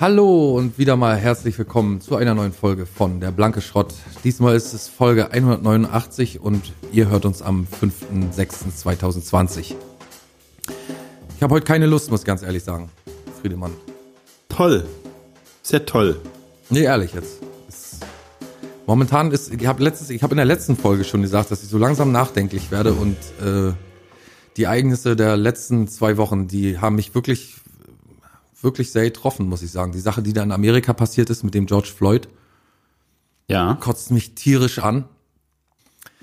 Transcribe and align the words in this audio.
Hallo 0.00 0.56
und 0.56 0.78
wieder 0.78 0.96
mal 0.96 1.14
herzlich 1.14 1.58
willkommen 1.58 2.00
zu 2.00 2.16
einer 2.16 2.34
neuen 2.34 2.54
Folge 2.54 2.86
von 2.86 3.20
Der 3.20 3.32
Blanke 3.32 3.60
Schrott. 3.60 3.92
Diesmal 4.24 4.56
ist 4.56 4.72
es 4.72 4.88
Folge 4.88 5.30
189 5.30 6.40
und 6.40 6.72
ihr 6.90 7.10
hört 7.10 7.26
uns 7.26 7.42
am 7.42 7.66
5.6.2020. 7.82 9.74
Ich 11.36 11.42
habe 11.42 11.54
heute 11.54 11.66
keine 11.66 11.84
Lust, 11.84 12.10
muss 12.10 12.20
ich 12.20 12.26
ganz 12.26 12.42
ehrlich 12.42 12.64
sagen, 12.64 12.88
Friedemann. 13.42 13.72
Toll. 14.48 14.86
Sehr 15.60 15.84
toll. 15.84 16.18
Nee, 16.70 16.84
ehrlich 16.84 17.12
jetzt. 17.12 17.42
Es, 17.68 17.98
momentan 18.86 19.30
ist, 19.32 19.52
ich 19.52 19.66
habe 19.66 19.84
letztes, 19.84 20.08
ich 20.08 20.22
habe 20.22 20.32
in 20.32 20.38
der 20.38 20.46
letzten 20.46 20.78
Folge 20.78 21.04
schon 21.04 21.20
gesagt, 21.20 21.50
dass 21.50 21.62
ich 21.62 21.68
so 21.68 21.76
langsam 21.76 22.10
nachdenklich 22.10 22.70
werde 22.70 22.94
und 22.94 23.18
äh, 23.44 23.74
die 24.56 24.62
Ereignisse 24.62 25.14
der 25.14 25.36
letzten 25.36 25.88
zwei 25.88 26.16
Wochen, 26.16 26.48
die 26.48 26.78
haben 26.78 26.96
mich 26.96 27.14
wirklich, 27.14 27.56
wirklich 28.62 28.92
sehr 28.92 29.04
getroffen, 29.04 29.48
muss 29.48 29.62
ich 29.62 29.70
sagen. 29.72 29.92
Die 29.92 30.00
Sache, 30.00 30.22
die 30.22 30.32
da 30.32 30.42
in 30.42 30.52
Amerika 30.52 30.92
passiert 30.92 31.30
ist 31.30 31.42
mit 31.44 31.54
dem 31.54 31.66
George 31.66 31.90
Floyd, 31.94 32.28
Ja. 33.48 33.74
kotzt 33.80 34.10
mich 34.10 34.34
tierisch 34.34 34.78
an. 34.78 35.04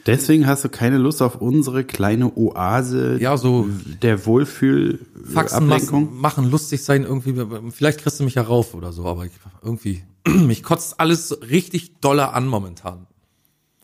Deswegen 0.05 0.47
hast 0.47 0.63
du 0.63 0.69
keine 0.69 0.97
Lust 0.97 1.21
auf 1.21 1.41
unsere 1.41 1.83
kleine 1.83 2.31
Oase 2.37 3.17
Ja, 3.19 3.35
so 3.35 3.67
der 4.01 4.25
Wohlfühl 4.25 5.05
Faxen 5.25 5.69
Ablenkung. 5.69 6.17
machen, 6.21 6.49
lustig 6.49 6.81
sein, 6.83 7.03
irgendwie, 7.03 7.35
vielleicht 7.71 7.99
kriegst 7.99 8.19
du 8.19 8.23
mich 8.23 8.35
ja 8.35 8.43
rauf 8.43 8.73
oder 8.73 8.93
so, 8.93 9.05
aber 9.05 9.25
ich, 9.25 9.33
irgendwie, 9.61 10.03
mich 10.27 10.63
kotzt 10.63 11.01
alles 11.01 11.37
richtig 11.49 11.99
doller 11.99 12.33
an 12.33 12.47
momentan. 12.47 13.05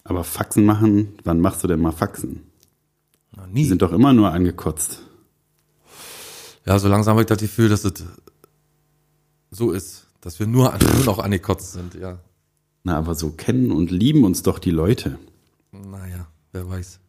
Aber 0.05 0.23
Faxen 0.23 0.64
machen, 0.64 1.09
wann 1.25 1.42
machst 1.42 1.61
du 1.64 1.67
denn 1.67 1.81
mal 1.81 1.92
Faxen? 1.92 2.44
Na, 3.36 3.45
Die 3.47 3.53
nie. 3.53 3.66
sind 3.66 3.81
doch 3.81 3.92
immer 3.92 4.14
nur 4.14 4.31
angekotzt. 4.31 5.02
Ja, 6.66 6.80
so 6.80 6.88
langsam 6.88 7.11
habe 7.14 7.22
ich 7.23 7.27
das 7.27 7.39
Gefühl, 7.39 7.67
dass 7.67 7.83
es 7.83 8.03
so 9.53 9.71
ist, 9.71 10.07
dass 10.21 10.39
wir 10.39 10.47
nur, 10.47 10.73
nur 10.95 11.05
noch 11.05 11.19
angekotzt 11.19 11.73
sind, 11.73 11.95
ja. 11.95 12.19
Na, 12.83 12.97
aber 12.97 13.15
so 13.15 13.31
kennen 13.31 13.71
und 13.71 13.91
lieben 13.91 14.23
uns 14.25 14.43
doch 14.43 14.59
die 14.59 14.71
Leute. 14.71 15.17
Naja, 15.71 16.27
wer 16.51 16.69
weiß. 16.69 16.99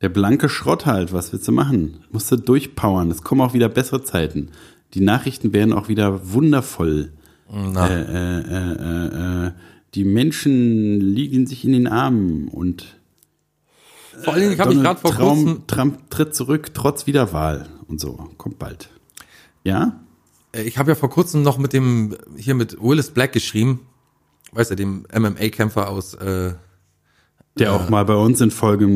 Der 0.00 0.08
blanke 0.08 0.48
Schrott 0.48 0.86
halt, 0.86 1.12
was 1.12 1.32
willst 1.32 1.46
du 1.46 1.52
machen? 1.52 2.04
Musst 2.10 2.30
du 2.32 2.36
durchpowern, 2.36 3.10
es 3.10 3.22
kommen 3.22 3.40
auch 3.40 3.52
wieder 3.54 3.68
bessere 3.68 4.02
Zeiten. 4.02 4.50
Die 4.94 5.00
Nachrichten 5.00 5.52
werden 5.52 5.72
auch 5.72 5.88
wieder 5.88 6.32
wundervoll. 6.32 7.12
Na, 7.50 7.88
Äh, 7.88 8.00
äh, 8.00 8.40
äh, 8.40 8.72
äh, 8.72 9.46
äh, 9.46 9.52
die 9.94 10.04
Menschen 10.04 11.00
liegen 11.00 11.46
sich 11.46 11.64
in 11.64 11.72
den 11.72 11.86
Armen 11.86 12.48
und 12.48 12.96
vor 14.22 14.34
allen 14.34 14.42
Dingen, 14.42 14.52
ich 14.54 14.60
habe 14.60 14.74
mich 14.74 14.82
gerade 14.82 15.00
vor 15.00 15.10
Traum, 15.10 15.44
kurzem, 15.44 15.66
Trump 15.66 16.10
tritt 16.10 16.34
zurück, 16.34 16.72
trotz 16.74 17.06
Wiederwahl 17.06 17.66
und 17.88 18.00
so. 18.00 18.28
Kommt 18.38 18.58
bald. 18.58 18.88
Ja? 19.64 20.00
Äh, 20.54 20.62
ich 20.62 20.78
habe 20.78 20.92
ja 20.92 20.94
vor 20.94 21.10
kurzem 21.10 21.42
noch 21.42 21.58
mit 21.58 21.72
dem, 21.72 22.16
hier 22.36 22.54
mit 22.54 22.80
Willis 22.80 23.10
Black 23.10 23.32
geschrieben, 23.32 23.80
weißt 24.52 24.70
du, 24.70 24.76
dem 24.76 25.06
MMA-Kämpfer 25.12 25.88
aus, 25.88 26.14
äh, 26.14 26.54
Der 27.58 27.72
auch 27.72 27.88
mal 27.88 28.04
bei 28.04 28.14
uns 28.14 28.40
in 28.40 28.50
Folge 28.50 28.86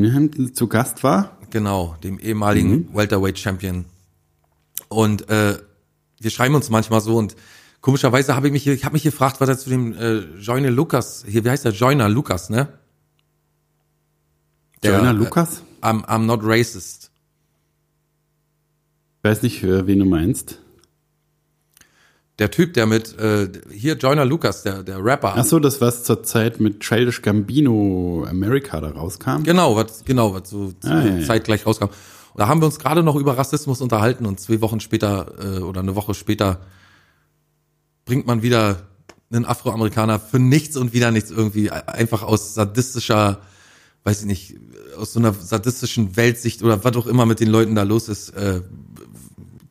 zu 0.52 0.68
Gast 0.68 1.02
war. 1.02 1.38
Genau, 1.50 1.96
dem 2.02 2.18
ehemaligen 2.18 2.94
Welterweight 2.94 3.38
Champion. 3.38 3.84
Und 4.88 5.28
äh, 5.28 5.58
wir 6.20 6.30
schreiben 6.30 6.54
uns 6.54 6.70
manchmal 6.70 7.00
so 7.00 7.16
und 7.16 7.36
komischerweise 7.80 8.34
habe 8.34 8.48
ich 8.48 8.52
mich, 8.52 8.66
ich 8.66 8.84
habe 8.84 8.94
mich 8.94 9.02
gefragt, 9.02 9.40
was 9.40 9.48
er 9.48 9.58
zu 9.58 9.70
dem 9.70 9.94
äh, 9.94 10.18
Joyner 10.38 10.70
Lukas, 10.70 11.24
hier, 11.26 11.44
wie 11.44 11.50
heißt 11.50 11.64
der 11.64 11.72
Joyner 11.72 12.08
Lukas, 12.08 12.50
ne? 12.50 12.68
Joyner 14.82 15.12
Lukas? 15.12 15.62
Äh, 15.82 15.86
I'm, 15.86 16.04
I'm 16.06 16.24
not 16.24 16.40
racist. 16.42 17.10
Ich 19.18 19.30
weiß 19.30 19.42
nicht, 19.42 19.62
äh, 19.62 19.86
wen 19.86 19.98
du 19.98 20.04
meinst. 20.04 20.60
Der 22.38 22.50
Typ, 22.50 22.74
der 22.74 22.84
mit 22.86 23.18
äh, 23.18 23.48
hier 23.72 23.94
Joyner 23.96 24.26
Lucas, 24.26 24.62
der 24.62 24.82
der 24.82 25.02
Rapper. 25.02 25.34
Ach 25.36 25.44
so, 25.44 25.58
das 25.58 25.80
was 25.80 26.04
zur 26.04 26.22
Zeit 26.22 26.60
mit 26.60 26.80
Childish 26.80 27.22
Gambino 27.22 28.26
America 28.28 28.80
da 28.80 28.90
rauskam. 28.90 29.42
Genau, 29.42 29.74
was 29.76 30.04
genau, 30.04 30.34
was 30.34 30.50
so 30.50 30.72
Ah, 30.84 31.02
ja, 31.02 31.16
ja. 31.16 31.26
zeitgleich 31.26 31.64
rauskam. 31.64 31.84
Und 31.86 32.40
da 32.40 32.48
haben 32.48 32.60
wir 32.60 32.66
uns 32.66 32.78
gerade 32.78 33.02
noch 33.02 33.16
über 33.16 33.38
Rassismus 33.38 33.80
unterhalten 33.80 34.26
und 34.26 34.38
zwei 34.38 34.60
Wochen 34.60 34.80
später 34.80 35.32
äh, 35.40 35.60
oder 35.60 35.80
eine 35.80 35.94
Woche 35.94 36.12
später 36.12 36.60
bringt 38.04 38.26
man 38.26 38.42
wieder 38.42 38.82
einen 39.32 39.46
Afroamerikaner 39.46 40.20
für 40.20 40.38
nichts 40.38 40.76
und 40.76 40.92
wieder 40.92 41.10
nichts 41.10 41.30
irgendwie 41.30 41.70
einfach 41.70 42.22
aus 42.22 42.54
sadistischer, 42.54 43.40
weiß 44.04 44.20
ich 44.20 44.26
nicht, 44.26 44.56
aus 44.98 45.14
so 45.14 45.18
einer 45.18 45.32
sadistischen 45.32 46.16
Weltsicht 46.16 46.62
oder 46.62 46.84
was 46.84 46.96
auch 46.96 47.06
immer 47.06 47.26
mit 47.26 47.40
den 47.40 47.48
Leuten 47.48 47.74
da 47.74 47.82
los 47.82 48.08
ist, 48.08 48.30
äh, 48.30 48.60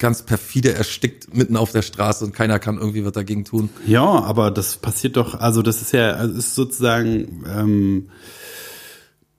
ganz 0.05 0.21
perfide 0.21 0.71
erstickt 0.71 1.35
mitten 1.35 1.57
auf 1.57 1.71
der 1.71 1.81
Straße 1.81 2.23
und 2.23 2.35
keiner 2.35 2.59
kann 2.59 2.77
irgendwie 2.77 3.03
was 3.03 3.13
dagegen 3.13 3.43
tun. 3.43 3.69
Ja, 3.87 4.03
aber 4.03 4.51
das 4.51 4.77
passiert 4.77 5.17
doch, 5.17 5.33
also 5.33 5.63
das 5.63 5.81
ist 5.81 5.93
ja, 5.93 6.11
also 6.11 6.37
ist 6.37 6.53
sozusagen, 6.53 7.43
ähm, 7.51 8.09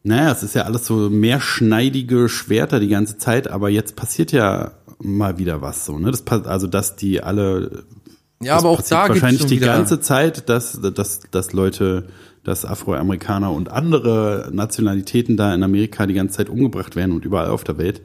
naja, 0.03 0.33
es 0.33 0.43
ist 0.43 0.57
ja 0.57 0.63
alles 0.63 0.85
so 0.85 1.09
mehrschneidige 1.09 2.29
Schwerter 2.29 2.81
die 2.81 2.89
ganze 2.89 3.17
Zeit, 3.17 3.47
aber 3.49 3.69
jetzt 3.69 3.95
passiert 3.95 4.33
ja 4.33 4.73
mal 4.99 5.39
wieder 5.39 5.63
was 5.63 5.87
so, 5.87 6.01
ne? 6.01 6.11
Das 6.11 6.23
passt, 6.23 6.49
also 6.49 6.67
dass 6.67 6.97
die 6.97 7.23
alle 7.23 7.85
Ja, 8.43 8.57
aber 8.57 8.71
auch 8.71 8.83
da 8.83 9.09
wahrscheinlich 9.09 9.43
schon 9.43 9.51
die 9.51 9.61
ganze 9.61 10.01
Zeit, 10.01 10.49
dass, 10.49 10.81
dass, 10.81 11.21
dass 11.31 11.53
Leute, 11.53 12.09
dass 12.43 12.65
Afroamerikaner 12.65 13.53
und 13.53 13.71
andere 13.71 14.51
Nationalitäten 14.53 15.37
da 15.37 15.55
in 15.55 15.63
Amerika 15.63 16.09
die 16.09 16.15
ganze 16.15 16.39
Zeit 16.39 16.49
umgebracht 16.49 16.97
werden 16.97 17.13
und 17.13 17.25
überall 17.25 17.51
auf 17.51 17.63
der 17.63 17.79
Welt. 17.79 18.03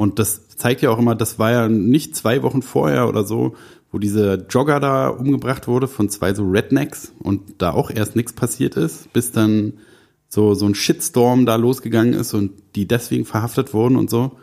Und 0.00 0.18
das 0.18 0.48
zeigt 0.48 0.80
ja 0.80 0.88
auch 0.88 0.98
immer, 0.98 1.14
das 1.14 1.38
war 1.38 1.50
ja 1.50 1.68
nicht 1.68 2.16
zwei 2.16 2.42
Wochen 2.42 2.62
vorher 2.62 3.06
oder 3.06 3.22
so, 3.22 3.54
wo 3.92 3.98
dieser 3.98 4.46
Jogger 4.46 4.80
da 4.80 5.08
umgebracht 5.08 5.68
wurde 5.68 5.88
von 5.88 6.08
zwei 6.08 6.32
so 6.32 6.48
Rednecks 6.48 7.12
und 7.18 7.60
da 7.60 7.72
auch 7.72 7.90
erst 7.90 8.16
nichts 8.16 8.32
passiert 8.32 8.78
ist, 8.78 9.12
bis 9.12 9.30
dann 9.30 9.74
so, 10.26 10.54
so 10.54 10.64
ein 10.64 10.74
Shitstorm 10.74 11.44
da 11.44 11.56
losgegangen 11.56 12.14
ist 12.14 12.32
und 12.32 12.52
die 12.76 12.88
deswegen 12.88 13.26
verhaftet 13.26 13.74
wurden 13.74 13.96
und 13.96 14.08
so. 14.08 14.38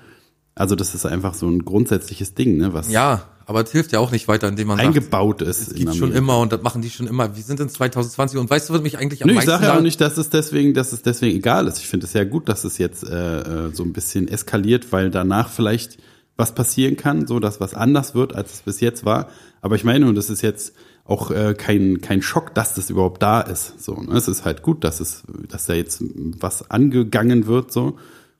Also 0.58 0.76
das 0.76 0.96
ist 0.96 1.06
einfach 1.06 1.34
so 1.34 1.48
ein 1.48 1.66
grundsätzliches 1.66 2.34
Ding, 2.34 2.58
ne, 2.58 2.74
was 2.74 2.92
ja, 2.92 3.24
aber 3.46 3.64
es 3.64 3.72
hilft 3.72 3.94
ja 3.94 4.00
auch 4.00 4.12
nicht 4.12 4.28
weiter, 4.28 4.50
indem 4.50 4.68
man 4.68 4.78
sagt, 4.78 4.88
eingebaut 4.88 5.42
ist. 5.42 5.70
Es 5.70 5.74
gibt 5.74 5.96
schon 5.96 6.12
immer 6.12 6.40
und 6.40 6.52
das 6.52 6.62
machen 6.64 6.82
die 6.82 6.90
schon 6.90 7.08
immer. 7.08 7.36
Wir 7.38 7.44
sind 7.44 7.62
in 7.62 7.70
2020 7.70 8.38
und 8.40 8.50
weißt 8.50 8.68
du, 8.68 8.74
was 8.74 8.82
mich 8.82 8.98
eigentlich 8.98 9.24
am 9.24 9.28
Nö, 9.28 9.34
ich 9.34 9.38
meisten 9.38 9.52
sage 9.52 9.66
ja 9.68 9.78
auch 9.78 9.82
nicht, 9.82 10.02
dass 10.02 10.18
es 10.18 10.30
deswegen, 10.30 10.74
dass 10.74 10.92
es 10.92 11.02
deswegen 11.02 11.38
egal 11.38 11.66
ist. 11.68 11.78
Ich 11.78 11.88
finde 11.88 12.08
es 12.08 12.14
ja 12.14 12.26
gut, 12.26 12.50
dass 12.50 12.66
es 12.66 12.78
jetzt 12.78 13.08
äh, 13.08 13.68
äh, 13.68 13.72
so 13.72 13.84
ein 13.84 13.94
bisschen 13.94 14.28
eskaliert, 14.28 14.92
weil 14.92 15.12
danach 15.12 15.50
vielleicht 15.50 15.98
was 16.36 16.54
passieren 16.54 16.98
kann, 16.98 17.26
so 17.26 17.40
dass 17.40 17.62
was 17.62 17.74
anders 17.74 18.16
wird, 18.16 18.36
als 18.36 18.56
es 18.56 18.62
bis 18.64 18.82
jetzt 18.82 19.06
war. 19.06 19.30
Aber 19.62 19.76
ich 19.76 19.86
meine, 19.86 20.08
und 20.08 20.16
das 20.16 20.30
ist 20.30 20.42
jetzt 20.42 20.74
auch 21.06 21.32
äh, 21.32 21.56
kein 21.58 22.02
kein 22.02 22.22
Schock, 22.22 22.54
dass 22.54 22.74
das 22.74 22.90
überhaupt 22.90 23.24
da 23.24 23.40
ist. 23.40 23.82
So, 23.82 23.96
ne? 23.96 24.18
es 24.18 24.28
ist 24.28 24.44
halt 24.44 24.62
gut, 24.62 24.84
dass 24.84 25.00
es, 25.00 25.24
dass 25.48 25.68
da 25.68 25.74
jetzt 25.74 26.04
was 26.10 26.70
angegangen 26.70 27.48
wird, 27.48 27.72
so. 27.72 27.98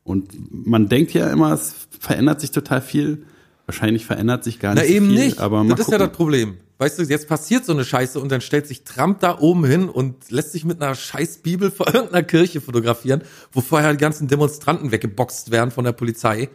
Und 0.08 0.30
man 0.66 0.88
denkt 0.88 1.14
ja 1.14 1.30
immer, 1.30 1.52
es 1.52 1.76
verändert 2.00 2.40
sich 2.40 2.52
total 2.52 2.82
viel. 2.82 3.26
Wahrscheinlich 3.66 4.06
verändert 4.06 4.46
sich 4.46 4.58
gar 4.58 4.74
nicht 4.74 4.84
Na 4.84 4.88
so 4.88 4.94
eben 4.94 5.10
viel, 5.10 5.20
nicht. 5.20 5.40
Aber 5.40 5.66
das 5.66 5.82
ist 5.82 5.88
ja 5.92 5.98
gucken. 5.98 6.00
das 6.00 6.12
Problem. 6.12 6.58
Weißt 6.78 6.98
du, 6.98 7.04
jetzt 7.04 7.28
passiert 7.28 7.66
so 7.66 7.74
eine 7.74 7.84
Scheiße 7.84 8.18
und 8.18 8.32
dann 8.32 8.40
stellt 8.40 8.68
sich 8.68 8.86
Trump 8.86 9.20
da 9.20 9.38
oben 9.40 9.66
hin 9.66 9.90
und 9.90 10.32
lässt 10.32 10.54
sich 10.54 10.64
mit 10.64 10.82
einer 10.82 10.96
scheiß 10.96 11.40
Bibel 11.40 11.72
vor 11.72 11.88
irgendeiner 11.94 12.24
Kirche 12.24 12.62
fotografieren, 12.62 13.22
wo 13.52 13.60
vorher 13.60 13.92
die 13.92 13.98
ganzen 13.98 14.30
Demonstranten 14.30 14.92
weggeboxt 14.94 15.52
werden 15.52 15.72
von 15.72 15.84
der 15.84 15.92
Polizei. 15.92 16.48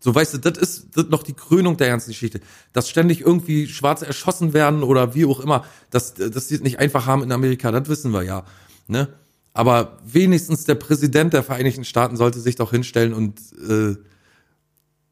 So, 0.00 0.14
weißt 0.14 0.34
du, 0.34 0.38
das 0.38 0.56
ist, 0.56 0.96
das 0.96 1.08
noch 1.10 1.24
die 1.24 1.34
Krönung 1.34 1.76
der 1.76 1.88
ganzen 1.88 2.08
Geschichte. 2.10 2.40
Dass 2.72 2.88
ständig 2.88 3.20
irgendwie 3.20 3.66
Schwarze 3.66 4.06
erschossen 4.06 4.54
werden 4.54 4.82
oder 4.82 5.14
wie 5.14 5.26
auch 5.26 5.40
immer, 5.40 5.66
dass, 5.90 6.14
dass 6.14 6.46
die 6.46 6.54
es 6.54 6.62
nicht 6.62 6.78
einfach 6.78 7.04
haben 7.04 7.22
in 7.22 7.32
Amerika, 7.32 7.70
das 7.70 7.86
wissen 7.86 8.14
wir 8.14 8.22
ja. 8.22 8.46
Ne? 8.86 9.08
Aber 9.54 9.98
wenigstens 10.04 10.64
der 10.64 10.74
Präsident 10.74 11.32
der 11.32 11.44
Vereinigten 11.44 11.84
Staaten 11.84 12.16
sollte 12.16 12.40
sich 12.40 12.56
doch 12.56 12.72
hinstellen 12.72 13.14
und 13.14 13.40
äh, 13.68 13.96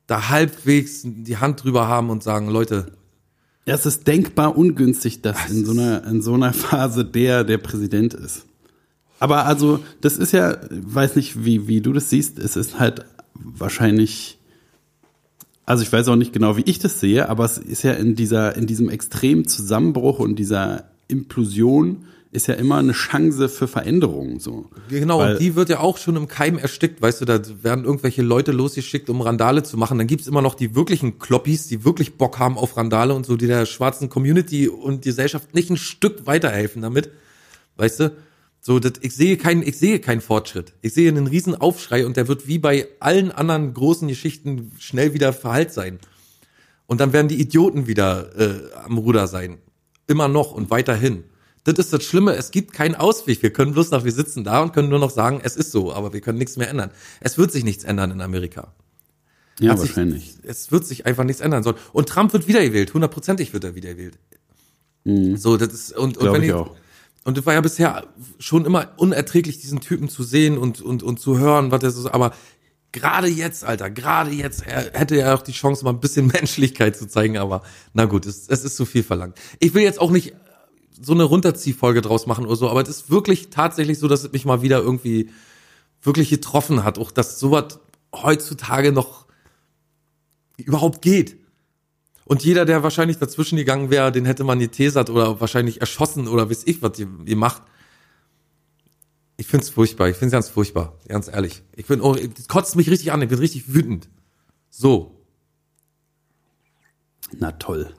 da 0.09 0.29
halbwegs 0.29 1.03
die 1.05 1.39
Hand 1.39 1.63
drüber 1.63 1.87
haben 1.87 2.11
und 2.11 2.23
sagen, 2.23 2.49
Leute, 2.49 2.93
Ja, 3.65 3.75
es 3.75 3.87
ist 3.87 4.09
denkbar 4.09 4.59
ungünstig, 4.59 5.23
dass 5.23 5.49
in 5.49 5.65
so 5.65 5.73
einer, 5.73 6.05
in 6.05 6.21
so 6.21 6.35
einer 6.35 6.53
Phase 6.53 7.05
der 7.05 7.45
der 7.45 7.59
Präsident 7.59 8.13
ist. 8.15 8.45
Aber 9.21 9.47
also, 9.47 9.79
das 10.01 10.17
ist 10.17 10.33
ja, 10.33 10.59
weiß 10.71 11.15
nicht, 11.15 11.45
wie, 11.45 11.69
wie 11.69 11.81
du 11.81 11.93
das 11.93 12.11
siehst, 12.11 12.41
es 12.41 12.57
ist 12.57 12.81
halt 12.81 13.05
wahrscheinlich, 13.35 14.39
also 15.65 15.85
ich 15.85 15.93
weiß 15.93 16.09
auch 16.09 16.17
nicht 16.17 16.33
genau, 16.33 16.57
wie 16.57 16.65
ich 16.67 16.81
das 16.81 16.99
sehe, 16.99 17.29
aber 17.29 17.45
es 17.45 17.57
ist 17.57 17.85
ja 17.85 17.93
in 17.93 18.17
dieser, 18.17 18.57
in 18.57 18.67
diesem 18.67 18.89
extremen 18.89 19.47
Zusammenbruch 19.47 20.19
und 20.19 20.41
dieser 20.41 20.91
Implosion 21.07 22.07
ist 22.33 22.49
ja 22.49 22.55
immer 22.55 22.79
eine 22.79 22.93
Chance 22.93 23.51
für 23.51 23.69
Veränderungen, 23.69 24.41
so. 24.41 24.71
Genau, 24.89 25.19
Weil- 25.19 25.35
und 25.35 25.41
die 25.41 25.55
wird 25.55 25.69
ja 25.69 25.81
auch 25.81 25.99
schon 25.99 26.17
im 26.17 26.29
Keim 26.29 26.57
erstickt, 26.57 27.03
weißt 27.03 27.21
du, 27.21 27.25
da 27.27 27.39
werden 27.63 27.85
irgendwelche 27.85 28.23
Leute 28.23 28.53
losgeschickt, 28.53 29.11
um 29.11 29.21
Randale 29.21 29.63
zu 29.63 29.77
machen. 29.77 29.99
Dann 29.99 30.07
gibt's 30.07 30.27
immer 30.27 30.41
noch 30.41 30.55
die 30.55 30.75
wirklichen 30.75 31.19
Kloppis, 31.19 31.67
die 31.67 31.85
wirklich 31.85 32.17
Bock 32.17 32.39
haben 32.39 32.57
auf 32.57 32.79
Randale 32.79 33.13
und 33.13 33.27
so, 33.27 33.37
die 33.37 33.47
der 33.47 33.67
schwarzen 33.67 34.09
Community 34.09 34.67
und 34.67 35.03
Gesellschaft 35.03 35.55
nicht 35.55 35.69
ein 35.69 35.77
Stück 35.77 36.27
weiterhelfen 36.27 36.81
damit. 36.81 37.11
Weißt 37.77 38.01
du? 38.01 38.17
So, 38.63 38.79
das, 38.79 38.93
ich 39.03 39.15
sehe 39.15 39.37
keinen, 39.37 39.63
ich 39.63 39.79
sehe 39.79 39.99
keinen 39.99 40.23
Fortschritt. 40.23 40.73
Ich 40.81 40.95
sehe 40.95 41.11
einen 41.11 41.27
riesen 41.27 41.55
Aufschrei 41.55 42.07
und 42.07 42.17
der 42.17 42.29
wird 42.29 42.47
wie 42.47 42.59
bei 42.59 42.89
allen 42.99 43.31
anderen 43.31 43.75
großen 43.75 44.09
Geschichten 44.09 44.73
schnell 44.79 45.13
wieder 45.13 45.35
verhallt 45.35 45.73
sein. 45.73 45.99
Und 46.87 47.01
dann 47.01 47.13
werden 47.13 47.29
die 47.29 47.41
Idioten 47.41 47.87
wieder 47.87 48.39
äh, 48.39 48.73
am 48.87 48.97
Ruder 48.97 49.27
sein. 49.27 49.59
Immer 50.07 50.29
noch 50.29 50.53
und 50.53 50.71
weiterhin. 50.71 51.25
Das 51.65 51.75
ist 51.79 51.93
das 51.93 52.03
Schlimme, 52.03 52.35
es 52.35 52.51
gibt 52.51 52.73
keinen 52.73 52.97
Ausweg. 52.97 53.43
Wir 53.43 53.53
können 53.53 53.73
bloß 53.73 53.91
noch, 53.93 54.05
wir 54.05 54.11
sitzen 54.13 54.43
da 54.43 54.61
und 54.63 54.73
können 54.73 54.89
nur 54.89 54.99
noch 54.99 55.11
sagen, 55.11 55.41
es 55.45 55.55
ist 55.57 55.71
so, 55.71 55.93
aber 55.93 56.13
wir 56.13 56.21
können 56.21 56.39
nichts 56.39 56.57
mehr 56.57 56.69
ändern. 56.69 56.91
Es 57.21 57.39
wird 57.39 57.53
sich 57.53 57.63
nichts 57.63 57.85
ändern 57.85 58.11
in 58.11 58.21
Amerika. 58.21 58.73
Ja, 59.61 59.73
Hat 59.73 59.79
sich- 59.79 59.91
wahrscheinlich. 59.91 60.35
es 60.43 60.73
wird 60.73 60.85
sich 60.87 61.07
einfach 61.07 61.23
nichts 61.25 61.41
ändern 61.41 61.63
sollen. 61.63 61.77
Und 61.93 62.09
Trump 62.09 62.33
wird 62.33 62.49
wiedergewählt, 62.49 62.93
hundertprozentig 62.95 63.53
wird 63.53 63.63
er 63.65 63.75
wiedergewählt. 63.77 64.19
So, 65.05 65.57
das 65.57 65.73
ist, 65.73 65.97
und, 65.97 66.17
und 66.17 66.33
wenn 66.33 66.43
ich 66.43 66.49
ich, 66.49 66.55
auch. 66.55 66.75
und 67.25 67.37
es 67.37 67.45
war 67.45 67.55
ja 67.55 67.61
bisher 67.61 68.07
schon 68.39 68.65
immer 68.65 68.93
unerträglich, 68.97 69.59
diesen 69.61 69.81
Typen 69.81 70.09
zu 70.09 70.23
sehen 70.23 70.59
und, 70.59 70.81
und, 70.81 71.03
und 71.03 71.19
zu 71.21 71.39
hören, 71.39 71.71
was 71.73 71.83
er 71.83 71.91
so, 71.91 72.11
aber 72.11 72.33
gerade 72.93 73.27
jetzt, 73.27 73.65
Alter, 73.65 73.91
gerade 73.91 74.31
jetzt, 74.31 74.65
er 74.67 74.93
hätte 74.93 75.17
ja 75.17 75.35
auch 75.35 75.43
die 75.43 75.53
Chance, 75.53 75.85
mal 75.85 75.91
ein 75.91 75.99
bisschen 76.01 76.27
Menschlichkeit 76.33 76.97
zu 76.97 77.07
zeigen, 77.09 77.37
aber 77.37 77.63
na 77.95 78.05
gut, 78.05 78.27
es, 78.27 78.49
es 78.49 78.63
ist 78.65 78.77
zu 78.77 78.85
viel 78.85 79.03
verlangt. 79.03 79.37
Ich 79.59 79.75
will 79.75 79.83
jetzt 79.83 80.01
auch 80.01 80.11
nicht 80.11 80.35
so 81.05 81.13
eine 81.13 81.25
Runterziehfolge 81.25 82.01
draus 82.01 82.27
machen 82.27 82.47
oder 82.47 82.57
so, 82.57 82.71
aber 82.71 82.83
es 82.83 82.89
ist 82.89 83.11
wirklich 83.11 83.51
tatsächlich 83.51 83.99
so, 83.99 84.09
dass 84.09 84.25
es 84.25 84.33
mich 84.33 84.45
mal 84.45 84.63
wieder 84.63 84.81
irgendwie 84.81 85.31
wirklich 86.03 86.31
getroffen 86.31 86.85
hat, 86.85 86.99
auch 86.99 87.11
dass 87.11 87.39
sowas 87.39 87.81
heutzutage 88.15 88.93
noch 88.93 89.27
überhaupt 90.57 91.03
geht. 91.03 91.37
Und 92.25 92.45
jeder, 92.45 92.65
der 92.65 92.83
wahrscheinlich 92.83 93.19
dazwischen 93.19 93.57
gegangen 93.57 93.91
wäre, 93.91 94.13
den 94.13 94.25
hätte 94.25 94.45
man 94.45 94.59
getesert 94.59 95.11
oder 95.11 95.41
wahrscheinlich 95.41 95.81
erschossen 95.81 96.29
oder 96.29 96.49
weiß 96.49 96.63
ich, 96.67 96.83
was 96.83 96.99
ihr, 96.99 97.37
macht. 97.37 97.63
Ich 99.37 99.47
find's 99.47 99.71
furchtbar. 99.71 100.09
Ich 100.09 100.17
find's 100.17 100.33
ganz 100.33 100.49
furchtbar. 100.49 100.99
Ganz 101.09 101.27
ehrlich. 101.29 101.63
Ich 101.75 101.87
bin, 101.87 102.01
oh, 102.01 102.15
das 102.15 102.47
kotzt 102.47 102.77
mich 102.77 102.89
richtig 102.89 103.11
an. 103.11 103.23
Ich 103.23 103.29
bin 103.29 103.39
richtig 103.39 103.75
wütend. 103.75 104.09
So. 104.71 105.21
Na 107.39 107.51
toll. 107.53 107.93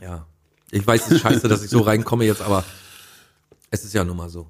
Ja. 0.00 0.26
Ich 0.74 0.84
weiß, 0.86 1.06
es 1.06 1.12
ist 1.12 1.20
scheiße, 1.20 1.46
dass 1.48 1.62
ich 1.62 1.70
so 1.70 1.80
reinkomme 1.80 2.24
jetzt, 2.24 2.42
aber 2.42 2.64
es 3.70 3.84
ist 3.84 3.94
ja 3.94 4.02
nun 4.04 4.16
mal 4.16 4.28
so. 4.28 4.48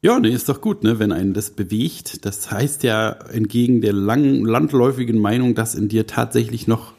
Ja, 0.00 0.18
nee, 0.20 0.30
ist 0.30 0.48
doch 0.48 0.60
gut, 0.60 0.84
ne, 0.84 0.98
wenn 0.98 1.10
einen 1.12 1.34
das 1.34 1.50
bewegt. 1.50 2.24
Das 2.24 2.50
heißt 2.50 2.84
ja 2.84 3.10
entgegen 3.10 3.80
der 3.80 3.92
lang, 3.92 4.44
landläufigen 4.44 5.18
Meinung, 5.18 5.54
dass 5.54 5.74
in 5.74 5.88
dir 5.88 6.06
tatsächlich 6.06 6.68
noch 6.68 6.94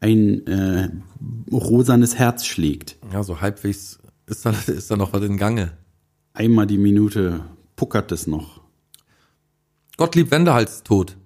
ein 0.00 0.46
äh, 0.46 0.90
rosanes 1.50 2.16
Herz 2.16 2.44
schlägt. 2.44 2.96
Ja, 3.12 3.22
so 3.24 3.40
halbwegs 3.40 3.98
ist 4.26 4.44
da, 4.44 4.50
ist 4.66 4.90
da 4.90 4.96
noch 4.96 5.12
was 5.14 5.22
in 5.22 5.38
Gange. 5.38 5.72
Einmal 6.34 6.66
die 6.66 6.78
Minute 6.78 7.40
puckert 7.74 8.12
es 8.12 8.26
noch. 8.26 8.60
Gottlieb 9.96 10.30
Wendehals 10.30 10.82
tot. 10.84 11.16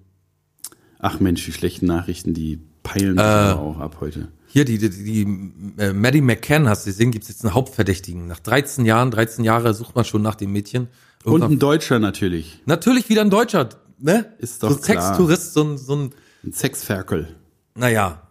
Ach 0.97 1.19
Mensch, 1.19 1.45
die 1.45 1.51
schlechten 1.51 1.85
Nachrichten, 1.85 2.33
die 2.33 2.61
peilen 2.81 3.17
Äh. 3.17 3.53
auch 3.53 3.79
ab 3.79 3.97
heute. 3.99 4.29
Hier, 4.53 4.65
die, 4.65 4.77
die, 4.77 4.89
die 4.91 5.81
äh, 5.81 5.93
Maddie 5.93 6.21
McCann, 6.21 6.69
hast 6.69 6.85
du 6.85 6.91
gesehen, 6.91 7.09
gibt's 7.09 7.27
jetzt 7.27 7.43
einen 7.43 7.55
Hauptverdächtigen. 7.55 8.27
Nach 8.27 8.37
13 8.39 8.85
Jahren, 8.85 9.09
13 9.09 9.43
Jahre 9.43 9.73
sucht 9.73 9.95
man 9.95 10.05
schon 10.05 10.21
nach 10.21 10.35
dem 10.35 10.51
Mädchen. 10.51 10.89
Und 11.23 11.31
Irgendwann- 11.33 11.51
ein 11.53 11.59
Deutscher 11.59 11.97
natürlich. 11.97 12.61
Natürlich 12.67 13.09
wieder 13.09 13.21
ein 13.21 13.31
Deutscher, 13.31 13.69
ne? 13.97 14.31
Ist 14.37 14.61
doch 14.61 14.69
so 14.69 14.75
ein 14.75 14.81
klar. 14.83 15.01
Sextourist, 15.07 15.53
so 15.55 15.63
ein, 15.63 15.77
so 15.79 15.95
ein, 15.95 16.13
Ein 16.43 16.53
Sexferkel. 16.53 17.35
naja. 17.73 18.22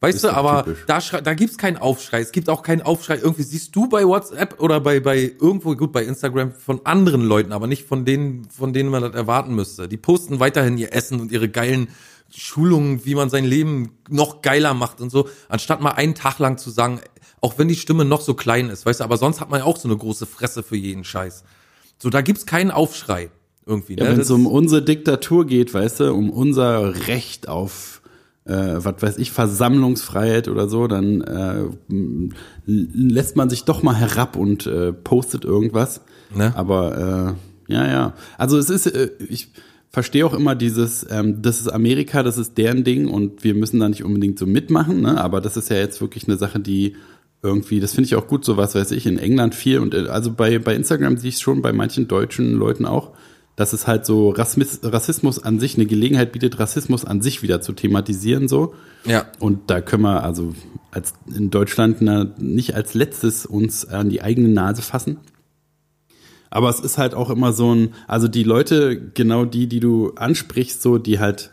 Weißt 0.00 0.22
du, 0.22 0.28
aber 0.28 0.64
typisch. 0.64 0.84
da, 0.86 1.00
da 1.20 1.34
gibt's 1.34 1.58
keinen 1.58 1.76
Aufschrei. 1.76 2.20
Es 2.20 2.30
gibt 2.30 2.48
auch 2.48 2.62
keinen 2.62 2.82
Aufschrei. 2.82 3.16
Irgendwie 3.16 3.42
siehst 3.42 3.74
du 3.74 3.88
bei 3.88 4.06
WhatsApp 4.06 4.60
oder 4.60 4.80
bei, 4.80 5.00
bei 5.00 5.32
irgendwo, 5.40 5.74
gut, 5.74 5.90
bei 5.92 6.04
Instagram 6.04 6.52
von 6.52 6.80
anderen 6.86 7.22
Leuten, 7.22 7.52
aber 7.52 7.66
nicht 7.66 7.84
von 7.84 8.04
denen, 8.04 8.48
von 8.48 8.72
denen 8.72 8.90
man 8.90 9.02
das 9.02 9.14
erwarten 9.14 9.54
müsste. 9.54 9.88
Die 9.88 9.96
posten 9.96 10.38
weiterhin 10.38 10.78
ihr 10.78 10.92
Essen 10.92 11.20
und 11.20 11.32
ihre 11.32 11.48
geilen 11.48 11.88
Schulungen, 12.30 13.04
wie 13.06 13.14
man 13.14 13.30
sein 13.30 13.44
Leben 13.44 13.98
noch 14.08 14.42
geiler 14.42 14.74
macht 14.74 15.00
und 15.00 15.10
so, 15.10 15.28
anstatt 15.48 15.80
mal 15.80 15.92
einen 15.92 16.14
Tag 16.14 16.38
lang 16.38 16.58
zu 16.58 16.70
sagen, 16.70 17.00
auch 17.40 17.58
wenn 17.58 17.68
die 17.68 17.76
Stimme 17.76 18.04
noch 18.04 18.20
so 18.20 18.34
klein 18.34 18.68
ist, 18.68 18.84
weißt 18.86 19.00
du, 19.00 19.04
aber 19.04 19.16
sonst 19.16 19.40
hat 19.40 19.50
man 19.50 19.60
ja 19.60 19.66
auch 19.66 19.76
so 19.78 19.88
eine 19.88 19.96
große 19.96 20.26
Fresse 20.26 20.62
für 20.62 20.76
jeden 20.76 21.04
Scheiß. 21.04 21.44
So, 21.98 22.10
da 22.10 22.20
gibt's 22.20 22.46
keinen 22.46 22.70
Aufschrei. 22.70 23.30
Irgendwie, 23.66 23.96
Ja, 23.96 24.04
ne? 24.04 24.10
wenn 24.12 24.20
es 24.20 24.30
um 24.30 24.46
unsere 24.46 24.82
Diktatur 24.82 25.46
geht, 25.46 25.74
weißt 25.74 26.00
du, 26.00 26.14
um 26.14 26.30
unser 26.30 27.06
Recht 27.06 27.48
auf, 27.48 27.97
äh, 28.48 28.84
was 28.84 28.94
weiß 29.00 29.18
ich, 29.18 29.30
Versammlungsfreiheit 29.30 30.48
oder 30.48 30.68
so, 30.68 30.86
dann 30.86 31.20
äh, 31.20 31.64
lässt 32.66 33.36
man 33.36 33.50
sich 33.50 33.64
doch 33.64 33.82
mal 33.82 33.94
herab 33.94 34.36
und 34.36 34.66
äh, 34.66 34.92
postet 34.92 35.44
irgendwas. 35.44 36.00
Ne? 36.34 36.52
Aber 36.56 37.36
äh, 37.68 37.72
ja, 37.72 37.86
ja. 37.86 38.14
Also 38.38 38.58
es 38.58 38.70
ist, 38.70 38.86
äh, 38.86 39.10
ich 39.28 39.48
verstehe 39.90 40.24
auch 40.24 40.34
immer 40.34 40.54
dieses, 40.54 41.06
ähm, 41.10 41.42
das 41.42 41.60
ist 41.60 41.68
Amerika, 41.68 42.22
das 42.22 42.38
ist 42.38 42.56
deren 42.58 42.84
Ding 42.84 43.08
und 43.08 43.44
wir 43.44 43.54
müssen 43.54 43.80
da 43.80 43.88
nicht 43.88 44.04
unbedingt 44.04 44.38
so 44.38 44.46
mitmachen, 44.46 45.00
ne? 45.00 45.20
Aber 45.20 45.40
das 45.40 45.56
ist 45.56 45.70
ja 45.70 45.76
jetzt 45.76 46.00
wirklich 46.00 46.26
eine 46.28 46.36
Sache, 46.36 46.60
die 46.60 46.96
irgendwie, 47.42 47.80
das 47.80 47.94
finde 47.94 48.06
ich 48.06 48.16
auch 48.16 48.26
gut, 48.26 48.44
so 48.44 48.56
was 48.56 48.74
weiß 48.74 48.90
ich, 48.92 49.06
in 49.06 49.18
England 49.18 49.54
viel 49.54 49.78
und 49.78 49.94
äh, 49.94 50.08
also 50.08 50.32
bei, 50.32 50.58
bei 50.58 50.74
Instagram 50.74 51.16
sehe 51.18 51.28
ich 51.28 51.36
es 51.36 51.40
schon 51.40 51.62
bei 51.62 51.72
manchen 51.72 52.08
deutschen 52.08 52.54
Leuten 52.54 52.84
auch, 52.84 53.12
dass 53.58 53.72
es 53.72 53.88
halt 53.88 54.06
so 54.06 54.30
Rassismus, 54.30 54.78
Rassismus 54.84 55.42
an 55.42 55.58
sich 55.58 55.74
eine 55.74 55.86
Gelegenheit 55.86 56.30
bietet, 56.30 56.60
Rassismus 56.60 57.04
an 57.04 57.20
sich 57.20 57.42
wieder 57.42 57.60
zu 57.60 57.72
thematisieren 57.72 58.46
so. 58.46 58.72
Ja. 59.04 59.26
Und 59.40 59.68
da 59.68 59.80
können 59.80 60.04
wir 60.04 60.22
also 60.22 60.54
als 60.92 61.14
in 61.26 61.50
Deutschland 61.50 61.96
na, 61.98 62.32
nicht 62.38 62.76
als 62.76 62.94
letztes 62.94 63.46
uns 63.46 63.84
an 63.84 64.10
die 64.10 64.22
eigene 64.22 64.46
Nase 64.46 64.80
fassen. 64.80 65.18
Aber 66.50 66.68
es 66.68 66.78
ist 66.78 66.98
halt 66.98 67.14
auch 67.14 67.30
immer 67.30 67.52
so 67.52 67.74
ein, 67.74 67.94
also 68.06 68.28
die 68.28 68.44
Leute, 68.44 69.10
genau 69.14 69.44
die, 69.44 69.66
die 69.66 69.80
du 69.80 70.12
ansprichst, 70.14 70.80
so, 70.80 70.98
die 70.98 71.18
halt, 71.18 71.50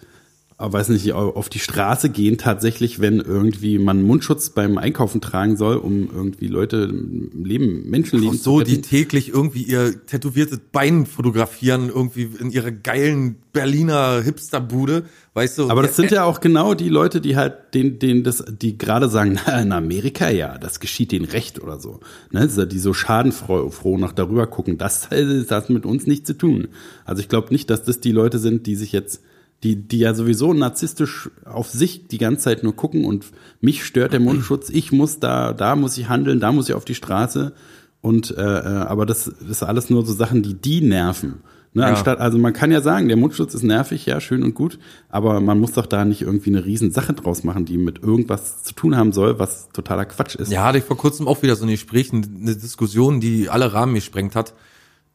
weiß 0.58 0.90
nicht, 0.90 1.12
auf 1.12 1.50
die 1.50 1.60
Straße 1.60 2.10
gehen 2.10 2.38
tatsächlich, 2.38 3.02
wenn 3.02 3.20
irgendwie 3.20 3.78
man 3.78 4.04
Mundschutz 4.04 4.52
beim 4.52 4.78
Einkaufen 4.78 5.20
tragen 5.20 5.58
soll, 5.58 5.76
um 5.76 6.10
irgendwie 6.10 6.48
Leute 6.48 6.86
Leben, 6.86 7.90
Menschenleben 7.90 8.38
Auch 8.38 8.42
so, 8.42 8.60
zu 8.60 8.66
die 8.66 8.76
retten. 8.76 8.84
täglich 8.84 9.30
irgendwie 9.30 9.64
ihr 9.64 10.06
tätowiertes 10.06 10.62
Bein 10.72 11.06
fotografieren, 11.06 11.90
irgendwie 11.90 12.30
in 12.40 12.52
ihrer 12.52 12.72
geilen 12.72 13.36
Berliner 13.52 14.22
Hipsterbude, 14.22 15.04
weißt 15.34 15.58
du? 15.58 15.70
Aber 15.70 15.82
das 15.82 15.98
sind 15.98 16.12
ja 16.12 16.24
auch 16.24 16.40
genau 16.40 16.74
die 16.74 16.90
Leute, 16.90 17.20
die 17.20 17.36
halt 17.36 17.74
den, 17.74 18.00
den 18.00 18.24
das, 18.24 18.44
die 18.48 18.78
gerade 18.78 19.10
sagen, 19.10 19.38
na, 19.46 19.62
in 19.62 19.74
Amerika 19.74 20.30
ja, 20.30 20.58
das 20.58 20.80
geschieht 20.80 21.12
denen 21.12 21.26
recht 21.26 21.62
oder 21.62 21.80
so. 21.80 22.00
Ne, 22.32 22.48
die 22.48 22.80
so 22.80 22.94
schadenfroh 22.94 23.70
froh 23.72 23.98
noch 23.98 24.14
darüber 24.14 24.48
gucken, 24.48 24.78
das, 24.78 25.08
das 25.10 25.52
hat 25.52 25.70
mit 25.70 25.86
uns 25.86 26.08
nichts 26.08 26.28
zu 26.28 26.38
tun. 26.38 26.70
Also 27.04 27.20
ich 27.20 27.28
glaube 27.28 27.52
nicht, 27.52 27.70
dass 27.70 27.84
das 27.84 28.00
die 28.00 28.14
Leute 28.14 28.40
sind, 28.40 28.68
die 28.68 28.76
sich 28.76 28.94
jetzt, 28.94 29.22
die, 29.64 29.76
die 29.88 30.00
ja 30.00 30.14
sowieso 30.14 30.54
narzisstisch 30.54 31.30
auf 31.46 31.70
sich 31.70 32.08
die 32.08 32.18
ganze 32.18 32.44
Zeit 32.44 32.64
nur 32.64 32.76
gucken 32.76 33.06
und 33.06 33.26
mich 33.62 33.84
stört 33.84 34.14
der 34.14 34.20
Mundschutz, 34.20 34.70
ich 34.70 34.92
muss 34.92 35.20
da, 35.20 35.54
da 35.54 35.76
muss 35.76 35.98
ich 35.98 36.08
handeln, 36.10 36.40
da 36.40 36.52
muss 36.52 36.70
ich 36.70 36.76
auf 36.76 36.86
die 36.86 36.96
Straße. 36.96 37.54
Und 38.02 38.38
äh, 38.38 38.42
äh, 38.42 38.66
aber 38.86 39.08
das, 39.08 39.26
das 39.26 39.50
ist 39.50 39.64
alles 39.64 39.90
nur 39.90 40.06
so 40.06 40.14
Sachen, 40.14 40.44
die 40.44 40.54
die 40.54 40.82
nerven. 40.82 41.42
Ne, 41.74 41.82
Ja. 41.82 41.88
anstatt, 41.90 42.20
also 42.20 42.38
man 42.38 42.54
kann 42.54 42.72
ja 42.72 42.80
sagen, 42.82 43.08
der 43.08 43.18
Mundschutz 43.18 43.54
ist 43.56 43.64
nervig, 43.64 44.06
ja, 44.06 44.22
schön 44.22 44.44
und 44.44 44.54
gut, 44.54 44.78
aber 45.10 45.42
man 45.42 45.60
muss 45.60 45.74
doch 45.74 45.88
da 45.88 46.06
nicht 46.06 46.22
irgendwie 46.22 46.52
eine 46.52 46.64
riesen 46.64 46.92
Sache 46.92 47.14
draus 47.14 47.44
machen, 47.44 47.66
die 47.66 47.78
mit 47.78 48.02
irgendwas 48.02 48.64
zu 48.64 48.76
tun 48.76 48.96
haben 48.96 49.12
soll, 49.12 49.40
was 49.40 49.70
totaler 49.74 50.06
Quatsch 50.06 50.36
ist. 50.36 50.52
Ja, 50.52 50.64
hatte 50.64 50.78
ich 50.78 50.84
vor 50.86 50.98
kurzem 50.98 51.28
auch 51.28 51.42
wieder 51.42 51.56
so 51.56 51.66
ein 51.66 51.72
Gespräch, 51.72 52.14
eine 52.14 52.56
Diskussion, 52.56 53.20
die 53.20 53.50
alle 53.50 53.74
Rahmen 53.74 53.96
gesprengt 53.96 54.36
hat. 54.36 54.54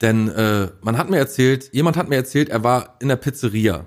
Denn 0.02 0.28
äh, 0.28 0.68
man 0.82 0.99
hat 0.99 1.09
mir 1.11 1.18
erzählt, 1.18 1.70
jemand 1.73 1.97
hat 1.97 2.09
mir 2.09 2.16
erzählt, 2.16 2.49
er 2.49 2.64
war 2.64 2.97
in 3.00 3.09
der 3.09 3.16
Pizzeria. 3.16 3.87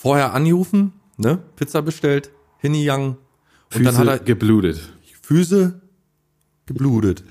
Vorher 0.00 0.32
angerufen, 0.32 0.92
ne, 1.16 1.42
Pizza 1.56 1.82
bestellt, 1.82 2.30
hingegangen 2.58 3.16
und 3.16 3.18
Füße 3.70 3.82
dann 3.82 3.96
hat 3.96 4.06
er 4.06 4.18
geblutet. 4.20 4.80
Füße 5.22 5.80
geblutet. 6.66 7.24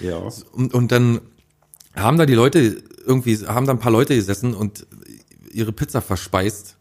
Ja. 0.00 0.28
Und, 0.52 0.74
und 0.74 0.92
dann 0.92 1.22
haben 1.96 2.18
da 2.18 2.26
die 2.26 2.34
Leute 2.34 2.82
irgendwie, 3.06 3.38
haben 3.46 3.64
da 3.64 3.72
ein 3.72 3.78
paar 3.78 3.90
Leute 3.90 4.14
gesessen 4.14 4.52
und 4.52 4.86
ihre 5.50 5.72
Pizza 5.72 6.02
verspeist. 6.02 6.76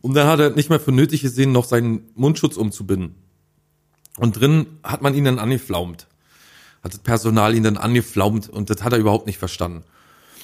Und 0.00 0.14
dann 0.14 0.26
hat 0.26 0.40
er 0.40 0.48
nicht 0.48 0.70
mehr 0.70 0.80
für 0.80 0.90
nötig 0.90 1.20
gesehen, 1.20 1.52
noch 1.52 1.66
seinen 1.66 2.08
Mundschutz 2.14 2.56
umzubinden. 2.56 3.16
Und 4.16 4.40
drin 4.40 4.78
hat 4.82 5.02
man 5.02 5.14
ihn 5.14 5.24
dann 5.24 5.38
angeflaumt. 5.38 6.06
Hat 6.82 6.94
das 6.94 7.00
Personal 7.00 7.54
ihn 7.54 7.64
dann 7.64 7.76
angeflaumt 7.76 8.48
und 8.48 8.70
das 8.70 8.82
hat 8.84 8.94
er 8.94 8.98
überhaupt 9.00 9.26
nicht 9.26 9.36
verstanden. 9.36 9.84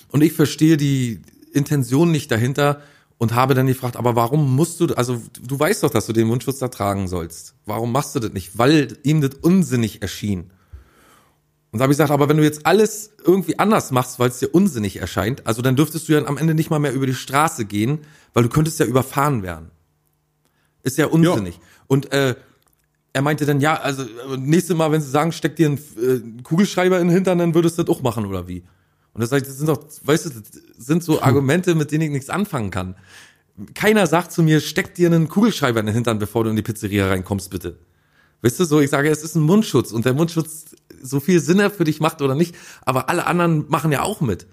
Und 0.08 0.22
ich 0.22 0.34
verstehe 0.34 0.76
die 0.76 1.22
Intention 1.54 2.10
nicht 2.10 2.30
dahinter 2.30 2.82
und 3.18 3.34
habe 3.34 3.54
dann 3.54 3.66
gefragt, 3.66 3.96
aber 3.96 4.14
warum 4.14 4.54
musst 4.54 4.80
du, 4.80 4.86
also 4.94 5.22
du 5.40 5.58
weißt 5.58 5.82
doch, 5.82 5.90
dass 5.90 6.06
du 6.06 6.12
den 6.12 6.26
Mundschutz 6.26 6.58
da 6.58 6.68
tragen 6.68 7.08
sollst. 7.08 7.54
Warum 7.64 7.92
machst 7.92 8.14
du 8.14 8.20
das 8.20 8.32
nicht? 8.32 8.58
Weil 8.58 8.98
ihm 9.02 9.20
das 9.20 9.34
unsinnig 9.40 10.02
erschien. 10.02 10.50
Und 11.72 11.80
da 11.80 11.84
habe 11.84 11.92
ich 11.92 11.98
gesagt, 11.98 12.10
aber 12.10 12.28
wenn 12.28 12.36
du 12.36 12.42
jetzt 12.42 12.64
alles 12.64 13.10
irgendwie 13.24 13.58
anders 13.58 13.90
machst, 13.90 14.18
weil 14.18 14.28
es 14.28 14.38
dir 14.38 14.48
unsinnig 14.48 14.96
erscheint, 14.96 15.46
also 15.46 15.62
dann 15.62 15.76
dürftest 15.76 16.08
du 16.08 16.12
ja 16.12 16.24
am 16.24 16.36
Ende 16.36 16.54
nicht 16.54 16.70
mal 16.70 16.78
mehr 16.78 16.92
über 16.92 17.06
die 17.06 17.14
Straße 17.14 17.64
gehen, 17.64 18.00
weil 18.34 18.44
du 18.44 18.48
könntest 18.48 18.78
ja 18.80 18.86
überfahren 18.86 19.42
werden. 19.42 19.70
Ist 20.82 20.98
ja 20.98 21.06
unsinnig. 21.06 21.58
Und 21.86 22.12
äh, 22.12 22.36
er 23.12 23.22
meinte 23.22 23.46
dann, 23.46 23.60
ja, 23.60 23.80
also 23.80 24.02
äh, 24.02 24.36
nächste 24.36 24.74
Mal, 24.74 24.92
wenn 24.92 25.00
sie 25.00 25.10
sagen, 25.10 25.32
steck 25.32 25.56
dir 25.56 25.66
einen 25.66 25.78
äh, 25.78 26.42
Kugelschreiber 26.42 27.00
in 27.00 27.08
den 27.08 27.14
Hintern, 27.14 27.38
dann 27.38 27.54
würdest 27.54 27.78
du 27.78 27.82
das 27.82 27.96
auch 27.96 28.02
machen, 28.02 28.26
oder 28.26 28.46
wie? 28.46 28.62
Und 29.16 29.22
das, 29.22 29.30
das 29.30 29.56
sind 29.56 29.66
doch, 29.66 29.82
weißt 30.02 30.26
du, 30.26 30.30
das 30.30 30.86
sind 30.86 31.02
so 31.02 31.22
Argumente, 31.22 31.74
mit 31.74 31.90
denen 31.90 32.02
ich 32.02 32.10
nichts 32.10 32.28
anfangen 32.28 32.70
kann. 32.70 32.96
Keiner 33.72 34.06
sagt 34.06 34.30
zu 34.30 34.42
mir, 34.42 34.60
steck 34.60 34.94
dir 34.94 35.06
einen 35.06 35.28
Kugelschreiber 35.28 35.80
in 35.80 35.86
den 35.86 35.94
Hintern, 35.94 36.18
bevor 36.18 36.44
du 36.44 36.50
in 36.50 36.56
die 36.56 36.62
Pizzeria 36.62 37.08
reinkommst, 37.08 37.48
bitte. 37.48 37.78
Weißt 38.42 38.60
du, 38.60 38.64
so, 38.66 38.78
ich 38.80 38.90
sage, 38.90 39.08
es 39.08 39.22
ist 39.22 39.34
ein 39.34 39.40
Mundschutz 39.40 39.90
und 39.90 40.04
der 40.04 40.12
Mundschutz 40.12 40.66
so 41.02 41.18
viel 41.18 41.40
Sinn 41.40 41.60
er 41.60 41.70
für 41.70 41.84
dich 41.84 41.98
macht 41.98 42.20
oder 42.20 42.34
nicht, 42.34 42.54
aber 42.84 43.08
alle 43.08 43.26
anderen 43.26 43.64
machen 43.68 43.90
ja 43.90 44.02
auch 44.02 44.20
mit. 44.20 44.46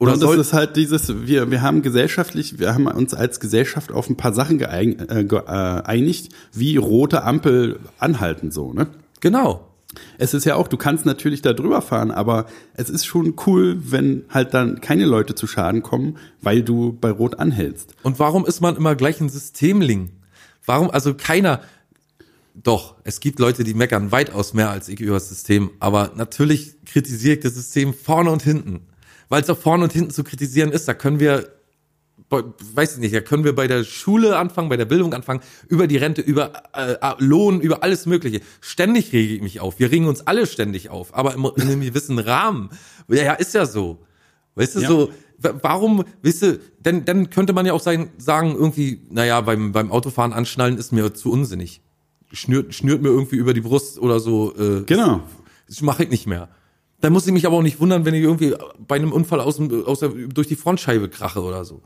Oder 0.00 0.14
und 0.14 0.22
das 0.24 0.34
ist 0.34 0.52
halt 0.52 0.74
dieses, 0.74 1.26
wir, 1.28 1.52
wir 1.52 1.62
haben 1.62 1.82
gesellschaftlich, 1.82 2.58
wir 2.58 2.74
haben 2.74 2.88
uns 2.88 3.14
als 3.14 3.38
Gesellschaft 3.38 3.92
auf 3.92 4.10
ein 4.10 4.16
paar 4.16 4.34
Sachen 4.34 4.58
geeinigt, 4.58 5.08
äh, 5.08 5.24
geeinigt 5.24 6.32
wie 6.52 6.76
rote 6.76 7.22
Ampel 7.22 7.78
anhalten, 7.98 8.50
so, 8.50 8.72
ne? 8.72 8.88
Genau. 9.20 9.73
Es 10.18 10.34
ist 10.34 10.44
ja 10.44 10.56
auch, 10.56 10.68
du 10.68 10.76
kannst 10.76 11.06
natürlich 11.06 11.42
da 11.42 11.52
drüber 11.52 11.82
fahren, 11.82 12.10
aber 12.10 12.46
es 12.74 12.90
ist 12.90 13.04
schon 13.04 13.34
cool, 13.46 13.76
wenn 13.80 14.24
halt 14.28 14.54
dann 14.54 14.80
keine 14.80 15.04
Leute 15.04 15.34
zu 15.34 15.46
Schaden 15.46 15.82
kommen, 15.82 16.18
weil 16.40 16.62
du 16.62 16.92
bei 16.92 17.10
Rot 17.10 17.38
anhältst. 17.38 17.94
Und 18.02 18.18
warum 18.18 18.46
ist 18.46 18.60
man 18.60 18.76
immer 18.76 18.94
gleich 18.94 19.20
ein 19.20 19.28
Systemling? 19.28 20.10
Warum, 20.66 20.90
also 20.90 21.14
keiner, 21.14 21.60
doch, 22.54 22.96
es 23.04 23.20
gibt 23.20 23.38
Leute, 23.38 23.64
die 23.64 23.74
meckern 23.74 24.12
weitaus 24.12 24.54
mehr 24.54 24.70
als 24.70 24.88
ich 24.88 25.00
über 25.00 25.14
das 25.14 25.28
System, 25.28 25.70
aber 25.80 26.12
natürlich 26.14 26.76
kritisiere 26.84 27.34
ich 27.34 27.40
das 27.40 27.54
System 27.54 27.92
vorne 27.92 28.30
und 28.30 28.42
hinten. 28.42 28.80
Weil 29.28 29.42
es 29.42 29.50
auch 29.50 29.58
vorne 29.58 29.84
und 29.84 29.92
hinten 29.92 30.10
zu 30.10 30.22
kritisieren 30.22 30.70
ist, 30.70 30.86
da 30.86 30.94
können 30.94 31.18
wir, 31.18 31.48
weiß 32.30 32.94
ich 32.94 32.98
nicht, 32.98 33.14
da 33.14 33.20
können 33.20 33.44
wir 33.44 33.54
bei 33.54 33.66
der 33.66 33.84
Schule 33.84 34.36
anfangen, 34.36 34.68
bei 34.68 34.76
der 34.76 34.86
Bildung 34.86 35.14
anfangen, 35.14 35.40
über 35.68 35.86
die 35.86 35.96
Rente, 35.96 36.20
über 36.20 36.52
äh, 36.74 36.94
äh 36.94 37.14
Lohn, 37.18 37.60
über 37.60 37.82
alles 37.82 38.06
Mögliche. 38.06 38.40
Ständig 38.60 39.12
rege 39.12 39.34
ich 39.34 39.42
mich 39.42 39.60
auf. 39.60 39.78
Wir 39.78 39.90
regen 39.90 40.06
uns 40.06 40.26
alle 40.26 40.46
ständig 40.46 40.90
auf, 40.90 41.14
aber 41.14 41.34
in 41.34 41.62
einem 41.62 41.80
gewissen 41.80 42.18
Rahmen. 42.18 42.70
Ja, 43.08 43.34
ist 43.34 43.54
ja 43.54 43.66
so. 43.66 43.98
Weißt 44.56 44.76
du, 44.76 44.80
ja. 44.80 44.88
so, 44.88 45.10
warum, 45.38 46.04
weißt 46.22 46.42
du, 46.42 46.60
denn, 46.78 47.04
dann 47.04 47.30
könnte 47.30 47.52
man 47.52 47.66
ja 47.66 47.72
auch 47.72 47.80
sein, 47.80 48.10
sagen, 48.18 48.54
irgendwie, 48.54 49.02
naja, 49.10 49.40
beim, 49.40 49.72
beim 49.72 49.92
Autofahren 49.92 50.32
anschnallen 50.32 50.78
ist 50.78 50.92
mir 50.92 51.14
zu 51.14 51.30
unsinnig 51.30 51.80
schnürt, 52.34 52.74
schnürt 52.74 53.02
mir 53.02 53.08
irgendwie 53.08 53.36
über 53.36 53.54
die 53.54 53.60
Brust 53.60 53.98
oder 53.98 54.20
so. 54.20 54.54
Äh, 54.56 54.82
genau. 54.82 55.22
Das 55.68 55.80
mache 55.82 56.04
ich 56.04 56.10
nicht 56.10 56.26
mehr. 56.26 56.48
Da 57.00 57.10
muss 57.10 57.26
ich 57.26 57.32
mich 57.32 57.46
aber 57.46 57.56
auch 57.56 57.62
nicht 57.62 57.80
wundern, 57.80 58.04
wenn 58.04 58.14
ich 58.14 58.22
irgendwie 58.22 58.54
bei 58.86 58.96
einem 58.96 59.12
Unfall 59.12 59.40
aus, 59.40 59.60
aus 59.60 60.00
der, 60.00 60.08
durch 60.08 60.48
die 60.48 60.56
Frontscheibe 60.56 61.08
krache 61.08 61.42
oder 61.42 61.64
so. 61.64 61.82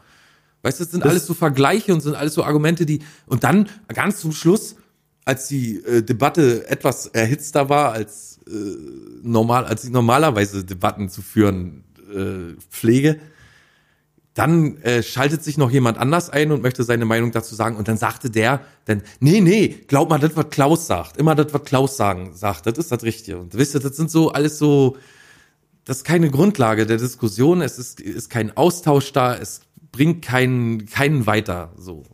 Weißt 0.62 0.80
du, 0.80 0.84
das 0.84 0.90
sind 0.90 1.04
das 1.04 1.10
alles 1.10 1.26
so 1.26 1.34
Vergleiche 1.34 1.92
und 1.92 2.00
sind 2.00 2.14
alles 2.14 2.34
so 2.34 2.42
Argumente, 2.42 2.84
die 2.84 3.00
und 3.26 3.44
dann 3.44 3.68
ganz 3.88 4.20
zum 4.20 4.32
Schluss, 4.32 4.76
als 5.24 5.46
die 5.48 5.76
äh, 5.84 6.02
Debatte 6.02 6.68
etwas 6.68 7.06
erhitzter 7.06 7.68
war 7.68 7.92
als 7.92 8.40
äh, 8.48 8.52
normal, 9.22 9.66
als 9.66 9.84
ich 9.84 9.90
normalerweise 9.90 10.64
Debatten 10.64 11.08
zu 11.08 11.22
führen 11.22 11.84
äh, 12.10 12.58
pflege, 12.70 13.20
dann 14.38 14.78
äh, 14.82 15.02
schaltet 15.02 15.42
sich 15.42 15.58
noch 15.58 15.70
jemand 15.70 15.98
anders 15.98 16.30
ein 16.30 16.52
und 16.52 16.62
möchte 16.62 16.84
seine 16.84 17.04
Meinung 17.04 17.32
dazu 17.32 17.56
sagen. 17.56 17.76
Und 17.76 17.88
dann 17.88 17.96
sagte 17.96 18.30
der, 18.30 18.60
dann, 18.84 19.02
nee, 19.18 19.40
nee, 19.40 19.84
glaub 19.88 20.08
mal, 20.08 20.18
das, 20.18 20.36
was 20.36 20.48
Klaus 20.50 20.86
sagt. 20.86 21.16
Immer 21.16 21.34
das, 21.34 21.52
was 21.52 21.64
Klaus 21.64 21.96
sagen, 21.96 22.32
sagt, 22.34 22.66
das 22.66 22.78
ist 22.78 22.92
das 22.92 23.02
Richtige. 23.02 23.38
Und 23.38 23.54
wisst 23.54 23.74
ihr, 23.74 23.80
das 23.80 23.96
sind 23.96 24.10
so 24.10 24.30
alles 24.30 24.56
so, 24.56 24.96
das 25.84 25.98
ist 25.98 26.04
keine 26.04 26.30
Grundlage 26.30 26.86
der 26.86 26.98
Diskussion, 26.98 27.62
es 27.62 27.78
ist, 27.78 28.00
ist 28.00 28.30
kein 28.30 28.56
Austausch 28.56 29.12
da, 29.12 29.34
es 29.36 29.62
bringt 29.98 30.22
keinen, 30.22 30.86
keinen 30.86 31.26
weiter, 31.26 31.72
so. 31.76 32.04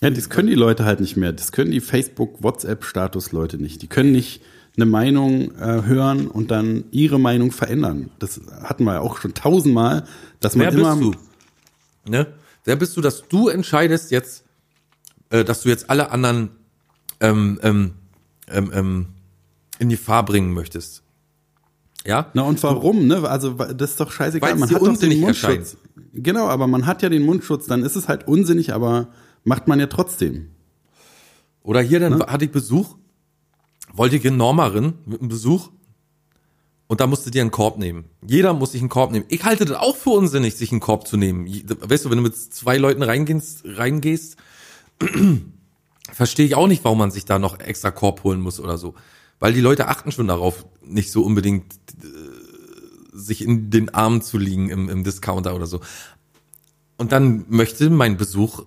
Ja, 0.00 0.10
das 0.10 0.28
können 0.28 0.48
die 0.48 0.56
Leute 0.56 0.84
halt 0.84 0.98
nicht 0.98 1.16
mehr. 1.16 1.32
Das 1.32 1.52
können 1.52 1.70
die 1.70 1.80
Facebook, 1.80 2.42
WhatsApp-Status-Leute 2.42 3.56
nicht. 3.58 3.82
Die 3.82 3.86
können 3.86 4.10
nicht 4.10 4.42
eine 4.76 4.84
Meinung 4.84 5.54
äh, 5.54 5.84
hören 5.84 6.26
und 6.26 6.50
dann 6.50 6.86
ihre 6.90 7.20
Meinung 7.20 7.52
verändern. 7.52 8.10
Das 8.18 8.40
hatten 8.64 8.82
wir 8.82 8.94
ja 8.94 9.00
auch 9.00 9.18
schon 9.18 9.32
tausendmal, 9.32 10.08
dass 10.40 10.56
man 10.56 10.66
Wer 10.66 10.72
immer. 10.72 10.96
Bist 10.96 11.14
du? 12.04 12.10
Ne? 12.10 12.26
Wer 12.64 12.74
bist 12.74 12.96
du, 12.96 13.00
dass 13.00 13.28
du 13.28 13.48
entscheidest 13.48 14.10
jetzt, 14.10 14.44
äh, 15.30 15.44
dass 15.44 15.62
du 15.62 15.68
jetzt 15.68 15.90
alle 15.90 16.10
anderen 16.10 16.50
ähm, 17.20 17.60
ähm, 17.62 17.94
ähm, 18.48 18.72
ähm, 18.74 19.06
in 19.78 19.88
die 19.88 19.96
Fahr 19.96 20.24
bringen 20.24 20.52
möchtest? 20.52 21.04
Ja? 22.06 22.30
Na 22.34 22.42
und 22.42 22.62
warum, 22.62 23.06
ne? 23.06 23.28
Also 23.28 23.52
das 23.52 23.92
ist 23.92 24.00
doch 24.00 24.12
scheißegal. 24.12 24.50
Weil's 24.50 24.60
man 24.60 24.70
hat 24.70 24.82
doch 24.82 24.96
den 24.96 25.20
Mundschutz. 25.20 25.48
Erscheint. 25.48 25.76
Genau, 26.12 26.46
aber 26.46 26.66
man 26.66 26.86
hat 26.86 27.02
ja 27.02 27.08
den 27.08 27.22
Mundschutz, 27.22 27.66
dann 27.66 27.82
ist 27.82 27.96
es 27.96 28.08
halt 28.08 28.28
unsinnig, 28.28 28.72
aber 28.72 29.08
macht 29.42 29.66
man 29.68 29.80
ja 29.80 29.86
trotzdem. 29.86 30.50
Oder 31.62 31.80
hier, 31.80 31.98
dann 31.98 32.18
ne? 32.18 32.26
hatte 32.26 32.44
ich 32.44 32.52
Besuch, 32.52 32.96
wollte 33.92 34.16
ich 34.16 34.24
in 34.24 34.36
Normarin 34.36 34.94
mit 35.06 35.20
einem 35.20 35.28
Besuch 35.28 35.70
und 36.86 37.00
da 37.00 37.06
musst 37.06 37.26
du 37.26 37.30
dir 37.30 37.40
einen 37.40 37.50
Korb 37.50 37.78
nehmen. 37.78 38.04
Jeder 38.26 38.52
muss 38.52 38.72
sich 38.72 38.80
einen 38.80 38.90
Korb 38.90 39.10
nehmen. 39.10 39.24
Ich 39.28 39.44
halte 39.44 39.64
das 39.64 39.76
auch 39.76 39.96
für 39.96 40.10
unsinnig, 40.10 40.54
sich 40.56 40.70
einen 40.70 40.80
Korb 40.80 41.08
zu 41.08 41.16
nehmen. 41.16 41.46
Weißt 41.46 42.04
du, 42.04 42.10
wenn 42.10 42.18
du 42.18 42.22
mit 42.22 42.36
zwei 42.36 42.76
Leuten 42.76 43.02
reingehst, 43.02 43.62
reingehst 43.64 44.36
verstehe 46.12 46.46
ich 46.46 46.54
auch 46.54 46.68
nicht, 46.68 46.84
warum 46.84 46.98
man 46.98 47.10
sich 47.10 47.24
da 47.24 47.38
noch 47.38 47.58
extra 47.58 47.90
Korb 47.90 48.22
holen 48.24 48.40
muss 48.40 48.60
oder 48.60 48.78
so. 48.78 48.94
Weil 49.38 49.52
die 49.52 49.60
Leute 49.60 49.88
achten 49.88 50.12
schon 50.12 50.28
darauf, 50.28 50.64
nicht 50.84 51.10
so 51.10 51.22
unbedingt 51.22 51.74
äh, 52.02 52.06
sich 53.12 53.42
in 53.42 53.70
den 53.70 53.90
Armen 53.90 54.22
zu 54.22 54.38
liegen 54.38 54.70
im, 54.70 54.88
im 54.88 55.04
Discounter 55.04 55.54
oder 55.54 55.66
so. 55.66 55.80
Und 56.96 57.12
dann 57.12 57.44
möchte 57.48 57.90
mein 57.90 58.16
Besuch 58.16 58.64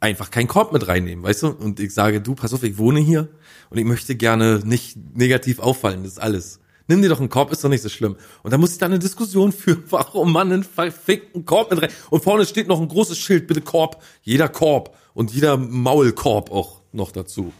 einfach 0.00 0.30
keinen 0.30 0.48
Korb 0.48 0.72
mit 0.72 0.86
reinnehmen, 0.88 1.24
weißt 1.24 1.42
du? 1.42 1.48
Und 1.48 1.80
ich 1.80 1.92
sage, 1.94 2.20
du, 2.20 2.34
pass 2.34 2.52
auf, 2.52 2.62
ich 2.62 2.78
wohne 2.78 3.00
hier 3.00 3.28
und 3.70 3.78
ich 3.78 3.84
möchte 3.84 4.14
gerne 4.14 4.60
nicht 4.64 4.96
negativ 5.14 5.58
auffallen, 5.58 6.02
das 6.02 6.12
ist 6.12 6.18
alles. 6.18 6.60
Nimm 6.88 7.02
dir 7.02 7.08
doch 7.08 7.18
einen 7.18 7.28
Korb, 7.28 7.50
ist 7.50 7.64
doch 7.64 7.68
nicht 7.68 7.82
so 7.82 7.88
schlimm. 7.88 8.16
Und 8.44 8.52
dann 8.52 8.60
muss 8.60 8.72
ich 8.72 8.78
da 8.78 8.86
eine 8.86 8.98
Diskussion 8.98 9.52
führen, 9.52 9.82
warum 9.90 10.32
man 10.32 10.52
einen 10.52 10.64
verfickten 10.64 11.44
Korb 11.44 11.70
mit 11.70 11.82
rein. 11.82 11.90
Und 12.10 12.22
vorne 12.22 12.46
steht 12.46 12.68
noch 12.68 12.80
ein 12.80 12.88
großes 12.88 13.18
Schild, 13.18 13.46
bitte 13.46 13.60
Korb. 13.60 14.02
Jeder 14.22 14.48
Korb 14.48 14.96
und 15.14 15.32
jeder 15.32 15.56
Maulkorb 15.56 16.50
auch 16.52 16.82
noch 16.92 17.10
dazu. 17.10 17.52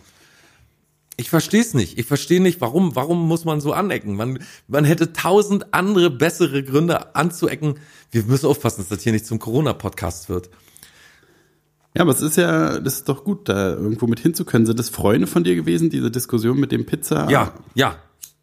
Ich 1.19 1.31
verstehe 1.31 1.63
es 1.63 1.73
nicht. 1.73 1.99
Ich 1.99 2.07
verstehe 2.07 2.43
nicht, 2.43 2.61
warum, 2.61 2.95
warum 2.95 3.27
muss 3.27 3.45
man 3.45 3.61
so 3.61 3.73
anecken? 3.73 4.17
Man, 4.17 4.39
man 4.69 4.85
hätte 4.85 5.15
tausend 5.15 5.73
andere 5.73 6.11
bessere 6.11 6.63
Gründe 6.63 7.15
anzuecken. 7.15 7.79
Wir 8.11 8.25
müssen 8.25 8.47
aufpassen, 8.47 8.83
dass 8.83 8.89
das 8.89 9.03
hier 9.03 9.13
nicht 9.13 9.25
zum 9.25 9.39
Corona-Podcast 9.39 10.29
wird. 10.29 10.51
Ja, 11.97 12.03
aber 12.03 12.13
es 12.13 12.21
ist 12.21 12.37
ja, 12.37 12.79
das 12.79 12.97
ist 12.97 13.09
doch 13.09 13.25
gut, 13.25 13.49
da 13.49 13.71
irgendwo 13.71 14.07
mit 14.07 14.21
hinzukönnen. 14.21 14.67
Sind 14.67 14.79
das 14.79 14.91
Freunde 14.91 15.27
von 15.27 15.45
dir 15.45 15.55
gewesen, 15.55 15.89
diese 15.89 16.11
Diskussion 16.11 16.61
mit 16.61 16.71
dem 16.71 16.85
Pizza? 16.85 17.31
Ja, 17.31 17.55
ja, 17.75 17.97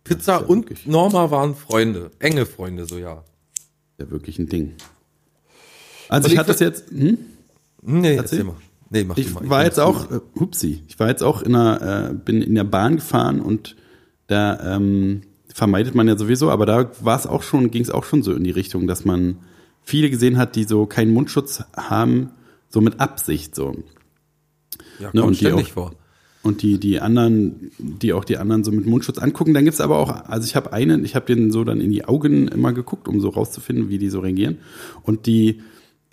Pizza 0.03 0.31
ja 0.33 0.37
und 0.39 0.63
wirklich. 0.69 0.87
Norma 0.87 1.29
waren 1.29 1.55
Freunde, 1.55 2.09
enge 2.17 2.47
Freunde, 2.47 2.87
so 2.87 2.97
ja. 2.97 3.23
Ja, 3.99 4.09
wirklich 4.09 4.39
ein 4.39 4.49
Ding. 4.49 4.73
Also 6.09 6.25
ich, 6.25 6.33
ich 6.33 6.39
hatte 6.39 6.51
das 6.51 6.59
jetzt. 6.61 6.89
Hm? 6.89 7.19
Nee, 7.83 8.15
erzähl, 8.15 8.39
erzähl 8.39 8.43
mal. 8.45 8.55
Nee, 8.93 9.05
mach 9.05 9.17
ich 9.17 9.33
mal. 9.33 9.49
war 9.49 9.61
ich 9.61 9.65
jetzt 9.65 9.79
auch, 9.79 10.11
äh, 10.11 10.19
hupsi, 10.39 10.83
ich 10.87 10.99
war 10.99 11.09
jetzt 11.09 11.23
auch 11.23 11.41
in 11.41 11.55
einer, 11.55 12.11
äh, 12.11 12.13
bin 12.13 12.43
in 12.43 12.53
der 12.53 12.63
Bahn 12.63 12.97
gefahren 12.97 13.41
und 13.41 13.75
da 14.27 14.75
ähm, 14.75 15.23
vermeidet 15.47 15.95
man 15.95 16.07
ja 16.07 16.15
sowieso, 16.15 16.51
aber 16.51 16.67
da 16.67 16.91
war 17.01 17.17
es 17.17 17.25
auch 17.25 17.41
schon, 17.41 17.71
ging 17.71 17.81
es 17.81 17.89
auch 17.89 18.03
schon 18.03 18.21
so 18.21 18.33
in 18.33 18.43
die 18.43 18.51
Richtung, 18.51 18.85
dass 18.85 19.03
man 19.03 19.39
viele 19.81 20.11
gesehen 20.11 20.37
hat, 20.37 20.55
die 20.55 20.65
so 20.65 20.85
keinen 20.85 21.11
Mundschutz 21.11 21.63
haben, 21.75 22.29
so 22.69 22.81
mit 22.81 22.99
Absicht 22.99 23.55
so. 23.55 23.75
Ja, 24.99 25.07
ne, 25.07 25.11
kommt 25.11 25.15
ne, 25.15 25.23
und 25.23 25.35
ständig 25.37 25.67
auch, 25.69 25.71
vor 25.71 25.91
und 26.43 26.61
die 26.61 26.77
die 26.77 26.99
anderen, 26.99 27.71
die 27.79 28.13
auch 28.13 28.25
die 28.25 28.37
anderen 28.37 28.63
so 28.63 28.71
mit 28.71 28.85
Mundschutz 28.85 29.17
angucken. 29.17 29.53
Dann 29.53 29.63
gibt's 29.63 29.81
aber 29.81 29.97
auch, 29.97 30.09
also 30.27 30.45
ich 30.45 30.55
habe 30.55 30.73
einen, 30.73 31.05
ich 31.05 31.15
habe 31.15 31.25
denen 31.25 31.51
so 31.51 31.63
dann 31.63 31.81
in 31.81 31.89
die 31.89 32.05
Augen 32.05 32.49
immer 32.49 32.73
geguckt, 32.73 33.07
um 33.07 33.21
so 33.21 33.29
rauszufinden, 33.29 33.89
wie 33.89 33.97
die 33.97 34.09
so 34.09 34.19
reagieren. 34.19 34.57
Und 35.03 35.25
die 35.25 35.61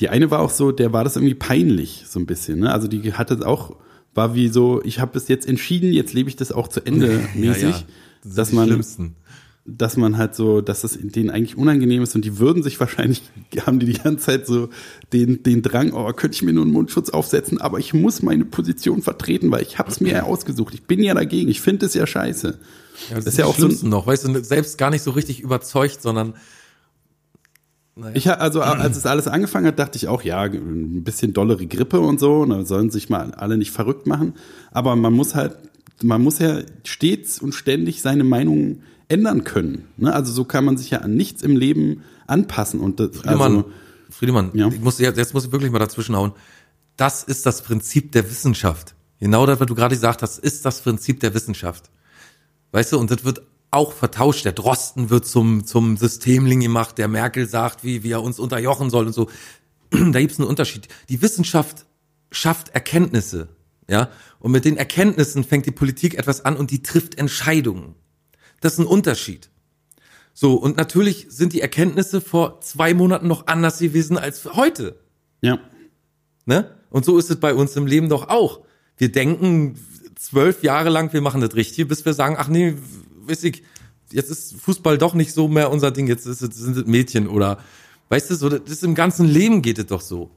die 0.00 0.08
eine 0.08 0.30
war 0.30 0.40
auch 0.40 0.50
so, 0.50 0.72
der 0.72 0.92
war 0.92 1.04
das 1.04 1.16
irgendwie 1.16 1.34
peinlich 1.34 2.04
so 2.08 2.18
ein 2.18 2.26
bisschen. 2.26 2.60
Ne? 2.60 2.72
Also 2.72 2.88
die 2.88 3.12
hatte 3.12 3.46
auch 3.46 3.76
war 4.12 4.34
wie 4.34 4.48
so, 4.48 4.82
ich 4.82 4.98
habe 4.98 5.16
es 5.16 5.28
jetzt 5.28 5.46
entschieden, 5.46 5.92
jetzt 5.92 6.12
lebe 6.14 6.28
ich 6.28 6.36
das 6.36 6.50
auch 6.50 6.66
zu 6.66 6.84
Ende 6.84 7.20
mäßig, 7.34 7.62
ja, 7.62 7.70
ja. 7.70 7.82
Das 8.24 8.34
dass 8.34 8.52
man 8.52 8.68
schlimmsten 8.68 9.14
dass 9.66 9.96
man 9.96 10.16
halt 10.16 10.34
so, 10.34 10.60
dass 10.60 10.80
das 10.80 10.98
denen 11.00 11.30
eigentlich 11.30 11.56
unangenehm 11.56 12.02
ist 12.02 12.14
und 12.14 12.24
die 12.24 12.38
würden 12.38 12.62
sich 12.62 12.80
wahrscheinlich, 12.80 13.22
haben 13.66 13.78
die 13.78 13.86
die 13.86 13.98
ganze 13.98 14.26
Zeit 14.26 14.46
so 14.46 14.70
den, 15.12 15.42
den 15.42 15.62
Drang, 15.62 15.92
oh, 15.92 16.10
könnte 16.12 16.34
ich 16.34 16.42
mir 16.42 16.52
nur 16.52 16.64
einen 16.64 16.72
Mundschutz 16.72 17.10
aufsetzen, 17.10 17.60
aber 17.60 17.78
ich 17.78 17.94
muss 17.94 18.22
meine 18.22 18.44
Position 18.44 19.02
vertreten, 19.02 19.50
weil 19.50 19.62
ich 19.62 19.78
habe 19.78 19.90
es 19.90 20.00
mir 20.00 20.12
ja 20.12 20.22
ausgesucht. 20.24 20.74
Ich 20.74 20.84
bin 20.84 21.02
ja 21.02 21.14
dagegen, 21.14 21.48
ich 21.48 21.60
finde 21.60 21.86
es 21.86 21.94
ja 21.94 22.06
scheiße. 22.06 22.58
Ja, 23.10 23.16
das, 23.16 23.24
das 23.24 23.34
ist 23.34 23.38
ja 23.38 23.46
auch 23.46 23.58
so 23.58 23.68
noch, 23.86 24.06
weißt 24.06 24.28
du, 24.28 24.42
selbst 24.42 24.78
gar 24.78 24.90
nicht 24.90 25.02
so 25.02 25.10
richtig 25.12 25.40
überzeugt, 25.40 26.02
sondern 26.02 26.34
naja. 28.00 28.16
Ich 28.16 28.30
also 28.30 28.62
als 28.62 28.96
es 28.96 29.06
alles 29.06 29.28
angefangen 29.28 29.66
hat, 29.66 29.78
dachte 29.78 29.96
ich 29.96 30.08
auch, 30.08 30.22
ja, 30.22 30.42
ein 30.42 31.04
bisschen 31.04 31.32
dollere 31.32 31.66
Grippe 31.66 32.00
und 32.00 32.18
so, 32.18 32.44
da 32.44 32.64
sollen 32.64 32.90
sich 32.90 33.08
mal 33.08 33.32
alle 33.32 33.56
nicht 33.58 33.70
verrückt 33.70 34.06
machen, 34.06 34.34
aber 34.70 34.96
man 34.96 35.12
muss 35.12 35.34
halt 35.34 35.56
man 36.02 36.22
muss 36.22 36.38
ja 36.38 36.60
stets 36.84 37.40
und 37.40 37.54
ständig 37.54 38.02
seine 38.02 38.24
Meinung 38.24 38.82
ändern 39.08 39.44
können. 39.44 39.86
Ne? 39.96 40.12
Also 40.12 40.32
so 40.32 40.44
kann 40.44 40.64
man 40.64 40.76
sich 40.76 40.90
ja 40.90 41.00
an 41.00 41.14
nichts 41.14 41.42
im 41.42 41.56
Leben 41.56 42.02
anpassen. 42.26 42.80
Und 42.80 43.00
das, 43.00 43.16
Friedemann, 43.16 43.56
also, 43.56 43.70
Friedemann 44.10 44.50
ja. 44.54 44.68
ich 44.68 44.80
muss, 44.80 44.98
jetzt, 44.98 45.34
muss 45.34 45.44
ich 45.44 45.52
wirklich 45.52 45.70
mal 45.70 45.78
dazwischen 45.78 46.16
hauen. 46.16 46.32
Das 46.96 47.24
ist 47.24 47.46
das 47.46 47.62
Prinzip 47.62 48.12
der 48.12 48.30
Wissenschaft. 48.30 48.94
Genau 49.18 49.46
das, 49.46 49.60
was 49.60 49.66
du 49.66 49.74
gerade 49.74 49.94
gesagt 49.94 50.22
hast, 50.22 50.38
ist 50.38 50.64
das 50.64 50.80
Prinzip 50.80 51.20
der 51.20 51.34
Wissenschaft. 51.34 51.90
Weißt 52.72 52.92
du, 52.92 52.98
und 52.98 53.10
das 53.10 53.24
wird 53.24 53.42
auch 53.70 53.92
vertauscht. 53.92 54.44
Der 54.44 54.52
Drosten 54.52 55.10
wird 55.10 55.26
zum, 55.26 55.64
zum 55.64 55.96
Systemling 55.96 56.60
gemacht, 56.60 56.98
der 56.98 57.08
Merkel 57.08 57.48
sagt, 57.48 57.84
wie, 57.84 58.02
wie 58.02 58.12
er 58.12 58.22
uns 58.22 58.38
unterjochen 58.38 58.90
soll 58.90 59.06
und 59.06 59.12
so. 59.12 59.28
Da 59.90 60.20
gibt's 60.20 60.38
einen 60.38 60.48
Unterschied. 60.48 60.88
Die 61.08 61.20
Wissenschaft 61.20 61.86
schafft 62.30 62.70
Erkenntnisse. 62.70 63.48
Ja, 63.88 64.08
und 64.38 64.52
mit 64.52 64.64
den 64.64 64.76
Erkenntnissen 64.76 65.42
fängt 65.42 65.66
die 65.66 65.72
Politik 65.72 66.14
etwas 66.14 66.44
an 66.44 66.56
und 66.56 66.70
die 66.70 66.82
trifft 66.82 67.18
Entscheidungen. 67.18 67.96
Das 68.60 68.74
ist 68.74 68.78
ein 68.78 68.86
Unterschied. 68.86 69.50
So, 70.32 70.54
und 70.54 70.76
natürlich 70.76 71.26
sind 71.28 71.52
die 71.52 71.60
Erkenntnisse 71.60 72.20
vor 72.20 72.60
zwei 72.60 72.94
Monaten 72.94 73.26
noch 73.26 73.48
anders 73.48 73.80
gewesen 73.80 74.16
als 74.16 74.44
heute. 74.54 75.00
Ja. 75.40 75.58
Ne? 76.46 76.70
Und 76.88 77.04
so 77.04 77.18
ist 77.18 77.30
es 77.30 77.40
bei 77.40 77.52
uns 77.52 77.74
im 77.74 77.86
Leben 77.86 78.08
doch 78.08 78.28
auch. 78.28 78.60
Wir 78.96 79.10
denken 79.10 79.76
zwölf 80.14 80.62
Jahre 80.62 80.90
lang, 80.90 81.12
wir 81.12 81.20
machen 81.20 81.40
das 81.40 81.54
richtig, 81.56 81.88
bis 81.88 82.04
wir 82.04 82.12
sagen, 82.12 82.36
ach 82.38 82.48
nee, 82.48 82.76
weiß 83.30 83.44
ich, 83.44 83.62
jetzt 84.12 84.30
ist 84.30 84.56
Fußball 84.60 84.98
doch 84.98 85.14
nicht 85.14 85.32
so 85.32 85.48
mehr 85.48 85.70
unser 85.70 85.90
Ding, 85.90 86.08
jetzt 86.08 86.26
ist 86.26 86.40
sind 86.40 86.76
es 86.76 86.86
Mädchen 86.86 87.28
oder, 87.28 87.58
weißt 88.08 88.30
du, 88.30 88.34
so, 88.34 88.48
das 88.48 88.60
ist 88.68 88.84
im 88.84 88.94
ganzen 88.94 89.26
Leben 89.26 89.62
geht 89.62 89.78
es 89.78 89.86
doch 89.86 90.00
so 90.00 90.30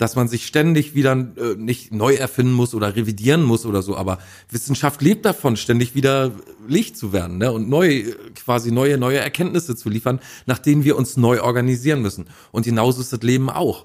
dass 0.00 0.16
man 0.16 0.28
sich 0.28 0.46
ständig 0.46 0.94
wieder 0.94 1.12
äh, 1.12 1.56
nicht 1.56 1.92
neu 1.92 2.14
erfinden 2.14 2.54
muss 2.54 2.74
oder 2.74 2.96
revidieren 2.96 3.42
muss 3.42 3.66
oder 3.66 3.82
so, 3.82 3.98
aber 3.98 4.18
Wissenschaft 4.48 5.02
lebt 5.02 5.26
davon, 5.26 5.56
ständig 5.56 5.94
wieder 5.94 6.32
Licht 6.66 6.96
zu 6.96 7.12
werden 7.12 7.36
ne? 7.36 7.52
und 7.52 7.68
neu, 7.68 8.04
quasi 8.34 8.72
neue, 8.72 8.96
neue 8.96 9.18
Erkenntnisse 9.18 9.76
zu 9.76 9.90
liefern, 9.90 10.20
nach 10.46 10.58
denen 10.58 10.84
wir 10.84 10.96
uns 10.96 11.18
neu 11.18 11.42
organisieren 11.42 12.00
müssen. 12.00 12.28
Und 12.50 12.64
genauso 12.64 13.02
ist 13.02 13.12
das 13.12 13.20
Leben 13.20 13.50
auch. 13.50 13.84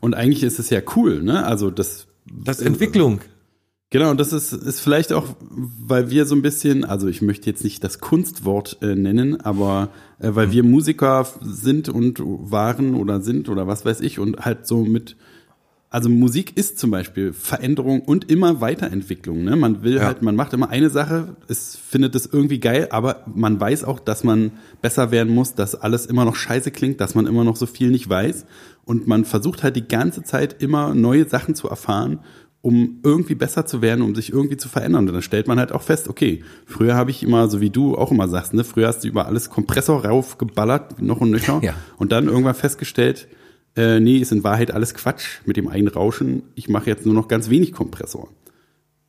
Und 0.00 0.14
eigentlich 0.14 0.44
ist 0.44 0.60
es 0.60 0.70
ja 0.70 0.80
cool, 0.94 1.20
ne? 1.20 1.44
Also 1.44 1.72
das. 1.72 2.06
Das 2.24 2.60
ist 2.60 2.66
Entwicklung. 2.66 3.20
Genau, 3.90 4.10
und 4.10 4.20
das 4.20 4.34
ist, 4.34 4.52
ist 4.52 4.80
vielleicht 4.80 5.14
auch, 5.14 5.24
weil 5.40 6.10
wir 6.10 6.26
so 6.26 6.34
ein 6.34 6.42
bisschen, 6.42 6.84
also 6.84 7.08
ich 7.08 7.22
möchte 7.22 7.48
jetzt 7.48 7.64
nicht 7.64 7.82
das 7.82 8.00
Kunstwort 8.00 8.76
äh, 8.82 8.94
nennen, 8.94 9.40
aber 9.40 9.88
äh, 10.18 10.28
weil 10.34 10.52
wir 10.52 10.62
Musiker 10.62 11.26
sind 11.40 11.88
und 11.88 12.20
waren 12.20 12.94
oder 12.94 13.22
sind 13.22 13.48
oder 13.48 13.66
was 13.66 13.86
weiß 13.86 14.02
ich 14.02 14.18
und 14.18 14.44
halt 14.44 14.66
so 14.66 14.84
mit, 14.84 15.16
also 15.88 16.10
Musik 16.10 16.54
ist 16.54 16.78
zum 16.78 16.90
Beispiel 16.90 17.32
Veränderung 17.32 18.02
und 18.02 18.30
immer 18.30 18.60
Weiterentwicklung. 18.60 19.42
Ne? 19.42 19.56
Man 19.56 19.82
will 19.82 19.96
ja. 19.96 20.04
halt, 20.04 20.20
man 20.20 20.36
macht 20.36 20.52
immer 20.52 20.68
eine 20.68 20.90
Sache, 20.90 21.36
es 21.48 21.74
findet 21.74 22.14
es 22.14 22.26
irgendwie 22.26 22.60
geil, 22.60 22.88
aber 22.90 23.24
man 23.34 23.58
weiß 23.58 23.84
auch, 23.84 24.00
dass 24.00 24.22
man 24.22 24.50
besser 24.82 25.12
werden 25.12 25.34
muss, 25.34 25.54
dass 25.54 25.74
alles 25.74 26.04
immer 26.04 26.26
noch 26.26 26.36
scheiße 26.36 26.72
klingt, 26.72 27.00
dass 27.00 27.14
man 27.14 27.26
immer 27.26 27.42
noch 27.42 27.56
so 27.56 27.64
viel 27.64 27.90
nicht 27.90 28.06
weiß. 28.10 28.44
Und 28.84 29.06
man 29.06 29.24
versucht 29.24 29.62
halt 29.62 29.76
die 29.76 29.88
ganze 29.88 30.22
Zeit 30.24 30.62
immer 30.62 30.94
neue 30.94 31.26
Sachen 31.26 31.54
zu 31.54 31.68
erfahren 31.68 32.20
um 32.60 33.00
irgendwie 33.04 33.34
besser 33.34 33.66
zu 33.66 33.82
werden, 33.82 34.02
um 34.02 34.14
sich 34.14 34.32
irgendwie 34.32 34.56
zu 34.56 34.68
verändern. 34.68 35.06
Und 35.06 35.14
dann 35.14 35.22
stellt 35.22 35.46
man 35.46 35.58
halt 35.58 35.72
auch 35.72 35.82
fest, 35.82 36.08
okay, 36.08 36.42
früher 36.66 36.94
habe 36.94 37.10
ich 37.10 37.22
immer, 37.22 37.48
so 37.48 37.60
wie 37.60 37.70
du 37.70 37.96
auch 37.96 38.10
immer 38.10 38.28
sagst, 38.28 38.52
ne, 38.52 38.64
früher 38.64 38.88
hast 38.88 39.04
du 39.04 39.08
über 39.08 39.26
alles 39.26 39.48
Kompressor 39.50 40.04
raufgeballert, 40.04 41.00
noch 41.00 41.20
und 41.20 41.30
nöcher. 41.30 41.60
Ja. 41.68 41.74
Und 41.96 42.12
dann 42.12 42.26
irgendwann 42.26 42.54
festgestellt, 42.54 43.28
äh, 43.76 44.00
nee, 44.00 44.18
ist 44.18 44.32
in 44.32 44.44
Wahrheit 44.44 44.70
alles 44.70 44.94
Quatsch 44.94 45.40
mit 45.44 45.56
dem 45.56 45.68
einen 45.68 45.88
Rauschen. 45.88 46.42
Ich 46.54 46.68
mache 46.68 46.86
jetzt 46.86 47.04
nur 47.04 47.14
noch 47.14 47.28
ganz 47.28 47.50
wenig 47.50 47.72
Kompressor. 47.72 48.28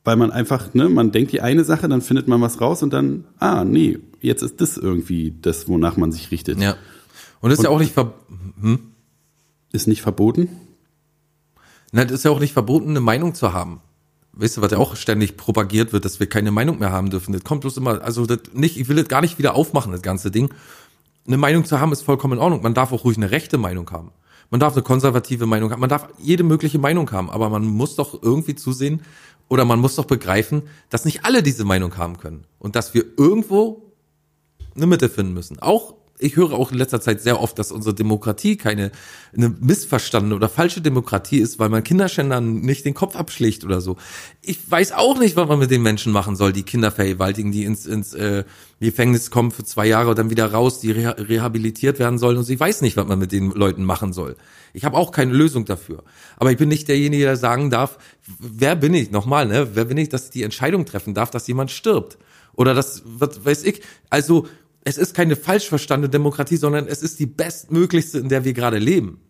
Weil 0.04 0.16
man 0.16 0.30
einfach, 0.30 0.74
ne, 0.74 0.88
man 0.88 1.12
denkt 1.12 1.32
die 1.32 1.40
eine 1.40 1.64
Sache, 1.64 1.88
dann 1.88 2.02
findet 2.02 2.28
man 2.28 2.40
was 2.40 2.60
raus 2.60 2.82
und 2.82 2.92
dann, 2.92 3.24
ah, 3.38 3.64
nee, 3.64 3.98
jetzt 4.20 4.42
ist 4.42 4.60
das 4.60 4.76
irgendwie 4.76 5.34
das, 5.42 5.68
wonach 5.68 5.96
man 5.96 6.12
sich 6.12 6.30
richtet. 6.30 6.60
Ja. 6.60 6.76
Und 7.40 7.50
ist 7.50 7.58
und 7.58 7.64
ja 7.64 7.70
auch 7.70 7.78
nicht 7.78 7.92
ver 7.92 8.14
hm? 8.60 8.78
Ist 9.72 9.86
nicht 9.86 10.02
verboten? 10.02 10.48
Na, 11.92 12.04
das 12.04 12.12
ist 12.12 12.24
ja 12.24 12.30
auch 12.30 12.40
nicht 12.40 12.52
verboten, 12.52 12.90
eine 12.90 13.00
Meinung 13.00 13.34
zu 13.34 13.52
haben. 13.52 13.80
Weißt 14.32 14.56
du, 14.56 14.62
was 14.62 14.70
ja 14.70 14.78
auch 14.78 14.94
ständig 14.94 15.36
propagiert 15.36 15.92
wird, 15.92 16.04
dass 16.04 16.20
wir 16.20 16.28
keine 16.28 16.52
Meinung 16.52 16.78
mehr 16.78 16.92
haben 16.92 17.10
dürfen. 17.10 17.32
Das 17.32 17.42
kommt 17.42 17.62
bloß 17.62 17.76
immer, 17.78 18.02
also 18.02 18.26
das 18.26 18.38
nicht, 18.52 18.78
ich 18.78 18.88
will 18.88 18.96
das 18.96 19.08
gar 19.08 19.20
nicht 19.20 19.38
wieder 19.38 19.54
aufmachen, 19.54 19.90
das 19.92 20.02
ganze 20.02 20.30
Ding. 20.30 20.54
Eine 21.26 21.36
Meinung 21.36 21.64
zu 21.64 21.80
haben 21.80 21.92
ist 21.92 22.02
vollkommen 22.02 22.34
in 22.34 22.38
Ordnung. 22.38 22.62
Man 22.62 22.74
darf 22.74 22.92
auch 22.92 23.04
ruhig 23.04 23.16
eine 23.16 23.30
rechte 23.30 23.58
Meinung 23.58 23.90
haben. 23.90 24.12
Man 24.50 24.60
darf 24.60 24.74
eine 24.74 24.82
konservative 24.82 25.46
Meinung 25.46 25.70
haben. 25.70 25.80
Man 25.80 25.90
darf 25.90 26.08
jede 26.18 26.42
mögliche 26.42 26.78
Meinung 26.78 27.10
haben. 27.12 27.30
Aber 27.30 27.50
man 27.50 27.64
muss 27.64 27.96
doch 27.96 28.22
irgendwie 28.22 28.54
zusehen 28.54 29.02
oder 29.48 29.64
man 29.64 29.80
muss 29.80 29.96
doch 29.96 30.06
begreifen, 30.06 30.62
dass 30.90 31.04
nicht 31.04 31.24
alle 31.24 31.42
diese 31.42 31.64
Meinung 31.64 31.96
haben 31.96 32.18
können. 32.18 32.44
Und 32.58 32.76
dass 32.76 32.94
wir 32.94 33.04
irgendwo 33.16 33.92
eine 34.74 34.86
Mitte 34.86 35.08
finden 35.08 35.34
müssen. 35.34 35.58
Auch 35.60 35.94
ich 36.20 36.36
höre 36.36 36.52
auch 36.52 36.72
in 36.72 36.78
letzter 36.78 37.00
Zeit 37.00 37.20
sehr 37.20 37.40
oft, 37.40 37.58
dass 37.58 37.72
unsere 37.72 37.94
Demokratie 37.94 38.56
keine 38.56 38.92
eine 39.34 39.48
missverstandene 39.48 40.34
oder 40.34 40.48
falsche 40.48 40.80
Demokratie 40.80 41.38
ist, 41.38 41.58
weil 41.58 41.68
man 41.68 41.84
Kinderschändern 41.84 42.60
nicht 42.60 42.84
den 42.84 42.94
Kopf 42.94 43.14
abschlägt 43.14 43.64
oder 43.64 43.80
so. 43.80 43.96
Ich 44.42 44.58
weiß 44.68 44.92
auch 44.92 45.18
nicht, 45.18 45.36
was 45.36 45.48
man 45.48 45.58
mit 45.58 45.70
den 45.70 45.82
Menschen 45.82 46.12
machen 46.12 46.34
soll, 46.34 46.52
die 46.52 46.64
Kinder 46.64 46.90
vergewaltigen, 46.90 47.52
die 47.52 47.64
ins, 47.64 47.86
ins 47.86 48.12
äh, 48.14 48.44
Gefängnis 48.80 49.30
kommen 49.30 49.50
für 49.50 49.64
zwei 49.64 49.86
Jahre 49.86 50.10
und 50.10 50.18
dann 50.18 50.30
wieder 50.30 50.50
raus, 50.50 50.80
die 50.80 50.90
reha 50.90 51.10
rehabilitiert 51.10 51.98
werden 51.98 52.18
sollen. 52.18 52.38
Und 52.38 52.48
ich 52.48 52.58
weiß 52.58 52.82
nicht, 52.82 52.96
was 52.96 53.06
man 53.06 53.18
mit 53.18 53.30
den 53.30 53.50
Leuten 53.50 53.84
machen 53.84 54.12
soll. 54.12 54.36
Ich 54.72 54.84
habe 54.84 54.96
auch 54.96 55.12
keine 55.12 55.32
Lösung 55.32 55.64
dafür. 55.64 56.02
Aber 56.36 56.50
ich 56.50 56.56
bin 56.56 56.68
nicht 56.68 56.88
derjenige, 56.88 57.24
der 57.24 57.36
sagen 57.36 57.70
darf, 57.70 57.98
wer 58.38 58.74
bin 58.74 58.94
ich, 58.94 59.10
nochmal, 59.10 59.46
ne? 59.46 59.68
Wer 59.74 59.84
bin 59.84 59.98
ich, 59.98 60.08
dass 60.08 60.24
ich 60.24 60.30
die 60.30 60.42
Entscheidung 60.42 60.86
treffen 60.86 61.14
darf, 61.14 61.30
dass 61.30 61.46
jemand 61.46 61.70
stirbt? 61.70 62.18
Oder 62.54 62.74
das, 62.74 63.02
was 63.04 63.44
weiß 63.44 63.64
ich. 63.64 63.82
Also 64.10 64.48
es 64.84 64.98
ist 64.98 65.14
keine 65.14 65.36
falsch 65.36 65.68
verstandene 65.68 66.10
Demokratie, 66.10 66.56
sondern 66.56 66.86
es 66.86 67.02
ist 67.02 67.18
die 67.18 67.26
bestmöglichste, 67.26 68.18
in 68.18 68.28
der 68.28 68.44
wir 68.44 68.52
gerade 68.52 68.78
leben. 68.78 69.20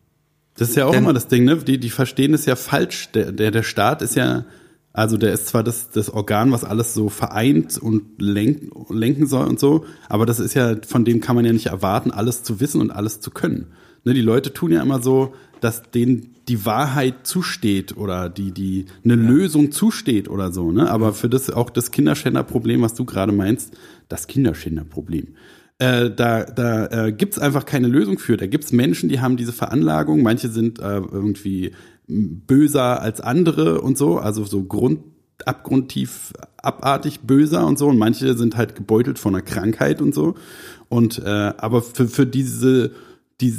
Das 0.57 0.71
ist 0.71 0.77
ja 0.77 0.87
auch 0.87 0.93
Denn, 0.93 1.05
immer 1.05 1.13
das 1.13 1.29
Ding, 1.29 1.45
ne? 1.45 1.57
Die, 1.57 1.79
die 1.79 1.91
verstehen 1.91 2.35
es 2.35 2.47
ja 2.47 2.57
falsch. 2.57 3.11
Der, 3.13 3.33
der, 3.33 3.51
der 3.51 3.63
Staat 3.63 4.03
ist 4.03 4.15
ja, 4.15 4.45
also 4.93 5.17
der 5.17 5.33
ist 5.33 5.47
zwar 5.47 5.63
das, 5.63 5.91
das 5.91 6.11
Organ, 6.11 6.53
was 6.53 6.65
alles 6.65 6.95
so 6.95 7.09
vereint 7.09 7.79
und 7.79 8.21
lenk, 8.21 8.71
lenken 8.91 9.27
soll 9.27 9.47
und 9.47 9.61
so, 9.61 9.85
aber 10.09 10.27
das 10.27 10.41
ist 10.41 10.55
ja, 10.55 10.77
von 10.87 11.05
dem 11.05 11.21
kann 11.21 11.37
man 11.37 11.45
ja 11.45 11.53
nicht 11.53 11.67
erwarten, 11.67 12.11
alles 12.11 12.43
zu 12.43 12.61
wissen 12.61 12.81
und 12.81 12.91
alles 12.91 13.21
zu 13.21 13.31
können. 13.31 13.69
Ne, 14.05 14.15
die 14.15 14.23
Leute 14.23 14.53
tun 14.53 14.73
ja 14.73 14.83
immer 14.83 15.03
so, 15.03 15.35
dass 15.61 15.91
denen 15.91 16.35
die 16.49 16.65
Wahrheit 16.65 17.27
zusteht 17.27 17.97
oder 17.97 18.29
die, 18.29 18.51
die 18.51 18.87
eine 19.05 19.15
ja. 19.15 19.29
Lösung 19.29 19.73
zusteht 19.73 20.29
oder 20.29 20.53
so, 20.53 20.73
ne? 20.73 20.91
Aber 20.91 21.13
für 21.13 21.29
das 21.29 21.51
auch 21.51 21.71
das 21.71 21.91
Kinderschänderproblem, 21.91 22.83
was 22.83 22.95
du 22.95 23.05
gerade 23.05 23.33
meinst, 23.33 23.77
das 24.11 24.27
Kinderschänderproblem. 24.27 25.37
Äh, 25.79 26.11
da 26.11 26.45
da 26.45 27.07
äh, 27.07 27.13
gibt 27.13 27.39
einfach 27.39 27.65
keine 27.65 27.89
Lösung 27.89 28.19
für. 28.19 28.37
Da 28.37 28.47
gibt's 28.47 28.71
Menschen, 28.71 29.09
die 29.09 29.21
haben 29.21 29.39
diese 29.39 29.55
Veranlagung. 29.55 30.23
Manche 30.23 30.49
sind 30.51 30.79
äh, 30.79 30.99
irgendwie 30.99 31.73
böser 32.07 33.01
als 33.01 33.23
andere 33.23 33.81
und 33.81 33.97
so, 33.97 34.19
also 34.19 34.45
so 34.45 34.65
Grund, 34.65 35.01
abgrundtief 35.47 36.35
abartig 36.59 37.21
böser 37.21 37.67
und 37.67 37.79
so. 37.79 37.87
Und 37.87 37.97
manche 37.97 38.37
sind 38.37 38.59
halt 38.59 38.75
gebeutelt 38.75 39.19
von 39.19 39.35
einer 39.35 39.43
Krankheit 39.43 40.03
und 40.03 40.15
so. 40.15 40.35
Und 40.91 41.19
äh, 41.19 41.29
aber 41.57 41.81
für, 41.81 42.09
für 42.09 42.27
diese, 42.27 42.91
die, 43.41 43.55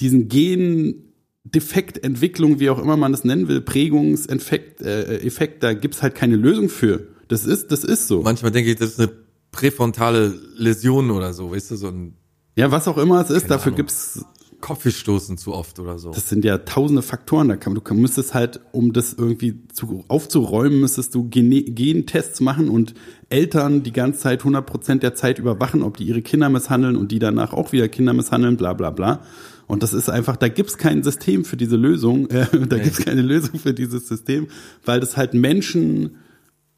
diesen 0.00 0.28
Gen 0.28 1.02
Defektentwicklung, 1.44 2.58
wie 2.58 2.70
auch 2.70 2.82
immer 2.82 2.96
man 2.96 3.12
das 3.12 3.24
nennen 3.24 3.48
will, 3.48 3.60
Prägungseffekt, 3.60 4.80
äh, 4.80 5.18
Effekt, 5.18 5.62
da 5.62 5.74
gibt's 5.74 6.02
halt 6.02 6.14
keine 6.14 6.36
Lösung 6.36 6.68
für. 6.68 7.06
Das 7.28 7.44
ist, 7.44 7.70
das 7.70 7.84
ist 7.84 8.08
so. 8.08 8.22
Manchmal 8.22 8.50
denke 8.50 8.70
ich, 8.70 8.76
das 8.76 8.90
ist 8.90 9.00
eine 9.00 9.10
präfrontale 9.56 10.34
Läsion 10.56 11.10
oder 11.10 11.32
so, 11.32 11.50
weißt 11.50 11.70
du, 11.70 11.76
so 11.76 11.88
ein. 11.88 12.14
Ja, 12.56 12.70
was 12.70 12.86
auch 12.88 12.98
immer 12.98 13.20
es 13.20 13.30
ist, 13.30 13.50
dafür 13.50 13.72
Ahnung. 13.72 13.76
gibt's 13.76 14.24
Kopfstoßen 14.60 15.38
zu 15.38 15.54
oft 15.54 15.78
oder 15.78 15.98
so. 15.98 16.10
Das 16.10 16.28
sind 16.28 16.44
ja 16.44 16.58
tausende 16.58 17.02
Faktoren. 17.02 17.48
Da 17.48 17.56
kann, 17.56 17.74
du 17.74 17.94
müsstest 17.94 18.34
halt, 18.34 18.60
um 18.72 18.92
das 18.92 19.14
irgendwie 19.14 19.66
zu, 19.72 20.04
aufzuräumen, 20.08 20.80
müsstest 20.80 21.14
du 21.14 21.28
Gentests 21.28 22.40
machen 22.40 22.68
und 22.68 22.94
Eltern 23.28 23.82
die 23.82 23.92
ganze 23.92 24.20
Zeit 24.20 24.40
100 24.40 24.64
Prozent 24.66 25.02
der 25.02 25.14
Zeit 25.14 25.38
überwachen, 25.38 25.82
ob 25.82 25.96
die 25.96 26.04
ihre 26.04 26.22
Kinder 26.22 26.48
misshandeln 26.48 26.96
und 26.96 27.12
die 27.12 27.18
danach 27.18 27.52
auch 27.52 27.72
wieder 27.72 27.88
Kinder 27.88 28.12
misshandeln, 28.12 28.56
bla 28.56 28.72
bla 28.72 28.90
bla. 28.90 29.22
Und 29.66 29.82
das 29.82 29.92
ist 29.92 30.08
einfach, 30.08 30.36
da 30.36 30.48
gibt's 30.48 30.78
kein 30.78 31.02
System 31.02 31.44
für 31.44 31.56
diese 31.56 31.76
Lösung, 31.76 32.26
äh, 32.30 32.46
da 32.52 32.76
nee. 32.76 32.82
gibt's 32.82 32.98
keine 32.98 33.22
Lösung 33.22 33.58
für 33.58 33.74
dieses 33.74 34.08
System, 34.08 34.48
weil 34.84 35.00
das 35.00 35.16
halt 35.16 35.34
Menschen 35.34 36.16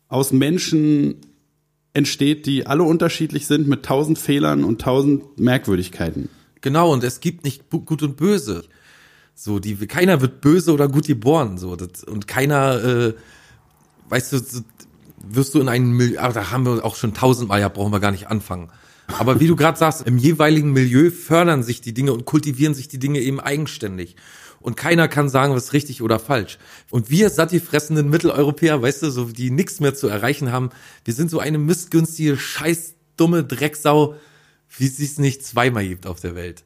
aus 0.09 0.33
Menschen 0.33 1.17
entsteht, 1.95 2.47
die 2.47 2.67
alle 2.67 2.83
unterschiedlich 2.83 3.47
sind 3.47 3.69
mit 3.69 3.85
tausend 3.85 4.19
Fehlern 4.19 4.65
und 4.65 4.81
tausend 4.81 5.39
Merkwürdigkeiten. 5.39 6.29
Genau, 6.61 6.93
und 6.93 7.05
es 7.05 7.21
gibt 7.21 7.45
nicht 7.45 7.71
gut 7.71 8.03
und 8.03 8.17
böse. 8.17 8.65
So, 9.35 9.59
die, 9.59 9.77
keiner 9.87 10.21
wird 10.21 10.41
böse 10.41 10.73
oder 10.73 10.89
gut 10.89 11.07
geboren, 11.07 11.59
so, 11.59 11.77
das, 11.77 12.03
und 12.05 12.27
keiner, 12.27 12.85
äh, 12.85 13.15
weißt 14.09 14.33
du, 14.33 14.41
wirst 15.23 15.55
du 15.55 15.61
in 15.61 15.69
einen 15.69 15.93
Milieu, 15.93 16.19
aber 16.19 16.35
da 16.35 16.51
haben 16.51 16.67
wir 16.67 16.85
auch 16.85 16.97
schon 16.97 17.15
tausendmal, 17.15 17.61
ja, 17.61 17.69
brauchen 17.69 17.93
wir 17.93 18.01
gar 18.01 18.11
nicht 18.11 18.29
anfangen. 18.29 18.71
Aber 19.17 19.41
wie 19.41 19.47
du 19.47 19.57
gerade 19.57 19.79
sagst, 19.79 20.07
im 20.07 20.19
jeweiligen 20.19 20.73
Milieu 20.73 21.11
fördern 21.11 21.63
sich 21.63 21.81
die 21.81 21.95
Dinge 21.95 22.13
und 22.13 22.25
kultivieren 22.25 22.75
sich 22.75 22.89
die 22.89 22.99
Dinge 22.99 23.21
eben 23.21 23.41
eigenständig. 23.41 24.17
Und 24.69 24.77
keiner 24.77 25.09
kann 25.09 25.31
sagen, 25.31 25.55
was 25.55 25.73
richtig 25.73 26.03
oder 26.03 26.19
falsch. 26.19 26.59
Und 26.91 27.09
wir 27.09 27.31
sattifressenden 27.31 28.11
Mitteleuropäer, 28.11 28.83
weißt 28.83 29.03
du, 29.03 29.11
so 29.11 29.25
die 29.25 29.51
nichts 29.51 29.81
mehr 29.81 29.95
zu 29.95 30.09
erreichen 30.09 30.53
haben, 30.53 30.69
wir 31.07 31.15
sind 31.15 31.31
so 31.31 31.39
eine 31.39 31.57
missgünstige, 31.57 32.37
scheiß 32.37 32.93
dumme 33.17 33.45
Drecksau, 33.45 34.17
wie 34.77 34.85
es 34.85 34.99
sich 34.99 35.17
nicht 35.17 35.43
zweimal 35.43 35.89
gibt 35.89 36.07
auf 36.07 36.21
der 36.21 36.35
Welt. 36.35 36.65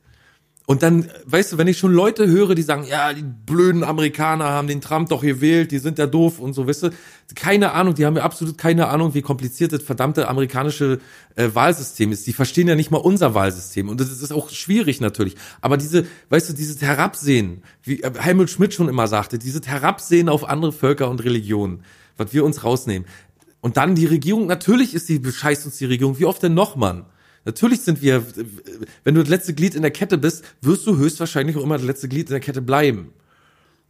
Und 0.65 0.85
dann, 0.85 1.09
weißt 1.27 1.53
du, 1.53 1.59
wenn 1.59 1.67
ich 1.67 1.77
schon 1.77 1.93
Leute 1.93 2.29
höre, 2.29 2.55
die 2.55 2.63
sagen, 2.63 2.85
ja, 2.89 3.13
die 3.13 3.25
blöden 3.25 3.83
Amerikaner 3.83 4.45
haben 4.45 4.69
den 4.69 4.81
Trump 4.81 5.09
doch 5.09 5.23
gewählt, 5.23 5.73
die 5.73 5.79
sind 5.79 5.99
ja 5.99 6.07
doof 6.07 6.39
und 6.39 6.53
so, 6.53 6.69
weißt 6.69 6.85
du, 6.85 6.91
keine 7.35 7.73
Ahnung, 7.73 7.95
die 7.95 8.07
haben 8.07 8.17
ja 8.17 8.23
absolut 8.23 8.59
keine 8.59 8.87
Ahnung, 8.89 9.13
wie 9.15 9.23
kompliziert 9.23 9.73
das 9.73 9.83
verdammte 9.83 10.29
amerikanische 10.29 11.01
äh, 11.35 11.49
Wahlsystem 11.53 12.13
ist. 12.13 12.29
Die 12.29 12.33
verstehen 12.33 12.69
ja 12.69 12.77
nicht 12.77 12.93
mal 12.93 12.99
unser 12.99 13.35
Wahlsystem 13.35 13.89
und 13.89 14.01
das 14.01 14.13
ist 14.13 14.33
auch 14.33 14.51
schwierig 14.51 15.01
natürlich. 15.01 15.35
Aber 15.61 15.77
diese, 15.77 16.07
weißt 16.31 16.51
du, 16.51 16.53
dieses 16.53 16.81
Herabsehen, 16.81 17.63
wie 17.83 18.01
äh, 18.01 18.13
Helmut 18.17 18.49
Schmidt 18.49 18.73
schon 18.73 18.89
immer 18.89 19.09
sagte, 19.09 19.41
dieses 19.41 19.67
Herabsehen 19.67 20.29
auf 20.29 20.49
andere 20.49 20.73
Völker 20.73 21.11
und 21.11 21.25
Religionen, 21.25 21.83
was 22.17 22.33
wir 22.33 22.45
uns 22.45 22.63
rausnehmen. 22.63 23.09
Und 23.61 23.77
dann 23.77 23.97
die 23.97 24.07
Regierung, 24.07 24.47
natürlich 24.47 24.95
ist 24.95 25.09
die, 25.09 25.19
bescheißt 25.19 25.67
uns 25.67 25.79
die 25.79 25.87
Regierung, 25.87 26.21
wie 26.21 26.25
oft 26.25 26.43
denn 26.43 26.55
noch, 26.55 26.77
Mann? 26.77 27.05
Natürlich 27.45 27.81
sind 27.81 28.03
wir, 28.03 28.25
wenn 29.05 29.15
du 29.15 29.21
das 29.21 29.31
letzte 29.31 29.55
Glied 29.55 29.75
in 29.75 29.83
der 29.83 29.91
Kette 29.91 30.19
bist, 30.19 30.45
wirst 30.61 30.87
du 30.87 30.97
höchstwahrscheinlich 30.97 31.57
auch 31.57 31.65
immer 31.65 31.77
das 31.77 31.87
letzte 31.87 32.09
Glied 32.09 32.29
in 32.29 32.33
der 32.33 32.41
Kette 32.41 32.63
bleiben. 32.63 33.13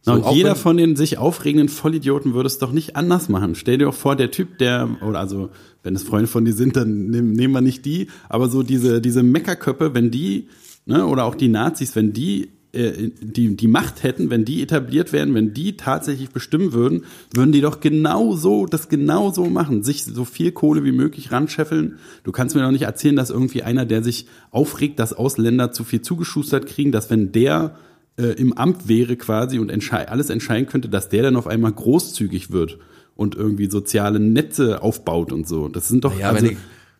So, 0.05 0.11
und 0.11 0.23
auch 0.25 0.35
jeder 0.35 0.55
von 0.55 0.75
den 0.75 0.97
sich 0.97 1.17
aufregenden 1.17 1.69
Vollidioten 1.69 2.33
würde 2.33 2.47
es 2.47 2.57
doch 2.57 2.73
nicht 2.73 2.97
anders 2.97 3.29
machen. 3.29 3.55
Stell 3.55 3.77
dir 3.77 3.85
doch 3.85 3.93
vor, 3.93 4.17
der 4.17 4.31
Typ, 4.31 4.57
der, 4.57 4.89
oder 5.01 5.19
also, 5.19 5.49
wenn 5.81 5.95
es 5.95 6.03
Freunde 6.03 6.27
von 6.27 6.43
dir 6.43 6.51
sind, 6.51 6.75
dann 6.75 7.07
nehmen, 7.07 7.31
nehmen 7.31 7.53
wir 7.53 7.61
nicht 7.61 7.85
die, 7.85 8.07
aber 8.27 8.49
so 8.49 8.63
diese, 8.63 8.99
diese 8.99 9.23
Meckerköppe, 9.23 9.93
wenn 9.93 10.11
die, 10.11 10.49
ne, 10.85 11.05
oder 11.05 11.23
auch 11.23 11.35
die 11.35 11.47
Nazis, 11.47 11.95
wenn 11.95 12.11
die, 12.11 12.49
die, 12.73 13.55
die 13.55 13.67
Macht 13.67 14.01
hätten, 14.03 14.29
wenn 14.31 14.45
die 14.45 14.61
etabliert 14.63 15.13
werden, 15.13 15.33
wenn 15.35 15.53
die 15.53 15.77
tatsächlich 15.77 16.31
bestimmen 16.31 16.73
würden, 16.73 17.03
würden 17.33 17.51
die 17.51 17.61
doch 17.61 17.79
genau 17.79 18.35
so, 18.35 18.65
das 18.65 18.89
genau 18.89 19.31
so 19.31 19.45
machen, 19.45 19.83
sich 19.83 20.03
so 20.05 20.25
viel 20.25 20.51
Kohle 20.51 20.83
wie 20.83 20.91
möglich 20.91 21.31
ranscheffeln. 21.31 21.99
Du 22.23 22.31
kannst 22.31 22.55
mir 22.55 22.63
doch 22.63 22.71
nicht 22.71 22.81
erzählen, 22.83 23.15
dass 23.15 23.29
irgendwie 23.29 23.61
einer, 23.63 23.85
der 23.85 24.03
sich 24.03 24.25
aufregt, 24.49 24.97
dass 24.99 25.13
Ausländer 25.13 25.71
zu 25.71 25.83
viel 25.83 26.01
zugeschustert 26.01 26.65
kriegen, 26.65 26.91
dass 26.91 27.09
wenn 27.11 27.31
der 27.31 27.75
äh, 28.17 28.23
im 28.39 28.53
Amt 28.53 28.87
wäre 28.87 29.15
quasi 29.17 29.59
und 29.59 29.69
entschei 29.69 30.07
alles 30.09 30.29
entscheiden 30.31 30.67
könnte, 30.67 30.89
dass 30.89 31.09
der 31.09 31.21
dann 31.23 31.35
auf 31.35 31.45
einmal 31.47 31.71
großzügig 31.73 32.51
wird 32.51 32.79
und 33.15 33.35
irgendwie 33.35 33.69
soziale 33.69 34.19
Netze 34.19 34.81
aufbaut 34.81 35.31
und 35.31 35.47
so. 35.47 35.67
Das 35.67 35.87
sind 35.87 36.03
doch, 36.05 36.15
Naja, 36.15 36.31
also, 36.31 36.47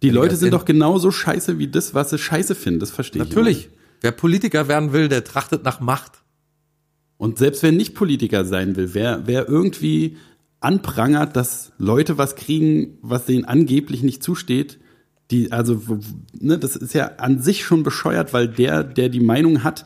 die 0.04 0.08
ich 0.08 0.14
Leute 0.14 0.36
sind 0.36 0.50
in- 0.50 0.52
doch 0.52 0.66
genauso 0.66 1.10
scheiße 1.10 1.58
wie 1.58 1.68
das, 1.68 1.96
was 1.96 2.12
sie 2.12 2.20
scheiße 2.20 2.54
finden. 2.54 2.80
Das 2.80 2.92
verstehe 2.92 3.24
ich. 3.24 3.30
Natürlich. 3.30 3.70
Wer 4.04 4.12
Politiker 4.12 4.68
werden 4.68 4.92
will, 4.92 5.08
der 5.08 5.24
trachtet 5.24 5.64
nach 5.64 5.80
Macht. 5.80 6.24
Und 7.18 7.38
selbst 7.38 7.64
wer 7.64 7.72
nicht 7.72 7.96
Politiker 7.96 8.44
sein 8.44 8.76
will, 8.76 8.94
wer, 8.94 9.24
wer 9.26 9.48
irgendwie 9.48 10.18
anprangert, 10.60 11.38
dass 11.38 11.72
Leute 11.78 12.18
was 12.18 12.36
kriegen, 12.36 12.98
was 13.02 13.26
denen 13.26 13.46
angeblich 13.46 14.04
nicht 14.04 14.22
zusteht, 14.22 14.78
die, 15.32 15.54
also, 15.54 15.82
ne, 16.38 16.60
das 16.60 16.76
ist 16.76 16.94
ja 16.94 17.14
an 17.18 17.42
sich 17.42 17.64
schon 17.64 17.84
bescheuert, 17.84 18.34
weil 18.34 18.50
der, 18.50 18.84
der 18.84 19.08
die 19.08 19.22
Meinung 19.22 19.64
hat, 19.64 19.86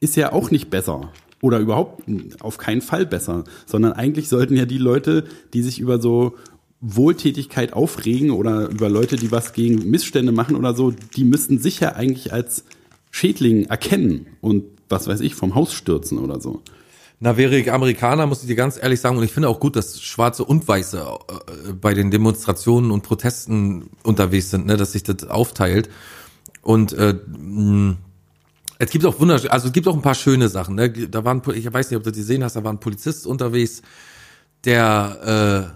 ist 0.00 0.16
ja 0.16 0.32
auch 0.32 0.50
nicht 0.50 0.68
besser. 0.68 1.12
Oder 1.40 1.60
überhaupt 1.60 2.02
auf 2.40 2.58
keinen 2.58 2.82
Fall 2.82 3.06
besser. 3.06 3.44
Sondern 3.64 3.92
eigentlich 3.92 4.28
sollten 4.28 4.56
ja 4.56 4.64
die 4.64 4.78
Leute, 4.78 5.24
die 5.54 5.62
sich 5.62 5.78
über 5.78 6.00
so 6.00 6.36
Wohltätigkeit 6.80 7.74
aufregen 7.74 8.32
oder 8.32 8.68
über 8.70 8.88
Leute, 8.88 9.14
die 9.14 9.30
was 9.30 9.52
gegen 9.52 9.88
Missstände 9.88 10.32
machen 10.32 10.56
oder 10.56 10.74
so, 10.74 10.90
die 10.90 11.24
müssten 11.24 11.60
sich 11.60 11.78
ja 11.78 11.92
eigentlich 11.92 12.32
als 12.32 12.64
Schädling 13.12 13.66
erkennen 13.66 14.26
und 14.40 14.64
was 14.88 15.06
weiß 15.06 15.20
ich, 15.20 15.36
vom 15.36 15.54
Haus 15.54 15.72
stürzen 15.72 16.18
oder 16.18 16.40
so. 16.40 16.62
Na, 17.20 17.36
wäre 17.36 17.56
ich 17.56 17.70
Amerikaner, 17.70 18.26
muss 18.26 18.42
ich 18.42 18.48
dir 18.48 18.56
ganz 18.56 18.76
ehrlich 18.82 19.00
sagen, 19.00 19.16
und 19.16 19.22
ich 19.22 19.30
finde 19.32 19.48
auch 19.48 19.60
gut, 19.60 19.76
dass 19.76 20.02
Schwarze 20.02 20.44
und 20.44 20.66
Weiße 20.66 20.98
äh, 20.98 21.72
bei 21.72 21.94
den 21.94 22.10
Demonstrationen 22.10 22.90
und 22.90 23.02
Protesten 23.02 23.90
unterwegs 24.02 24.50
sind, 24.50 24.66
ne, 24.66 24.76
dass 24.76 24.90
sich 24.90 25.04
das 25.04 25.22
aufteilt. 25.24 25.88
Und 26.62 26.92
äh, 26.94 27.14
es 28.78 28.90
gibt 28.90 29.06
auch 29.06 29.20
wunderschön, 29.20 29.50
also 29.50 29.68
es 29.68 29.72
gibt 29.72 29.86
auch 29.86 29.94
ein 29.94 30.02
paar 30.02 30.16
schöne 30.16 30.48
Sachen. 30.48 30.74
Ne? 30.74 30.90
Da 30.90 31.24
waren, 31.24 31.42
ich 31.54 31.72
weiß 31.72 31.90
nicht, 31.90 31.96
ob 31.96 32.02
du 32.02 32.10
die 32.10 32.18
gesehen 32.18 32.42
hast, 32.42 32.56
da 32.56 32.64
war 32.64 32.72
ein 32.72 32.80
Polizist 32.80 33.26
unterwegs, 33.26 33.82
der 34.64 35.70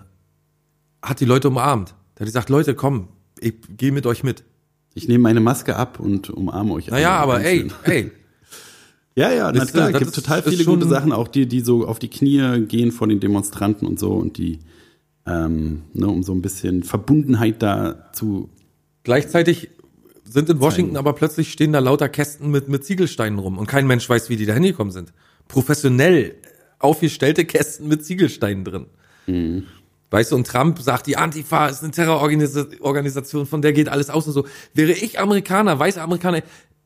äh, 1.03 1.07
hat 1.07 1.21
die 1.21 1.27
Leute 1.27 1.47
umarmt. 1.49 1.95
Der 2.17 2.23
hat 2.23 2.27
gesagt, 2.27 2.49
Leute, 2.49 2.75
komm, 2.75 3.09
ich 3.39 3.55
gehe 3.77 3.93
mit 3.93 4.07
euch 4.07 4.25
mit. 4.25 4.43
Ich 4.97 5.09
nehme 5.09 5.23
meine 5.23 5.41
Maske 5.41 5.77
ab 5.77 6.01
und 6.01 6.31
umarme 6.31 6.73
euch. 6.73 6.89
Naja, 6.89 7.17
aber 7.19 7.45
ey, 7.45 7.65
einzeln. 7.65 7.73
ey, 7.85 8.11
Ja, 9.15 9.31
ja, 9.31 9.53
na 9.53 9.61
Wisst 9.61 9.75
klar, 9.75 9.89
es 9.89 9.93
das 9.93 10.01
gibt 10.01 10.15
total 10.15 10.43
viele 10.43 10.65
gute 10.65 10.89
Sachen, 10.89 11.13
auch 11.13 11.29
die, 11.29 11.47
die 11.47 11.61
so 11.61 11.87
auf 11.87 11.99
die 11.99 12.09
Knie 12.09 12.63
gehen 12.67 12.93
von 12.93 13.11
den 13.11 13.21
Demonstranten 13.21 13.87
und 13.87 13.99
so 13.99 14.13
und 14.13 14.39
die, 14.39 14.61
ähm, 15.27 15.83
ne, 15.93 16.09
um 16.09 16.23
so 16.23 16.33
ein 16.33 16.41
bisschen 16.41 16.83
Verbundenheit 16.83 17.63
da 17.63 18.11
zu. 18.15 18.49
Gleichzeitig 19.03 19.69
sind 20.25 20.49
in 20.49 20.61
Washington 20.61 20.97
aber 20.97 21.13
plötzlich 21.13 21.53
stehen 21.53 21.75
da 21.75 21.79
lauter 21.81 22.09
Kästen 22.09 22.51
mit, 22.51 22.69
mit 22.69 22.85
Ziegelsteinen 22.87 23.39
rum 23.39 23.59
und 23.59 23.67
kein 23.67 23.87
Mensch 23.87 24.09
weiß, 24.09 24.31
wie 24.31 24.37
die 24.37 24.47
da 24.47 24.55
hingekommen 24.55 24.93
sind. 24.93 25.13
Professionell 25.47 26.37
aufgestellte 26.79 27.45
Kästen 27.45 27.87
mit 27.89 28.03
Ziegelsteinen 28.03 28.65
drin. 28.65 28.87
Weißt 30.11 30.33
du, 30.33 30.37
und 30.37 30.47
Trump 30.47 30.81
sagt, 30.81 31.07
die 31.07 31.17
Antifa 31.17 31.67
ist 31.67 31.83
eine 31.83 31.91
Terrororganisation, 31.91 33.47
von 33.47 33.61
der 33.61 33.73
geht 33.73 33.89
alles 33.89 34.09
aus 34.09 34.27
und 34.27 34.33
so. 34.33 34.47
Wäre 34.73 34.93
ich 34.93 35.19
Amerikaner, 35.19 35.79
weißer 35.79 36.03
Amerikaner, 36.03 36.43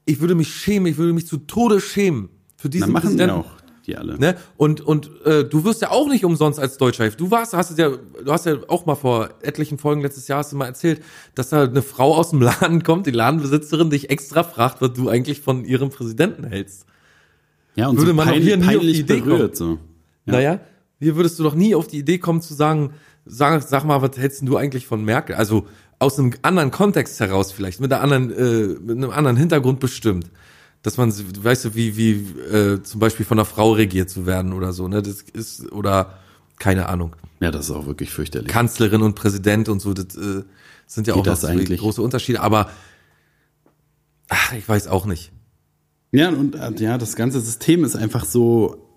ich 0.07 0.21
würde 0.21 0.35
mich 0.35 0.53
schämen, 0.53 0.87
ich 0.87 0.97
würde 0.99 1.13
mich 1.13 1.27
zu 1.27 1.37
Tode 1.37 1.81
schämen 1.81 2.31
für 2.57 2.69
diesen 2.69 2.89
Na, 2.89 2.93
machen 2.95 3.11
die 3.11 3.17
Präsidenten. 3.17 3.41
auch, 3.41 3.51
die 3.87 3.97
alle. 3.97 4.19
Ne? 4.19 4.37
Und 4.57 4.81
und 4.81 5.11
äh, 5.25 5.45
du 5.45 5.65
wirst 5.65 5.83
ja 5.83 5.91
auch 5.91 6.09
nicht 6.09 6.25
umsonst 6.25 6.59
als 6.59 6.79
Deutscher. 6.79 7.09
Du 7.11 7.31
warst, 7.31 7.53
hast 7.53 7.71
es 7.71 7.77
ja, 7.77 7.91
du 7.91 8.33
hast 8.33 8.47
ja 8.47 8.57
auch 8.69 8.87
mal 8.87 8.95
vor 8.95 9.29
etlichen 9.43 9.79
Folgen 9.79 10.01
letztes 10.01 10.27
Jahr 10.27 10.39
hast 10.39 10.53
du 10.53 10.57
mal 10.57 10.67
erzählt, 10.67 11.03
dass 11.35 11.51
da 11.51 11.65
eine 11.65 11.83
Frau 11.83 12.17
aus 12.17 12.31
dem 12.31 12.41
Laden 12.41 12.83
kommt, 12.85 13.07
die 13.07 13.11
Ladenbesitzerin 13.11 13.91
dich 13.91 14.09
extra 14.11 14.43
fragt, 14.43 14.81
was 14.81 14.95
du 14.95 15.11
eigentlich 15.11 15.41
von 15.41 15.65
ihrem 15.65 15.91
Präsidenten 15.91 16.45
hältst. 16.45 16.87
Ja, 17.77 17.89
und 17.89 17.99
Würde 17.99 18.11
so 18.11 18.15
man 18.15 18.29
peinlich, 18.29 18.45
hier 18.45 18.57
nie 18.57 18.77
auf 18.77 18.83
die 18.83 19.01
Idee 19.01 19.21
berührt, 19.21 19.57
so. 19.57 19.79
Ja. 20.27 20.33
Naja, 20.33 20.61
hier 20.99 21.17
würdest 21.17 21.39
du 21.39 21.45
doch 21.45 21.55
nie 21.55 21.75
auf 21.75 21.87
die 21.87 21.99
Idee 21.99 22.19
kommen 22.19 22.43
zu 22.43 22.53
sagen, 22.53 22.95
sag, 23.31 23.63
sag 23.63 23.85
mal, 23.85 24.03
was 24.03 24.17
hältst 24.17 24.43
du 24.47 24.57
eigentlich 24.57 24.87
von 24.87 25.05
Merkel? 25.05 25.37
Also 25.37 25.67
aus 25.99 26.19
einem 26.19 26.33
anderen 26.43 26.71
Kontext 26.71 27.21
heraus 27.21 27.53
vielleicht, 27.53 27.81
mit 27.81 27.93
einer 27.93 28.03
anderen, 28.03 28.31
äh, 28.31 28.79
mit 28.81 28.97
einem 28.97 29.11
anderen 29.11 29.37
Hintergrund 29.37 29.81
bestimmt. 29.81 30.31
Dass 30.83 30.97
man, 30.97 31.13
weißt 31.13 31.67
du, 31.67 31.75
wie, 31.75 31.97
wie 31.97 32.13
äh, 32.55 32.83
zum 32.83 33.01
Beispiel 33.01 33.27
von 33.27 33.39
einer 33.39 33.45
Frau 33.45 33.73
regiert 33.73 34.09
zu 34.09 34.25
werden 34.25 34.55
oder 34.55 34.73
so, 34.73 34.89
ne? 34.89 35.03
Das 35.03 35.21
ist, 35.21 35.71
oder 35.73 36.19
keine 36.59 36.89
Ahnung. 36.89 37.17
ja, 37.41 37.51
das 37.51 37.67
ist 37.67 37.71
auch 37.71 37.87
wirklich 37.87 38.11
fürchterlich. 38.11 38.49
Kanzlerin 38.49 39.03
und 39.03 39.15
Präsident 39.15 39.69
und 39.69 39.81
so, 39.81 39.93
das 39.93 40.17
äh, 40.17 40.43
sind 40.87 41.07
ja 41.07 41.15
Geht 41.15 41.21
auch 41.21 41.25
das 41.25 41.45
eigentlich? 41.45 41.81
große 41.81 42.01
Unterschiede, 42.01 42.41
aber 42.41 42.71
ach, 44.29 44.53
ich 44.55 44.67
weiß 44.67 44.89
auch 44.89 45.05
nicht. 45.05 45.33
Ja, 46.13 46.31
und 46.31 46.55
äh, 46.55 46.73
ja, 46.79 46.97
das 46.97 47.15
ganze 47.15 47.41
System 47.41 47.85
ist 47.85 47.95
einfach 47.97 48.25
so 48.25 48.90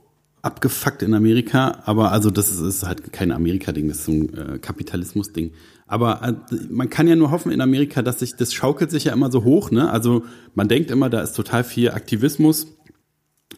abgefuckt 0.44 1.02
in 1.02 1.14
Amerika, 1.14 1.80
aber 1.86 2.12
also 2.12 2.30
das 2.30 2.52
ist, 2.52 2.60
ist 2.60 2.84
halt 2.84 3.14
kein 3.14 3.32
Amerika-Ding, 3.32 3.88
das 3.88 4.00
ist 4.00 4.06
so 4.06 4.12
ein 4.12 4.34
äh, 4.34 4.60
Kapitalismus-Ding. 4.60 5.52
Aber 5.88 6.22
äh, 6.22 6.56
man 6.70 6.90
kann 6.90 7.08
ja 7.08 7.16
nur 7.16 7.32
hoffen 7.32 7.52
in 7.52 7.62
Amerika, 7.62 8.02
dass 8.02 8.20
sich, 8.20 8.36
das 8.36 8.54
schaukelt 8.54 8.92
sich 8.92 9.06
ja 9.06 9.14
immer 9.14 9.32
so 9.32 9.46
hoch, 9.46 9.72
ne? 9.72 9.90
Also 9.90 10.24
man 10.54 10.68
denkt 10.68 10.92
immer, 10.92 11.10
da 11.10 11.22
ist 11.22 11.34
total 11.34 11.64
viel 11.64 11.92
Aktivismus, 11.92 12.68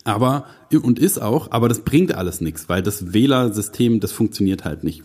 aber 0.04 0.46
und 0.72 1.00
ist 1.00 1.20
auch, 1.20 1.52
aber 1.52 1.70
das 1.70 1.80
bringt 1.80 2.14
alles 2.14 2.40
nichts, 2.40 2.70
weil 2.70 2.84
das 2.84 3.14
Wählersystem, 3.14 4.00
das 4.00 4.12
funktioniert 4.12 4.64
halt 4.64 4.84
nicht. 4.84 5.04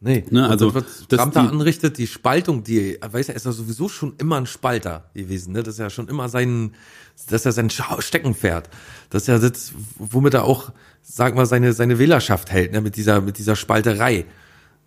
Nee, 0.00 0.24
Ne, 0.30 0.46
also, 0.48 0.70
das, 0.70 0.84
was 0.84 1.08
das 1.08 1.18
Trump 1.20 1.32
da 1.34 1.46
anrichtet, 1.46 1.96
die 1.96 2.06
Spaltung, 2.06 2.62
die, 2.62 2.98
weiß 3.00 3.30
er, 3.30 3.36
ist 3.36 3.46
ja 3.46 3.52
sowieso 3.52 3.88
schon 3.88 4.14
immer 4.18 4.36
ein 4.36 4.46
Spalter 4.46 5.08
gewesen, 5.14 5.52
ne? 5.52 5.62
Das 5.62 5.74
ist 5.74 5.78
ja 5.80 5.88
schon 5.88 6.08
immer 6.08 6.28
sein, 6.28 6.74
das 7.28 7.40
ist 7.40 7.44
ja 7.46 7.52
sein 7.52 7.70
Schau- 7.70 8.00
Steckenpferd. 8.02 8.68
Das 9.08 9.22
ist 9.22 9.28
ja 9.28 9.38
das, 9.38 9.72
womit 9.98 10.34
er 10.34 10.44
auch, 10.44 10.72
sag 11.02 11.34
mal, 11.34 11.46
seine, 11.46 11.72
seine 11.72 11.98
Wählerschaft 11.98 12.50
hält, 12.50 12.72
ne? 12.72 12.82
Mit 12.82 12.96
dieser, 12.96 13.22
mit 13.22 13.38
dieser 13.38 13.56
Spalterei. 13.56 14.26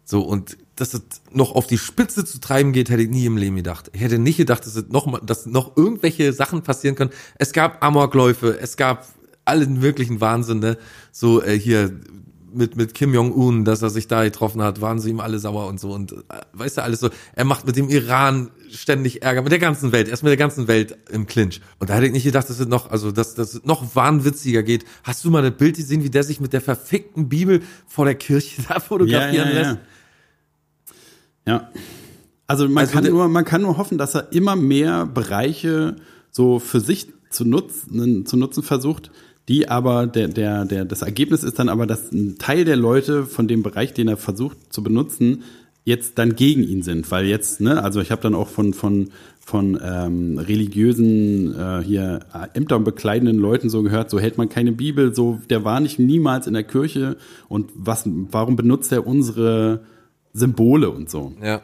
So, 0.03 0.21
und 0.21 0.55
dass 0.75 0.93
es 0.93 1.01
noch 1.31 1.53
auf 1.55 1.65
die 1.65 1.79
Spitze 1.79 2.23
zu 2.23 2.39
treiben 2.39 2.71
geht, 2.71 2.89
hätte 2.91 3.01
ich 3.01 3.09
nie 3.09 3.25
im 3.25 3.37
Leben 3.37 3.55
gedacht. 3.55 3.89
Ich 3.93 4.01
hätte 4.01 4.19
nicht 4.19 4.37
gedacht, 4.37 4.65
dass 4.67 4.75
es 4.75 4.87
noch 4.89 5.19
dass 5.25 5.47
noch 5.47 5.75
irgendwelche 5.75 6.31
Sachen 6.31 6.61
passieren 6.61 6.95
können. 6.95 7.11
Es 7.39 7.51
gab 7.53 7.83
Amokläufe, 7.83 8.59
es 8.59 8.77
gab 8.77 9.07
allen 9.45 9.81
wirklichen 9.81 10.21
Wahnsinn, 10.21 10.59
ne? 10.59 10.77
So, 11.11 11.41
äh, 11.41 11.57
hier, 11.57 11.99
mit, 12.53 12.75
mit 12.75 12.93
Kim 12.93 13.13
Jong-un, 13.13 13.65
dass 13.65 13.81
er 13.81 13.89
sich 13.89 14.07
da 14.07 14.23
getroffen 14.23 14.61
hat, 14.61 14.81
waren 14.81 14.99
sie 14.99 15.09
ihm 15.09 15.19
alle 15.19 15.39
sauer 15.39 15.67
und 15.67 15.79
so. 15.79 15.91
Und 15.91 16.13
äh, 16.13 16.15
weißt 16.53 16.77
du, 16.77 16.83
alles 16.83 16.99
so, 16.99 17.09
er 17.33 17.45
macht 17.45 17.65
mit 17.65 17.75
dem 17.75 17.89
Iran 17.89 18.51
ständig 18.69 19.23
Ärger, 19.23 19.41
mit 19.41 19.51
der 19.51 19.59
ganzen 19.59 19.91
Welt, 19.91 20.07
er 20.07 20.13
ist 20.13 20.23
mit 20.23 20.29
der 20.29 20.37
ganzen 20.37 20.67
Welt 20.67 20.97
im 21.09 21.27
Clinch. 21.27 21.61
Und 21.79 21.89
da 21.89 21.95
hätte 21.95 22.07
ich 22.07 22.11
nicht 22.11 22.23
gedacht, 22.23 22.49
dass 22.49 22.59
es 22.59 22.67
noch, 22.67 22.91
also 22.91 23.11
dass 23.11 23.37
es 23.37 23.63
noch 23.63 23.95
wahnwitziger 23.95 24.63
geht. 24.63 24.85
Hast 25.03 25.23
du 25.25 25.29
mal 25.29 25.41
das 25.41 25.57
Bild 25.57 25.77
gesehen, 25.77 26.03
wie 26.03 26.09
der 26.09 26.23
sich 26.23 26.39
mit 26.39 26.53
der 26.53 26.61
verfickten 26.61 27.29
Bibel 27.29 27.61
vor 27.85 28.05
der 28.05 28.15
Kirche 28.15 28.61
da 28.67 28.79
fotografieren 28.79 29.49
lässt? 29.53 29.77
Ja. 31.45 31.71
Also 32.45 32.67
man 32.67 32.85
Also 32.85 32.93
kann 32.93 33.09
nur, 33.09 33.27
man 33.27 33.45
kann 33.45 33.61
nur 33.61 33.77
hoffen, 33.77 33.97
dass 33.97 34.15
er 34.15 34.31
immer 34.31 34.55
mehr 34.55 35.05
Bereiche 35.05 35.97
so 36.31 36.59
für 36.59 36.79
sich 36.79 37.07
zu 37.29 37.45
nutzen, 37.45 38.25
zu 38.25 38.37
nutzen 38.37 38.63
versucht, 38.63 39.11
die 39.47 39.69
aber 39.69 40.07
der, 40.07 40.27
der, 40.27 40.65
der, 40.65 40.85
das 40.85 41.01
Ergebnis 41.01 41.43
ist 41.43 41.59
dann 41.59 41.69
aber, 41.69 41.85
dass 41.85 42.11
ein 42.11 42.37
Teil 42.37 42.65
der 42.65 42.75
Leute 42.75 43.25
von 43.25 43.47
dem 43.47 43.63
Bereich, 43.63 43.93
den 43.93 44.07
er 44.07 44.17
versucht 44.17 44.57
zu 44.73 44.83
benutzen, 44.83 45.43
jetzt 45.85 46.17
dann 46.17 46.35
gegen 46.35 46.63
ihn 46.63 46.83
sind, 46.83 47.09
weil 47.11 47.25
jetzt, 47.25 47.61
ne, 47.61 47.81
also 47.81 48.01
ich 48.01 48.11
habe 48.11 48.21
dann 48.21 48.35
auch 48.35 48.49
von 48.49 48.73
von 48.73 49.09
von 49.39 49.79
ähm, 49.81 50.37
religiösen 50.37 51.57
äh, 51.57 51.81
hier 51.81 52.19
Ämtern 52.53 52.83
bekleidenden 52.83 53.37
Leuten 53.37 53.69
so 53.69 53.81
gehört, 53.81 54.09
so 54.09 54.19
hält 54.19 54.37
man 54.37 54.49
keine 54.49 54.73
Bibel, 54.73 55.15
so 55.15 55.39
der 55.49 55.63
war 55.63 55.79
nicht 55.79 55.97
niemals 55.97 56.47
in 56.47 56.53
der 56.53 56.65
Kirche 56.65 57.15
und 57.47 57.71
was, 57.73 58.03
warum 58.05 58.57
benutzt 58.57 58.91
er 58.91 59.07
unsere 59.07 59.79
Symbole 60.33 60.89
und 60.89 61.09
so. 61.09 61.31
Ja. 61.41 61.61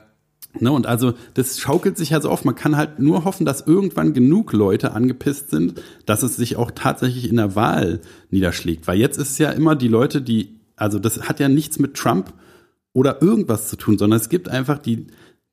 Ne, 0.60 0.72
und 0.72 0.86
also 0.86 1.14
das 1.34 1.60
schaukelt 1.60 1.98
sich 1.98 2.12
ja 2.12 2.22
so 2.22 2.30
oft. 2.30 2.46
Man 2.46 2.54
kann 2.56 2.78
halt 2.78 3.00
nur 3.00 3.26
hoffen, 3.26 3.44
dass 3.46 3.66
irgendwann 3.66 4.14
genug 4.14 4.54
Leute 4.54 4.92
angepisst 4.94 5.50
sind, 5.50 5.82
dass 6.06 6.22
es 6.22 6.36
sich 6.36 6.58
auch 6.58 6.70
tatsächlich 6.72 7.28
in 7.30 7.38
der 7.38 7.56
Wahl 7.56 8.02
niederschlägt. 8.30 8.88
Weil 8.88 9.00
jetzt 9.00 9.18
ist 9.18 9.32
es 9.32 9.38
ja 9.40 9.50
immer 9.50 9.76
die 9.76 9.88
Leute, 9.88 10.22
die, 10.22 10.60
also 10.76 11.00
das 11.00 11.28
hat 11.28 11.40
ja 11.40 11.50
nichts 11.50 11.80
mit 11.80 11.96
Trump 11.96 12.34
oder 12.94 13.22
irgendwas 13.22 13.68
zu 13.68 13.78
tun, 13.78 13.98
sondern 13.98 14.20
es 14.20 14.30
gibt 14.30 14.48
einfach 14.48 14.78
die, 14.78 15.08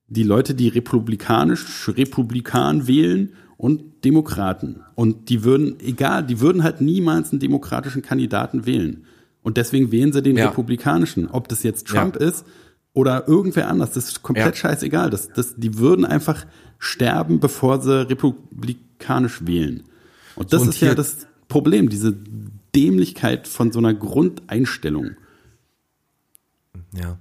die 0.09 0.23
Leute, 0.23 0.55
die 0.55 0.69
republikanisch, 0.69 1.89
Republikan 1.89 2.87
wählen 2.87 3.33
und 3.57 4.05
Demokraten. 4.05 4.83
Und 4.97 5.31
die 5.31 5.45
würden, 5.45 5.77
egal, 5.81 6.27
die 6.27 6.41
würden 6.41 6.63
halt 6.63 6.83
niemals 6.83 7.31
einen 7.33 7.41
demokratischen 7.41 8.03
Kandidaten 8.03 8.67
wählen. 8.67 9.05
Und 9.43 9.57
deswegen 9.57 9.93
wählen 9.93 10.13
sie 10.13 10.21
den 10.23 10.37
Ja. 10.37 10.49
republikanischen. 10.49 11.29
Ob 11.29 11.49
das 11.49 11.63
jetzt 11.63 11.87
Trump 11.87 12.21
Ja. 12.21 12.27
ist 12.29 12.45
oder 12.93 13.29
irgendwer 13.29 13.69
anders, 13.69 13.93
das 13.93 14.09
ist 14.09 14.23
komplett 14.23 14.55
Ja. 14.55 14.55
scheißegal. 14.55 15.11
Das, 15.11 15.29
das, 15.33 15.55
die 15.57 15.79
würden 15.79 16.05
einfach 16.05 16.47
sterben, 16.79 17.41
bevor 17.41 17.81
sie 17.81 18.09
republikanisch 18.09 19.47
wählen. 19.47 19.85
Und 20.35 20.53
das 20.53 20.63
Und 20.63 20.69
ist 20.71 20.81
ja 20.81 20.95
das 20.95 21.27
Problem, 21.49 21.89
diese 21.89 22.17
Dämlichkeit 22.75 23.49
von 23.49 23.73
so 23.73 23.79
einer 23.79 23.95
Grundeinstellung. 23.95 25.13
Ja. 26.97 27.19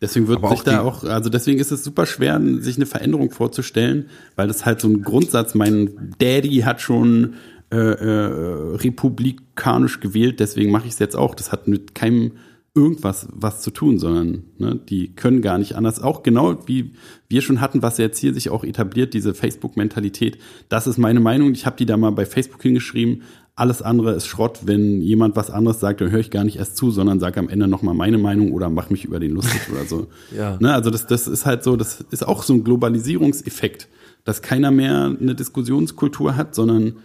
Deswegen 0.00 0.28
wird 0.28 0.38
Aber 0.38 0.50
sich 0.50 0.60
da 0.60 0.82
auch, 0.82 1.04
also 1.04 1.30
deswegen 1.30 1.58
ist 1.58 1.72
es 1.72 1.82
super 1.82 2.04
schwer, 2.04 2.38
sich 2.58 2.76
eine 2.76 2.84
Veränderung 2.84 3.30
vorzustellen, 3.30 4.10
weil 4.34 4.46
das 4.46 4.66
halt 4.66 4.80
so 4.80 4.88
ein 4.88 5.02
Grundsatz, 5.02 5.54
mein 5.54 6.14
Daddy 6.18 6.58
hat 6.58 6.82
schon 6.82 7.34
äh, 7.70 7.76
äh, 7.76 8.76
republikanisch 8.76 10.00
gewählt, 10.00 10.38
deswegen 10.38 10.70
mache 10.70 10.86
ich 10.86 10.92
es 10.92 10.98
jetzt 10.98 11.16
auch. 11.16 11.34
Das 11.34 11.50
hat 11.50 11.66
mit 11.66 11.94
keinem 11.94 12.32
irgendwas 12.76 13.26
was 13.32 13.62
zu 13.62 13.70
tun, 13.70 13.98
sondern 13.98 14.44
ne, 14.58 14.78
die 14.88 15.14
können 15.14 15.40
gar 15.40 15.58
nicht 15.58 15.74
anders. 15.74 16.00
Auch 16.00 16.22
genau 16.22 16.56
wie 16.66 16.92
wir 17.28 17.40
schon 17.40 17.60
hatten, 17.60 17.82
was 17.82 17.96
jetzt 17.98 18.18
hier 18.18 18.34
sich 18.34 18.50
auch 18.50 18.62
etabliert, 18.62 19.14
diese 19.14 19.34
Facebook-Mentalität. 19.34 20.38
Das 20.68 20.86
ist 20.86 20.98
meine 20.98 21.20
Meinung. 21.20 21.52
Ich 21.52 21.64
habe 21.64 21.76
die 21.76 21.86
da 21.86 21.96
mal 21.96 22.12
bei 22.12 22.26
Facebook 22.26 22.62
hingeschrieben. 22.62 23.22
Alles 23.54 23.80
andere 23.80 24.12
ist 24.12 24.26
Schrott. 24.26 24.60
Wenn 24.64 25.00
jemand 25.00 25.34
was 25.34 25.50
anderes 25.50 25.80
sagt, 25.80 26.02
dann 26.02 26.10
höre 26.10 26.20
ich 26.20 26.30
gar 26.30 26.44
nicht 26.44 26.58
erst 26.58 26.76
zu, 26.76 26.90
sondern 26.90 27.18
sage 27.18 27.40
am 27.40 27.48
Ende 27.48 27.66
nochmal 27.66 27.94
meine 27.94 28.18
Meinung 28.18 28.52
oder 28.52 28.68
mach 28.68 28.90
mich 28.90 29.06
über 29.06 29.18
den 29.18 29.32
lustig 29.32 29.62
oder 29.72 29.84
so. 29.86 30.08
Ja. 30.36 30.58
Ne, 30.60 30.74
also 30.74 30.90
das, 30.90 31.06
das 31.06 31.26
ist 31.26 31.46
halt 31.46 31.64
so, 31.64 31.76
das 31.76 32.04
ist 32.10 32.26
auch 32.26 32.42
so 32.42 32.52
ein 32.52 32.62
Globalisierungseffekt, 32.62 33.88
dass 34.24 34.42
keiner 34.42 34.70
mehr 34.70 35.16
eine 35.18 35.34
Diskussionskultur 35.34 36.36
hat, 36.36 36.54
sondern 36.54 36.96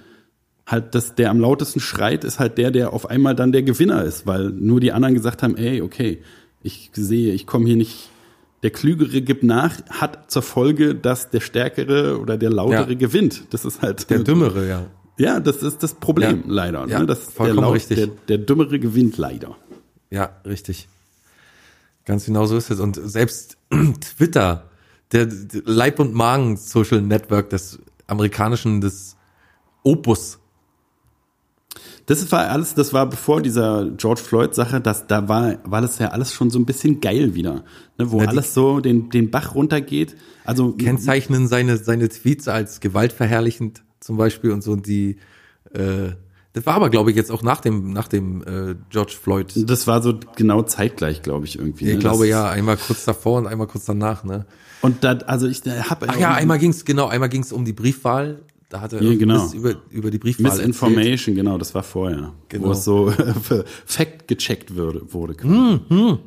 halt, 0.68 0.96
dass 0.96 1.16
der 1.16 1.30
am 1.30 1.40
lautesten 1.40 1.80
schreit, 1.80 2.24
ist 2.24 2.40
halt 2.40 2.58
der, 2.58 2.72
der 2.72 2.94
auf 2.94 3.10
einmal 3.10 3.36
dann 3.36 3.52
der 3.52 3.64
Gewinner 3.64 4.04
ist, 4.04 4.26
weil 4.28 4.50
nur 4.50 4.80
die 4.80 4.92
anderen 4.92 5.16
gesagt 5.16 5.44
haben, 5.44 5.58
ey, 5.58 5.82
okay, 5.82 6.22
ich 6.64 6.92
sehe, 6.94 7.34
ich 7.34 7.46
komme 7.48 7.66
hier 7.66 7.76
nicht, 7.76 8.10
der 8.64 8.70
Klügere 8.70 9.22
gibt 9.22 9.44
nach, 9.44 9.82
hat 9.90 10.30
zur 10.32 10.44
Folge, 10.44 10.94
dass 10.94 11.30
der 11.32 11.40
Stärkere 11.40 12.20
oder 12.20 12.38
der 12.38 12.52
Lautere 12.52 12.92
Ja. 12.92 12.98
gewinnt. 12.98 13.46
Das 13.50 13.66
ist 13.66 13.82
halt 13.82 14.10
Der 14.10 14.20
Dümmere, 14.24 14.68
ja. 14.68 14.86
Ja, 15.18 15.40
das 15.40 15.62
ist 15.64 15.82
das 15.84 15.96
Problem 15.96 16.44
Ja. 16.46 16.54
leider. 16.54 16.88
Ja, 16.88 17.00
ne? 17.00 17.06
der, 17.08 17.16
vollkommen 17.16 17.62
Laut, 17.62 17.76
richtig. 17.76 17.98
der, 17.98 18.08
der 18.28 18.38
Dümmere 18.38 18.80
gewinnt 18.80 19.18
leider. 19.18 19.58
Ja, 20.12 20.32
richtig. 20.46 20.88
Ganz 22.06 22.26
genau 22.26 22.46
so 22.46 22.56
ist 22.58 22.70
es. 22.72 22.80
Und 22.80 23.00
selbst 23.04 23.58
Twitter, 24.18 24.70
der, 25.12 25.26
der 25.26 25.62
Leib- 25.66 26.00
und 26.00 26.14
Magen-Social 26.14 27.02
Network 27.02 27.50
des 27.50 27.80
amerikanischen, 28.08 28.80
des 28.82 29.16
Opus. 29.84 30.40
Das 32.12 32.30
war 32.34 32.50
alles, 32.50 32.74
das 32.76 32.92
war 32.92 33.10
bevor 33.10 33.42
dieser 33.42 33.90
George 33.96 34.20
Floyd-Sache, 34.20 34.82
das, 34.82 35.08
da 35.08 35.30
war, 35.30 35.56
war 35.64 35.80
das 35.80 35.98
ja 35.98 36.10
alles 36.10 36.34
schon 36.34 36.50
so 36.50 36.60
ein 36.60 36.66
bisschen 36.66 37.00
geil 37.00 37.36
wieder. 37.36 37.64
Ne, 37.98 38.12
wo 38.12 38.20
die- 38.20 38.28
alles 38.28 38.54
so 38.54 38.82
den, 38.82 39.10
den 39.10 39.32
Bach 39.32 39.56
runtergeht. 39.56 40.18
Also, 40.44 40.74
Kennzeichnen 40.74 41.48
seine, 41.48 41.78
seine 41.78 42.10
Tweets 42.10 42.50
als 42.50 42.82
gewaltverherrlichend 42.82 43.84
zum 44.02 44.18
Beispiel 44.18 44.52
und 44.52 44.62
so. 44.62 44.74
Und 44.74 44.88
die, 44.88 45.20
äh, 45.74 46.10
das 46.52 46.66
war 46.66 46.74
aber, 46.74 46.90
glaube 46.90 47.12
ich, 47.12 47.16
jetzt 47.16 47.32
auch 47.32 47.44
nach 47.44 47.62
dem, 47.62 47.94
nach 47.94 48.10
dem 48.10 48.42
äh, 48.42 48.76
George 48.90 49.14
Floyd. 49.22 49.54
das 49.56 49.88
war 49.88 50.02
so 50.02 50.20
genau 50.36 50.64
zeitgleich, 50.64 51.22
glaube 51.22 51.46
ich, 51.46 51.58
irgendwie. 51.58 51.86
Ich 51.86 51.94
ne? 51.94 52.00
glaube 52.00 52.26
das, 52.26 52.30
ja, 52.30 52.50
einmal 52.50 52.76
kurz 52.76 53.06
davor 53.06 53.38
und 53.38 53.48
einmal 53.48 53.68
kurz 53.68 53.86
danach, 53.86 54.26
ne? 54.26 54.46
Und 54.82 55.06
da, 55.06 55.12
also 55.28 55.48
ich 55.48 55.62
habe 55.66 56.08
Ach 56.10 56.20
ja, 56.20 56.34
einmal 56.34 56.60
ging's 56.60 56.84
genau, 56.84 57.08
einmal 57.08 57.30
ging's 57.30 57.54
um 57.54 57.64
die 57.64 57.72
Briefwahl. 57.72 58.42
Da 58.72 58.80
hat 58.80 58.94
er 58.94 59.04
Ja, 59.04 59.16
genau. 59.16 59.52
Über, 59.52 59.76
über 59.90 60.10
die 60.12 60.18
Briefwahl 60.18 60.46
erzählt. 60.46 60.70
Misinformation, 60.70 61.36
genau, 61.36 61.58
das 61.58 61.76
war 61.76 61.84
vorher. 61.84 62.34
Genau. 62.48 62.68
Wo 62.68 62.72
es 62.72 62.86
so 62.86 63.12
fact 63.86 64.30
gecheckt 64.30 64.76
würde, 64.76 65.14
wurde. 65.14 65.36
Hm. 65.44 66.20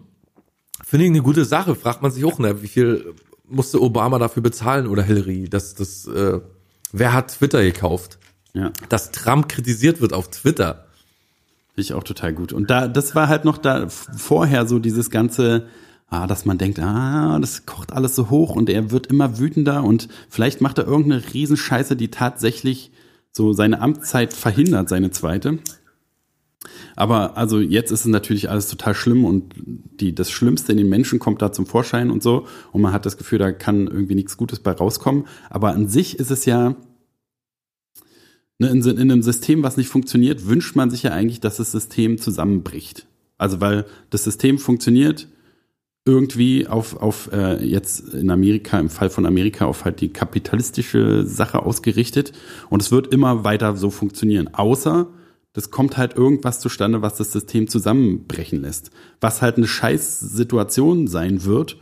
Finde 0.85 1.05
ich 1.07 1.11
eine 1.11 1.23
gute 1.23 1.47
Sache. 1.47 1.75
Fragt 1.75 2.03
man 2.03 2.11
sich 2.11 2.23
auch, 2.23 2.39
ne, 2.39 2.63
wie 2.63 2.69
viel 2.69 3.15
musste 3.49 3.81
Obama 3.81 4.19
dafür 4.19 4.43
bezahlen 4.43 4.87
oder 4.87 5.03
Hillary? 5.03 5.49
Das, 5.49 5.75
das, 5.75 6.07
äh, 6.07 6.41
wer 6.93 7.15
hat 7.15 7.39
Twitter 7.39 7.63
gekauft? 7.63 8.19
Ja. 8.53 8.73
Dass 8.91 9.11
Trump 9.11 9.49
kritisiert 9.49 10.03
wird 10.03 10.13
auf 10.13 10.31
Twitter. 10.31 10.85
Finde 11.75 11.81
ich 11.81 11.95
auch 11.95 12.05
total 12.05 12.35
gut. 12.35 12.53
Und 12.53 12.69
da, 12.69 12.89
das 12.89 13.15
war 13.15 13.29
halt 13.29 13.47
noch 13.47 13.57
da 13.57 13.89
vorher 13.89 14.67
so 14.67 14.79
dieses 14.79 15.09
ganze, 15.09 15.67
ah, 16.09 16.27
dass 16.27 16.45
man 16.45 16.59
denkt, 16.59 16.79
ah, 16.79 17.39
das 17.41 17.67
kocht 17.67 17.93
alles 17.93 18.15
so 18.15 18.31
hoch 18.31 18.55
und 18.55 18.69
er 18.69 18.91
wird 18.91 19.09
immer 19.09 19.39
wütender 19.39 19.85
und 19.85 20.09
vielleicht 20.29 20.61
macht 20.61 20.79
er 20.79 20.87
irgendeine 20.87 21.23
Riesenscheiße, 21.33 21.97
die 21.97 22.11
tatsächlich 22.11 22.93
so 23.33 23.53
seine 23.53 23.81
Amtszeit 23.81 24.33
verhindert, 24.33 24.89
seine 24.89 25.11
zweite. 25.11 25.59
Aber 26.97 27.37
also 27.37 27.61
jetzt 27.61 27.91
ist 27.91 28.01
es 28.01 28.07
natürlich 28.07 28.49
alles 28.49 28.69
total 28.69 28.95
schlimm 28.95 29.25
und 29.25 29.55
die, 29.57 30.15
das 30.15 30.31
Schlimmste 30.31 30.73
in 30.73 30.79
den 30.79 30.89
Menschen 30.89 31.19
kommt 31.19 31.43
da 31.43 31.53
zum 31.53 31.67
Vorschein 31.67 32.11
und 32.11 32.23
so. 32.23 32.47
Und 32.73 32.83
man 32.83 32.93
hat 32.93 33.07
das 33.07 33.17
Gefühl, 33.17 33.39
da 33.39 33.53
kann 33.53 33.87
irgendwie 33.87 34.15
nichts 34.15 34.37
Gutes 34.37 34.61
bei 34.61 34.73
rauskommen. 34.73 35.27
Aber 35.51 35.73
an 35.73 35.89
sich 35.89 36.19
ist 36.19 36.31
es 36.31 36.45
ja, 36.45 36.77
ne, 38.59 38.69
in, 38.69 38.83
in 38.83 38.99
einem 38.99 39.23
System, 39.23 39.63
was 39.63 39.77
nicht 39.77 39.89
funktioniert, 39.89 40.47
wünscht 40.47 40.77
man 40.77 40.91
sich 40.91 41.03
ja 41.03 41.11
eigentlich, 41.11 41.41
dass 41.41 41.57
das 41.57 41.73
System 41.73 42.19
zusammenbricht. 42.19 43.07
Also 43.37 43.61
weil 43.61 43.85
das 44.11 44.25
System 44.25 44.59
funktioniert 44.59 45.29
irgendwie 46.05 46.67
auf, 46.67 46.97
auf 46.97 47.31
äh, 47.33 47.65
jetzt 47.65 48.13
in 48.13 48.31
Amerika, 48.31 48.79
im 48.79 48.91
Fall 48.91 49.09
von 49.09 49.25
Amerika, 49.25 49.65
auf 49.67 49.85
halt 49.85 50.01
die 50.01 50.13
kapitalistische 50.13 51.27
Sache 51.27 51.63
ausgerichtet. 51.63 52.33
Und 52.69 52.83
es 52.83 52.93
wird 52.93 53.13
immer 53.13 53.45
weiter 53.45 53.77
so 53.77 53.91
funktionieren. 53.91 54.53
Außer 54.53 55.09
das 55.55 55.71
kommt 55.71 55.97
halt 55.97 56.17
irgendwas 56.17 56.59
zustande, 56.59 57.01
was 57.01 57.15
das 57.15 57.33
System 57.33 57.69
zusammenbrechen 57.69 58.61
lässt. 58.61 58.91
Was 59.21 59.41
halt 59.41 59.57
eine 59.57 59.69
Scheißsituation 59.69 61.07
sein 61.07 61.45
wird 61.45 61.79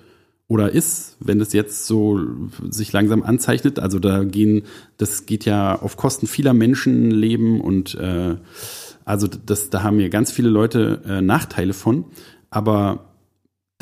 oder 0.47 0.71
ist, 0.71 1.17
wenn 1.21 1.41
es 1.41 1.55
jetzt 1.55 1.87
so 1.87 2.21
sich 2.69 2.93
langsam 2.93 3.23
anzeichnet. 3.23 3.79
Also 3.79 3.99
da 3.99 4.25
gehen, 4.25 4.65
das 4.99 5.25
geht 5.25 5.47
ja 5.47 5.81
auf 5.81 5.97
Kosten 5.97 6.27
vieler 6.27 6.53
Menschenleben 6.53 7.63
und 7.63 7.95
äh, 7.95 8.37
also 9.07 9.27
das, 9.27 9.71
da 9.71 9.83
haben 9.83 9.99
ja 9.99 10.09
ganz 10.09 10.31
viele 10.31 10.51
Leute 10.51 11.01
äh, 11.07 11.23
Nachteile 11.23 11.73
von. 11.73 12.05
Aber 12.51 13.12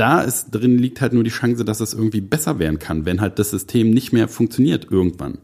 da 0.00 0.22
ist 0.22 0.50
drin 0.50 0.78
liegt 0.78 1.00
halt 1.02 1.12
nur 1.12 1.24
die 1.24 1.30
Chance, 1.30 1.64
dass 1.64 1.80
es 1.80 1.92
irgendwie 1.92 2.22
besser 2.22 2.58
werden 2.58 2.78
kann, 2.78 3.04
wenn 3.04 3.20
halt 3.20 3.38
das 3.38 3.50
System 3.50 3.90
nicht 3.90 4.12
mehr 4.12 4.28
funktioniert 4.28 4.90
irgendwann. 4.90 5.38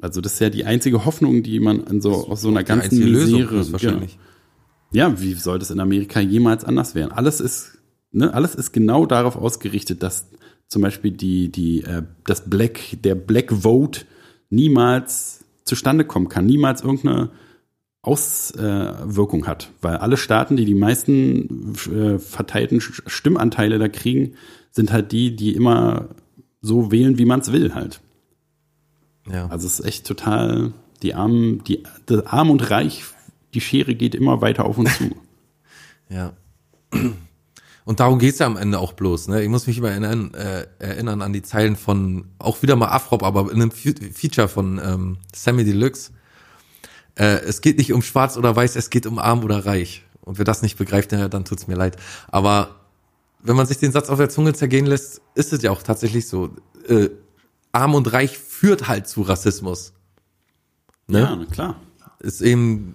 Also 0.00 0.20
das 0.20 0.34
ist 0.34 0.40
ja 0.40 0.50
die 0.50 0.66
einzige 0.66 1.04
Hoffnung, 1.06 1.42
die 1.42 1.58
man 1.58 1.84
an 1.84 2.02
so 2.02 2.28
aus 2.28 2.42
so 2.42 2.48
einer 2.48 2.64
ganzen 2.64 3.00
Lösung 3.00 3.40
Misere 3.40 3.60
ist 3.60 3.72
wahrscheinlich. 3.72 4.18
ja, 4.92 5.20
wie 5.20 5.32
soll 5.34 5.58
das 5.58 5.70
in 5.70 5.80
Amerika 5.80 6.20
jemals 6.20 6.64
anders 6.64 6.94
werden? 6.94 7.12
Alles 7.12 7.40
ist, 7.40 7.78
ne, 8.10 8.34
alles 8.34 8.54
ist 8.54 8.72
genau 8.72 9.06
darauf 9.06 9.36
ausgerichtet, 9.36 10.02
dass 10.02 10.28
zum 10.68 10.82
Beispiel 10.82 11.12
die, 11.12 11.50
die, 11.50 11.82
äh, 11.84 12.02
das 12.24 12.50
Black, 12.50 12.80
der 13.02 13.14
Black 13.14 13.52
Vote 13.52 14.02
niemals 14.50 15.44
zustande 15.64 16.04
kommen 16.04 16.28
kann, 16.28 16.44
niemals 16.44 16.82
irgendeine 16.82 17.30
Auswirkung 18.02 19.46
hat, 19.46 19.70
weil 19.80 19.96
alle 19.96 20.16
Staaten, 20.16 20.56
die 20.56 20.64
die 20.64 20.74
meisten 20.74 21.74
äh, 21.92 22.18
verteilten 22.18 22.80
Stimmanteile 22.80 23.78
da 23.78 23.88
kriegen, 23.88 24.34
sind 24.72 24.92
halt 24.92 25.12
die, 25.12 25.36
die 25.36 25.54
immer 25.54 26.08
so 26.60 26.90
wählen, 26.90 27.18
wie 27.18 27.24
man 27.24 27.40
es 27.40 27.52
will 27.52 27.74
halt. 27.74 28.00
Ja. 29.30 29.46
Also 29.48 29.66
es 29.66 29.78
ist 29.80 29.86
echt 29.86 30.06
total, 30.06 30.72
die 31.02 31.14
Armen, 31.14 31.62
die, 31.64 31.84
die 32.08 32.26
Arm 32.26 32.50
und 32.50 32.70
Reich, 32.70 33.04
die 33.54 33.60
Schere 33.60 33.94
geht 33.94 34.14
immer 34.14 34.40
weiter 34.40 34.64
auf 34.64 34.78
uns 34.78 34.98
zu. 34.98 35.10
Ja. 36.10 36.34
Und 37.86 37.98
darum 38.00 38.18
geht's 38.18 38.38
ja 38.38 38.46
am 38.46 38.58
Ende 38.58 38.78
auch 38.78 38.92
bloß. 38.92 39.28
Ne? 39.28 39.42
Ich 39.42 39.48
muss 39.48 39.66
mich 39.66 39.78
immer 39.78 39.90
erinnern, 39.90 40.34
äh, 40.34 40.66
erinnern 40.78 41.22
an 41.22 41.32
die 41.32 41.40
Zeilen 41.40 41.74
von, 41.74 42.26
auch 42.38 42.60
wieder 42.62 42.76
mal 42.76 42.88
Afrop, 42.88 43.22
aber 43.22 43.50
in 43.50 43.62
einem 43.62 43.70
Fe- 43.70 43.94
Feature 44.12 44.46
von 44.46 44.78
ähm, 44.84 45.16
Sammy 45.34 45.64
Deluxe. 45.64 46.12
Äh, 47.14 47.40
es 47.44 47.60
geht 47.60 47.78
nicht 47.78 47.92
um 47.92 48.02
schwarz 48.02 48.36
oder 48.36 48.54
weiß, 48.54 48.76
es 48.76 48.90
geht 48.90 49.06
um 49.06 49.18
arm 49.18 49.44
oder 49.44 49.66
reich. 49.66 50.04
Und 50.20 50.38
wer 50.38 50.44
das 50.44 50.62
nicht 50.62 50.78
begreift, 50.78 51.12
dann 51.12 51.44
tut's 51.44 51.66
mir 51.66 51.74
leid. 51.74 51.96
Aber 52.28 52.76
wenn 53.42 53.56
man 53.56 53.66
sich 53.66 53.78
den 53.78 53.92
Satz 53.92 54.08
auf 54.08 54.18
der 54.18 54.28
Zunge 54.28 54.54
zergehen 54.54 54.86
lässt, 54.86 55.20
ist 55.34 55.52
es 55.52 55.62
ja 55.62 55.70
auch 55.72 55.82
tatsächlich 55.82 56.28
so. 56.28 56.50
Äh, 56.88 57.10
arm 57.72 57.94
und 57.94 58.12
reich 58.12 58.38
führt 58.38 58.86
halt 58.86 59.08
zu 59.08 59.22
Rassismus. 59.22 59.94
Ne? 61.08 61.20
Ja, 61.20 61.36
na 61.36 61.44
klar. 61.46 61.80
ist 62.20 62.40
eben 62.40 62.94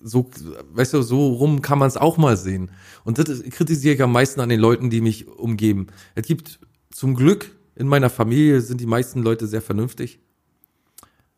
so, 0.00 0.30
weißt 0.72 0.94
du, 0.94 1.02
so 1.02 1.32
rum 1.34 1.60
kann 1.60 1.78
man 1.78 1.88
es 1.88 1.96
auch 1.96 2.16
mal 2.16 2.36
sehen. 2.36 2.70
Und 3.04 3.18
das 3.18 3.42
kritisiere 3.42 3.94
ich 3.94 4.02
am 4.02 4.12
meisten 4.12 4.40
an 4.40 4.48
den 4.48 4.60
Leuten, 4.60 4.88
die 4.88 5.00
mich 5.00 5.26
umgeben. 5.28 5.88
Es 6.14 6.26
gibt 6.26 6.60
zum 6.90 7.14
Glück 7.14 7.50
in 7.74 7.88
meiner 7.88 8.08
Familie 8.08 8.62
sind 8.62 8.80
die 8.80 8.86
meisten 8.86 9.22
Leute 9.22 9.46
sehr 9.46 9.60
vernünftig, 9.60 10.18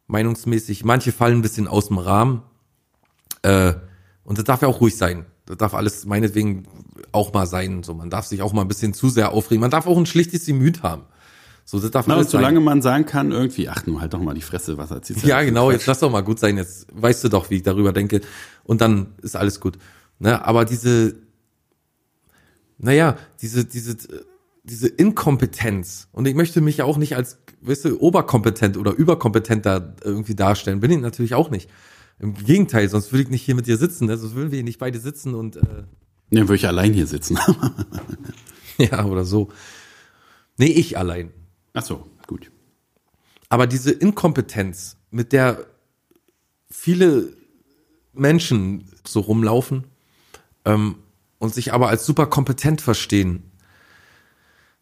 meinungsmäßig. 0.08 0.84
Manche 0.84 1.12
fallen 1.12 1.38
ein 1.38 1.42
bisschen 1.42 1.68
aus 1.68 1.88
dem 1.88 1.98
Rahmen. 1.98 2.42
Äh, 3.42 3.74
Und 4.24 4.36
das 4.38 4.44
darf 4.44 4.62
ja 4.62 4.68
auch 4.68 4.80
ruhig 4.80 4.96
sein. 4.96 5.24
Das 5.46 5.56
darf 5.56 5.72
alles 5.74 6.04
meinetwegen 6.04 6.64
auch 7.12 7.32
mal 7.32 7.46
sein. 7.46 7.82
So, 7.82 7.94
man 7.94 8.10
darf 8.10 8.26
sich 8.26 8.42
auch 8.42 8.52
mal 8.52 8.62
ein 8.62 8.68
bisschen 8.68 8.92
zu 8.92 9.08
sehr 9.08 9.32
aufregen. 9.32 9.60
Man 9.60 9.70
darf 9.70 9.86
auch 9.86 9.96
ein 9.96 10.04
schlichtes 10.06 10.44
Gemüt 10.44 10.82
haben. 10.82 11.02
So, 11.64 11.78
das 11.78 11.90
darf 11.90 12.06
Na, 12.06 12.14
alles 12.16 12.30
solange 12.30 12.56
sein. 12.56 12.64
man 12.64 12.82
sagen 12.82 13.06
kann, 13.06 13.30
irgendwie, 13.30 13.68
ach 13.68 13.86
nun, 13.86 14.00
halt 14.00 14.12
doch 14.14 14.20
mal 14.20 14.34
die 14.34 14.42
Fresse, 14.42 14.76
was 14.78 14.90
erzählst 14.90 15.22
du? 15.24 15.28
Ja, 15.28 15.42
genau, 15.42 15.70
jetzt 15.70 15.86
lass 15.86 16.00
doch 16.00 16.10
mal 16.10 16.22
gut 16.22 16.38
sein. 16.38 16.56
Jetzt 16.56 16.86
weißt 16.94 17.24
du 17.24 17.28
doch, 17.28 17.48
wie 17.50 17.56
ich 17.56 17.62
darüber 17.62 17.92
denke. 17.92 18.20
Und 18.64 18.80
dann 18.80 19.14
ist 19.22 19.36
alles 19.36 19.60
gut. 19.60 19.78
Ne? 20.18 20.44
Aber 20.44 20.64
diese, 20.64 21.16
naja, 22.78 23.16
diese, 23.40 23.64
diese, 23.64 23.96
diese 24.68 24.88
Inkompetenz. 24.88 26.08
Und 26.12 26.28
ich 26.28 26.34
möchte 26.34 26.60
mich 26.60 26.78
ja 26.78 26.84
auch 26.84 26.96
nicht 26.98 27.16
als, 27.16 27.38
weißt 27.62 27.86
du, 27.86 28.00
oberkompetent 28.00 28.76
oder 28.76 28.92
überkompetent 28.92 29.66
da 29.66 29.94
irgendwie 30.04 30.34
darstellen. 30.34 30.80
Bin 30.80 30.90
ich 30.90 30.98
natürlich 30.98 31.34
auch 31.34 31.50
nicht. 31.50 31.70
Im 32.18 32.34
Gegenteil, 32.34 32.88
sonst 32.88 33.12
würde 33.12 33.22
ich 33.24 33.30
nicht 33.30 33.42
hier 33.42 33.54
mit 33.54 33.66
dir 33.66 33.76
sitzen. 33.76 34.06
Ne? 34.06 34.16
Sonst 34.16 34.34
würden 34.34 34.50
wir 34.50 34.56
hier 34.56 34.64
nicht 34.64 34.78
beide 34.78 34.98
sitzen 34.98 35.34
und 35.34 35.56
äh, 35.56 35.84
Ja, 36.30 36.42
würde 36.42 36.56
ich 36.56 36.66
allein 36.66 36.92
hier 36.92 37.06
sitzen. 37.06 37.38
ja, 38.78 39.04
oder 39.04 39.24
so. 39.24 39.48
Nee, 40.56 40.66
ich 40.66 40.98
allein. 40.98 41.30
ach 41.74 41.84
so, 41.84 42.06
gut. 42.26 42.50
Aber 43.48 43.66
diese 43.66 43.92
Inkompetenz, 43.92 44.96
mit 45.10 45.32
der 45.32 45.66
viele 46.70 47.32
Menschen 48.12 48.90
so 49.06 49.20
rumlaufen 49.20 49.84
ähm, 50.64 50.96
und 51.38 51.54
sich 51.54 51.72
aber 51.72 51.88
als 51.88 52.04
super 52.04 52.26
kompetent 52.26 52.80
verstehen. 52.80 53.47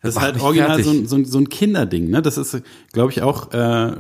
Das 0.03 0.15
ist 0.17 0.21
halt 0.21 0.41
original 0.41 0.83
so, 0.83 0.91
ein- 0.91 1.07
so, 1.07 1.17
ein- 1.17 1.25
so 1.25 1.39
ein 1.39 1.49
Kinderding, 1.49 2.11
ne? 2.11 2.23
Das 2.23 2.39
ist, 2.39 2.61
glaube 2.93 3.11
ich, 3.13 3.23
auch 3.23 3.53
äh, 3.53 3.93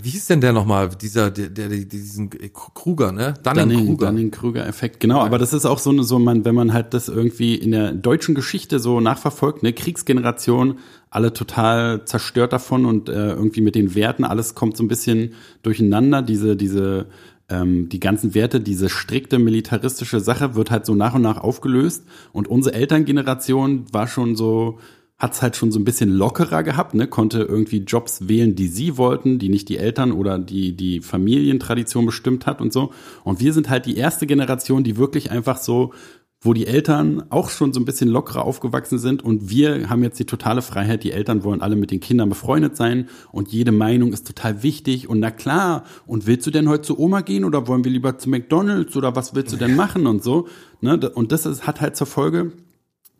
Wie 0.00 0.08
hieß 0.08 0.26
denn 0.26 0.40
der 0.40 0.54
nochmal? 0.54 0.88
Dieser, 0.88 1.30
der, 1.30 1.50
der, 1.50 1.68
diesen 1.68 2.30
Kruger, 2.30 3.12
ne? 3.12 3.34
Dunning, 3.42 3.68
Dunning, 3.68 3.86
Kruger. 3.86 4.06
Dunning-Kruger-Effekt, 4.06 5.00
genau. 5.00 5.20
Aber 5.20 5.36
das 5.36 5.52
ist 5.52 5.66
auch 5.66 5.78
so, 5.78 5.90
eine- 5.90 6.02
so 6.02 6.18
man, 6.18 6.46
wenn 6.46 6.54
man 6.54 6.72
halt 6.72 6.94
das 6.94 7.08
irgendwie 7.08 7.54
in 7.56 7.72
der 7.72 7.92
deutschen 7.92 8.34
Geschichte 8.34 8.78
so 8.78 9.00
nachverfolgt, 9.00 9.62
ne, 9.62 9.74
Kriegsgeneration, 9.74 10.78
alle 11.10 11.34
total 11.34 12.06
zerstört 12.06 12.54
davon 12.54 12.86
und 12.86 13.10
äh, 13.10 13.32
irgendwie 13.32 13.60
mit 13.60 13.74
den 13.74 13.94
Werten, 13.94 14.24
alles 14.24 14.54
kommt 14.54 14.78
so 14.78 14.82
ein 14.82 14.88
bisschen 14.88 15.34
durcheinander. 15.62 16.22
Diese, 16.22 16.56
diese, 16.56 17.06
ähm, 17.50 17.90
die 17.90 18.00
ganzen 18.00 18.34
Werte, 18.34 18.60
diese 18.60 18.88
strikte 18.88 19.38
militaristische 19.38 20.20
Sache 20.20 20.54
wird 20.54 20.70
halt 20.70 20.86
so 20.86 20.94
nach 20.94 21.14
und 21.14 21.22
nach 21.22 21.36
aufgelöst. 21.36 22.04
Und 22.32 22.48
unsere 22.48 22.74
Elterngeneration 22.76 23.84
war 23.92 24.06
schon 24.06 24.36
so, 24.36 24.78
hat's 25.22 25.40
halt 25.40 25.56
schon 25.56 25.70
so 25.70 25.78
ein 25.78 25.84
bisschen 25.84 26.10
lockerer 26.10 26.64
gehabt, 26.64 26.94
ne, 26.94 27.06
konnte 27.06 27.42
irgendwie 27.42 27.78
Jobs 27.78 28.28
wählen, 28.28 28.56
die 28.56 28.66
sie 28.66 28.98
wollten, 28.98 29.38
die 29.38 29.48
nicht 29.48 29.68
die 29.68 29.78
Eltern 29.78 30.10
oder 30.10 30.36
die 30.36 30.76
die 30.76 31.00
Familientradition 31.00 32.04
bestimmt 32.04 32.44
hat 32.44 32.60
und 32.60 32.72
so. 32.72 32.90
Und 33.22 33.38
wir 33.38 33.52
sind 33.52 33.70
halt 33.70 33.86
die 33.86 33.96
erste 33.96 34.26
Generation, 34.26 34.82
die 34.82 34.96
wirklich 34.96 35.30
einfach 35.30 35.58
so, 35.58 35.92
wo 36.40 36.54
die 36.54 36.66
Eltern 36.66 37.22
auch 37.30 37.50
schon 37.50 37.72
so 37.72 37.78
ein 37.78 37.84
bisschen 37.84 38.08
lockerer 38.08 38.44
aufgewachsen 38.44 38.98
sind 38.98 39.22
und 39.22 39.48
wir 39.48 39.88
haben 39.88 40.02
jetzt 40.02 40.18
die 40.18 40.24
totale 40.24 40.60
Freiheit. 40.60 41.04
Die 41.04 41.12
Eltern 41.12 41.44
wollen 41.44 41.62
alle 41.62 41.76
mit 41.76 41.92
den 41.92 42.00
Kindern 42.00 42.28
befreundet 42.28 42.76
sein 42.76 43.08
und 43.30 43.52
jede 43.52 43.70
Meinung 43.70 44.12
ist 44.12 44.26
total 44.26 44.64
wichtig. 44.64 45.08
Und 45.08 45.20
na 45.20 45.30
klar, 45.30 45.84
und 46.04 46.26
willst 46.26 46.48
du 46.48 46.50
denn 46.50 46.68
heute 46.68 46.82
zu 46.82 46.98
Oma 46.98 47.20
gehen 47.20 47.44
oder 47.44 47.68
wollen 47.68 47.84
wir 47.84 47.92
lieber 47.92 48.18
zu 48.18 48.28
McDonalds 48.28 48.96
oder 48.96 49.14
was 49.14 49.36
willst 49.36 49.52
du 49.52 49.56
denn 49.56 49.76
machen 49.76 50.08
und 50.08 50.24
so? 50.24 50.48
Ne? 50.80 50.98
Und 51.10 51.30
das 51.30 51.46
ist, 51.46 51.64
hat 51.64 51.80
halt 51.80 51.94
zur 51.94 52.08
Folge, 52.08 52.50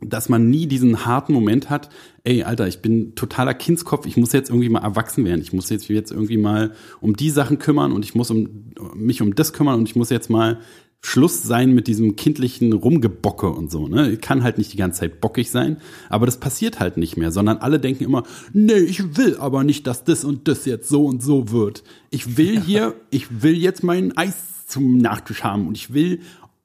dass 0.04 0.28
man 0.28 0.50
nie 0.50 0.66
diesen 0.66 1.04
harten 1.06 1.32
Moment 1.32 1.70
hat, 1.70 1.88
ey, 2.24 2.42
Alter, 2.42 2.68
ich 2.68 2.80
bin 2.80 3.14
totaler 3.14 3.54
Kindskopf, 3.54 4.06
ich 4.06 4.16
muss 4.16 4.32
jetzt 4.32 4.50
irgendwie 4.50 4.68
mal 4.68 4.82
erwachsen 4.82 5.24
werden, 5.24 5.40
ich 5.40 5.52
muss 5.52 5.70
jetzt, 5.70 5.88
jetzt 5.88 6.12
irgendwie 6.12 6.36
mal 6.36 6.72
um 7.00 7.16
die 7.16 7.30
Sachen 7.30 7.58
kümmern 7.58 7.92
und 7.92 8.04
ich 8.04 8.14
muss 8.14 8.30
um, 8.30 8.72
mich 8.94 9.22
um 9.22 9.34
das 9.34 9.52
kümmern 9.52 9.78
und 9.78 9.88
ich 9.88 9.96
muss 9.96 10.10
jetzt 10.10 10.30
mal 10.30 10.58
Schluss 11.04 11.42
sein 11.42 11.74
mit 11.74 11.88
diesem 11.88 12.14
kindlichen 12.14 12.72
Rumgebocke 12.72 13.48
und 13.48 13.72
so, 13.72 13.88
ne? 13.88 14.12
Ich 14.12 14.20
kann 14.20 14.44
halt 14.44 14.56
nicht 14.56 14.72
die 14.72 14.76
ganze 14.76 15.00
Zeit 15.00 15.20
bockig 15.20 15.50
sein, 15.50 15.78
aber 16.08 16.26
das 16.26 16.38
passiert 16.38 16.78
halt 16.78 16.96
nicht 16.96 17.16
mehr, 17.16 17.32
sondern 17.32 17.58
alle 17.58 17.80
denken 17.80 18.04
immer, 18.04 18.22
nee, 18.52 18.74
ich 18.74 19.16
will 19.16 19.36
aber 19.36 19.64
nicht, 19.64 19.88
dass 19.88 20.04
das 20.04 20.24
und 20.24 20.46
das 20.46 20.64
jetzt 20.64 20.88
so 20.88 21.06
und 21.06 21.20
so 21.20 21.50
wird. 21.50 21.82
Ich 22.10 22.36
will 22.36 22.60
hier, 22.60 22.94
ich 23.10 23.42
will 23.42 23.56
jetzt 23.56 23.82
mein 23.82 24.16
Eis 24.16 24.66
zum 24.68 24.96
Nachtisch 24.96 25.42
haben 25.42 25.66
und 25.66 25.76
ich 25.76 25.92
will 25.92 26.20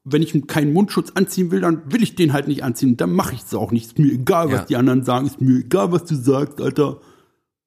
wenn 0.10 0.22
ich 0.22 0.48
keinen 0.48 0.74
Mundschutz 0.74 1.12
anziehen 1.16 1.52
will, 1.52 1.62
dann 1.62 1.92
will 1.92 2.02
ich 2.04 2.16
den 2.16 2.34
halt 2.34 2.48
nicht 2.48 2.64
anziehen. 2.64 2.98
Dann 2.98 3.12
mache 3.14 3.36
ich 3.36 3.42
es 3.44 3.54
auch 3.54 3.72
nicht. 3.72 3.86
Ist 3.88 4.00
mir 4.00 4.12
egal, 4.14 4.48
was 4.48 4.60
Ja. 4.62 4.66
die 4.66 4.76
anderen 4.78 5.04
sagen. 5.04 5.28
Ist 5.28 5.42
mir 5.42 5.60
egal, 5.60 5.92
was 5.92 6.06
du 6.06 6.16
sagst, 6.16 6.62
Alter. 6.62 7.00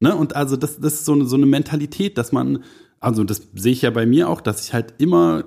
Ne? 0.00 0.14
Und 0.14 0.34
also 0.36 0.56
das, 0.56 0.80
das 0.80 0.94
ist 0.94 1.04
so 1.04 1.12
eine, 1.12 1.26
so 1.26 1.36
eine 1.36 1.46
Mentalität, 1.46 2.16
dass 2.18 2.32
man, 2.32 2.64
also 3.00 3.24
das 3.24 3.42
sehe 3.54 3.72
ich 3.72 3.82
ja 3.82 3.90
bei 3.90 4.06
mir 4.06 4.28
auch, 4.28 4.40
dass 4.40 4.64
ich 4.64 4.72
halt 4.72 4.94
immer 4.98 5.44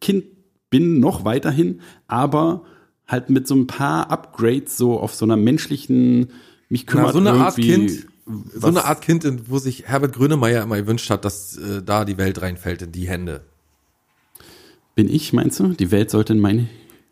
Kind 0.00 0.24
bin, 0.70 1.00
noch 1.00 1.24
weiterhin, 1.24 1.80
aber 2.08 2.64
halt 3.06 3.30
mit 3.30 3.46
so 3.46 3.54
ein 3.54 3.66
paar 3.66 4.10
Upgrades 4.10 4.76
so 4.76 4.98
auf 4.98 5.14
so 5.14 5.24
einer 5.24 5.36
menschlichen, 5.36 6.28
mich 6.68 6.86
kümmert 6.86 7.06
Na, 7.08 7.12
so 7.12 7.18
eine 7.20 7.32
Art 7.32 7.56
Kind, 7.56 7.90
so 7.90 8.06
was- 8.56 8.64
eine 8.64 8.84
Art 8.84 9.00
Kind, 9.02 9.24
in- 9.24 9.48
wo 9.48 9.58
sich 9.58 9.84
Herbert 9.86 10.14
Grönemeyer 10.14 10.62
immer 10.64 10.76
gewünscht 10.76 11.08
hat, 11.10 11.24
dass 11.24 11.56
äh, 11.56 11.82
da 11.82 12.04
die 12.04 12.18
Welt 12.18 12.42
reinfällt 12.42 12.82
in 12.82 12.92
die 12.92 13.08
Hände. 13.08 13.42
Bin 14.94 15.08
ich, 15.08 15.32
meinst 15.32 15.58
du? 15.60 15.68
Die 15.68 15.90
Welt 15.90 16.10
sollte 16.10 16.32
in 16.32 16.40
meine 16.40 16.68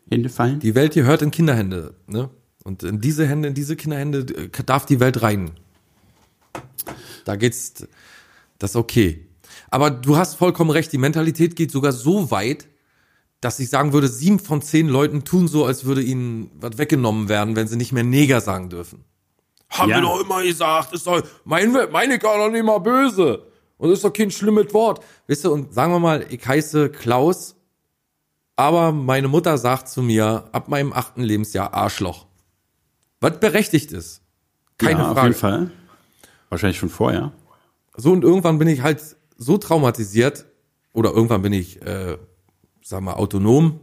Hände 0.09 0.29
fallen? 0.29 0.59
Die 0.59 0.75
Welt 0.75 0.93
gehört 0.93 1.21
in 1.21 1.31
Kinderhände, 1.31 1.95
ne? 2.07 2.29
Und 2.63 2.83
in 2.83 3.01
diese 3.01 3.27
Hände, 3.27 3.49
in 3.49 3.53
diese 3.53 3.75
Kinderhände 3.75 4.19
äh, 4.19 4.63
darf 4.65 4.85
die 4.85 5.01
Welt 5.01 5.21
rein. 5.21 5.51
Da 7.25 7.35
geht's, 7.35 7.85
das 8.57 8.71
ist 8.71 8.75
okay. 8.77 9.27
Aber 9.69 9.91
du 9.91 10.15
hast 10.15 10.35
vollkommen 10.35 10.69
recht, 10.69 10.91
die 10.93 10.97
Mentalität 10.97 11.55
geht 11.57 11.71
sogar 11.71 11.91
so 11.91 12.31
weit, 12.31 12.67
dass 13.41 13.59
ich 13.59 13.69
sagen 13.69 13.91
würde, 13.91 14.07
sieben 14.07 14.39
von 14.39 14.61
zehn 14.61 14.87
Leuten 14.87 15.25
tun 15.25 15.49
so, 15.49 15.65
als 15.65 15.83
würde 15.83 16.01
ihnen 16.01 16.51
was 16.55 16.77
weggenommen 16.77 17.27
werden, 17.27 17.57
wenn 17.57 17.67
sie 17.67 17.75
nicht 17.75 17.91
mehr 17.91 18.03
Neger 18.05 18.39
sagen 18.39 18.69
dürfen. 18.69 19.03
Haben 19.69 19.89
Ja. 19.89 19.97
wir 19.97 20.01
doch 20.03 20.21
immer 20.21 20.41
gesagt, 20.43 20.93
ist 20.93 21.05
doch, 21.05 21.21
mein, 21.43 21.75
meine 21.91 22.19
kann 22.19 22.37
doch 22.37 22.49
nicht 22.51 22.63
mal 22.63 22.79
böse. 22.79 23.43
Und 23.77 23.89
das 23.89 23.99
ist 23.99 24.05
doch 24.05 24.13
kein 24.13 24.31
schlimmes 24.31 24.73
Wort. 24.73 25.03
Weißt 25.27 25.43
du, 25.43 25.51
und 25.51 25.73
sagen 25.73 25.91
wir 25.91 25.99
mal, 25.99 26.25
ich 26.29 26.45
heiße 26.47 26.89
Klaus, 26.89 27.55
aber 28.55 28.91
meine 28.91 29.27
Mutter 29.27 29.57
sagt 29.57 29.89
zu 29.89 30.01
mir, 30.01 30.45
ab 30.51 30.67
meinem 30.67 30.93
achten 30.93 31.21
Lebensjahr 31.21 31.73
Arschloch. 31.73 32.25
Was 33.19 33.39
berechtigt 33.39 33.91
ist. 33.91 34.21
Keine 34.77 34.99
ja, 34.99 35.05
Frage. 35.05 35.19
Auf 35.19 35.25
jeden 35.25 35.39
Fall. 35.39 35.71
Wahrscheinlich 36.49 36.77
schon 36.77 36.89
vorher. 36.89 37.31
So, 37.95 38.11
und 38.11 38.23
irgendwann 38.23 38.59
bin 38.59 38.67
ich 38.67 38.81
halt 38.81 39.01
so 39.37 39.57
traumatisiert, 39.57 40.45
oder 40.93 41.11
irgendwann 41.11 41.41
bin 41.41 41.53
ich, 41.53 41.81
äh, 41.81 42.17
sag 42.83 43.01
mal, 43.01 43.13
autonom 43.13 43.79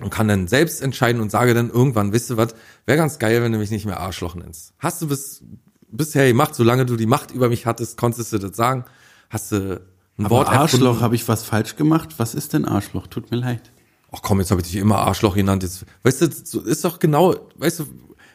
und 0.00 0.10
kann 0.10 0.28
dann 0.28 0.48
selbst 0.48 0.80
entscheiden 0.80 1.20
und 1.20 1.30
sage 1.30 1.54
dann 1.54 1.70
irgendwann, 1.70 2.12
wisst 2.12 2.30
ihr 2.30 2.36
was, 2.36 2.54
wäre 2.86 2.98
ganz 2.98 3.18
geil, 3.18 3.42
wenn 3.42 3.52
du 3.52 3.58
mich 3.58 3.70
nicht 3.70 3.86
mehr 3.86 4.00
Arschloch 4.00 4.34
nennst. 4.34 4.72
Hast 4.78 5.02
du 5.02 5.08
bis, 5.08 5.44
bisher 5.90 6.26
gemacht, 6.26 6.54
solange 6.54 6.86
du 6.86 6.96
die 6.96 7.06
Macht 7.06 7.30
über 7.30 7.48
mich 7.48 7.66
hattest, 7.66 7.98
konntest 7.98 8.32
du 8.32 8.38
das 8.38 8.56
sagen? 8.56 8.84
Hast 9.28 9.52
du 9.52 9.80
ein 10.18 10.26
Aber 10.26 10.36
Wort 10.36 10.48
Arschloch, 10.48 11.00
habe 11.00 11.14
ich 11.14 11.26
was 11.28 11.44
falsch 11.44 11.76
gemacht? 11.76 12.14
Was 12.18 12.34
ist 12.34 12.52
denn 12.52 12.64
Arschloch? 12.64 13.06
Tut 13.06 13.30
mir 13.30 13.36
leid. 13.36 13.70
Ach 14.10 14.20
komm, 14.22 14.40
jetzt 14.40 14.50
habe 14.50 14.60
ich 14.60 14.66
dich 14.66 14.76
immer 14.76 14.98
Arschloch 14.98 15.34
genannt. 15.34 15.62
Jetzt, 15.62 15.84
weißt 16.02 16.22
du, 16.22 16.60
ist 16.60 16.84
doch 16.84 16.98
genau, 16.98 17.36
weißt 17.56 17.80
du, 17.80 17.86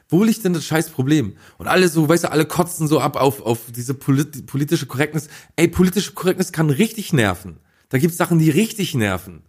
wo 0.10 0.24
liegt 0.24 0.46
denn 0.46 0.54
das 0.54 0.64
scheiß 0.64 0.90
Problem? 0.92 1.36
Und 1.58 1.68
alle 1.68 1.90
so, 1.90 2.08
weißt 2.08 2.26
du, 2.26 2.32
alle 2.32 2.46
kotzen 2.46 2.88
so 2.88 3.00
ab 3.00 3.16
auf, 3.16 3.42
auf 3.42 3.60
diese 3.76 3.94
polit 3.94 4.46
politische 4.46 4.86
Korrektness. 4.86 5.28
Ey, 5.56 5.68
politische 5.68 6.14
Korrektness 6.14 6.52
kann 6.52 6.70
richtig 6.70 7.14
nerven. 7.14 7.58
Da 7.90 7.98
gibt's 7.98 8.18
Sachen, 8.18 8.40
die 8.40 8.50
richtig 8.50 8.94
nerven. 8.94 9.42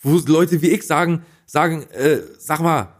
Wo 0.00 0.20
Leute 0.26 0.62
wie 0.62 0.68
ich 0.68 0.86
sagen, 0.86 1.24
sagen, 1.46 1.84
äh, 1.92 2.20
sag 2.38 2.60
mal, 2.60 2.92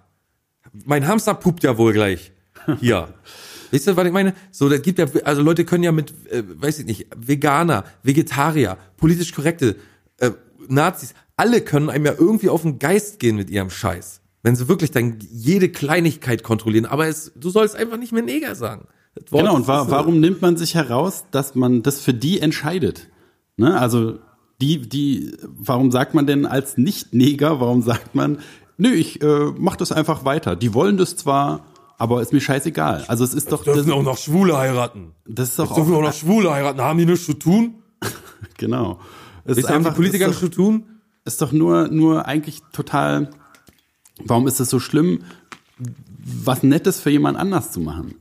mein 0.72 1.06
Hamster 1.06 1.34
pupt 1.34 1.62
ja 1.62 1.76
wohl 1.78 1.92
gleich. 1.92 2.32
Hier. 2.80 3.14
Weißt 3.72 3.86
du, 3.86 3.96
was 3.96 4.06
ich 4.06 4.12
meine? 4.12 4.34
So, 4.50 4.68
das 4.68 4.82
gibt 4.82 4.98
ja, 4.98 5.06
also 5.24 5.42
Leute 5.42 5.64
können 5.64 5.84
ja 5.84 5.92
mit, 5.92 6.12
äh, 6.30 6.42
weiß 6.46 6.80
ich 6.80 6.86
nicht, 6.86 7.06
Veganer, 7.16 7.84
Vegetarier, 8.02 8.78
politisch 8.96 9.32
korrekte, 9.32 9.76
äh, 10.18 10.30
Nazis, 10.68 11.14
alle 11.36 11.60
können 11.60 11.90
einem 11.90 12.06
ja 12.06 12.14
irgendwie 12.18 12.48
auf 12.48 12.62
den 12.62 12.78
Geist 12.78 13.18
gehen 13.18 13.36
mit 13.36 13.50
ihrem 13.50 13.70
Scheiß. 13.70 14.20
Wenn 14.42 14.56
sie 14.56 14.68
wirklich 14.68 14.90
dann 14.90 15.18
jede 15.30 15.68
Kleinigkeit 15.68 16.42
kontrollieren. 16.42 16.86
Aber 16.86 17.06
es, 17.06 17.32
du 17.34 17.50
sollst 17.50 17.76
einfach 17.76 17.98
nicht 17.98 18.12
mehr 18.12 18.22
Neger 18.22 18.54
sagen. 18.54 18.86
Genau, 19.30 19.56
und 19.56 19.66
wa 19.66 19.86
warum 19.88 20.20
nimmt 20.20 20.42
man 20.42 20.56
sich 20.56 20.74
heraus, 20.74 21.24
dass 21.30 21.54
man 21.54 21.82
das 21.82 22.00
für 22.00 22.14
die 22.14 22.40
entscheidet? 22.40 23.08
Ne? 23.56 23.78
Also 23.78 24.18
die, 24.60 24.88
die, 24.88 25.36
warum 25.42 25.90
sagt 25.90 26.14
man 26.14 26.26
denn 26.26 26.46
als 26.46 26.76
Nicht-Neger, 26.76 27.60
warum 27.60 27.82
sagt 27.82 28.14
man, 28.14 28.38
nö, 28.76 28.90
ich 28.90 29.22
äh, 29.22 29.52
mach 29.56 29.76
das 29.76 29.92
einfach 29.92 30.24
weiter. 30.24 30.56
Die 30.56 30.74
wollen 30.74 30.96
das 30.96 31.16
zwar, 31.16 31.66
aber 31.98 32.22
ist 32.22 32.32
mir 32.32 32.40
scheißegal. 32.40 33.04
Also 33.08 33.24
es 33.24 33.34
ist 33.34 33.50
doch, 33.52 33.64
das, 33.64 33.74
Dürfen 33.74 33.92
auch 33.92 34.02
noch 34.02 34.18
Schwule 34.18 34.56
heiraten. 34.56 35.12
das 35.26 35.50
ist 35.50 35.58
doch 35.58 35.74
Dürfen 35.74 35.92
auch 35.94 35.98
auch, 35.98 36.02
noch 36.02 36.12
Schwule 36.12 36.50
heiraten. 36.52 36.80
Haben 36.80 36.98
die 36.98 37.06
nichts 37.06 37.24
zu 37.26 37.34
tun? 37.34 37.74
genau. 38.58 38.98
Es 39.44 39.58
Ist 39.58 39.68
haben 39.70 39.84
die 39.84 39.90
Politiker 39.90 40.26
nichts 40.28 40.40
zu 40.40 40.48
tun? 40.50 40.84
ist 41.24 41.42
doch 41.42 41.50
nur, 41.52 41.88
nur 41.88 42.26
eigentlich 42.26 42.62
total, 42.72 43.30
warum 44.24 44.46
ist 44.46 44.60
es 44.60 44.70
so 44.70 44.78
schlimm, 44.78 45.20
was 46.24 46.62
Nettes 46.62 47.00
für 47.00 47.10
jemand 47.10 47.36
anders 47.38 47.72
zu 47.72 47.80
machen? 47.80 48.14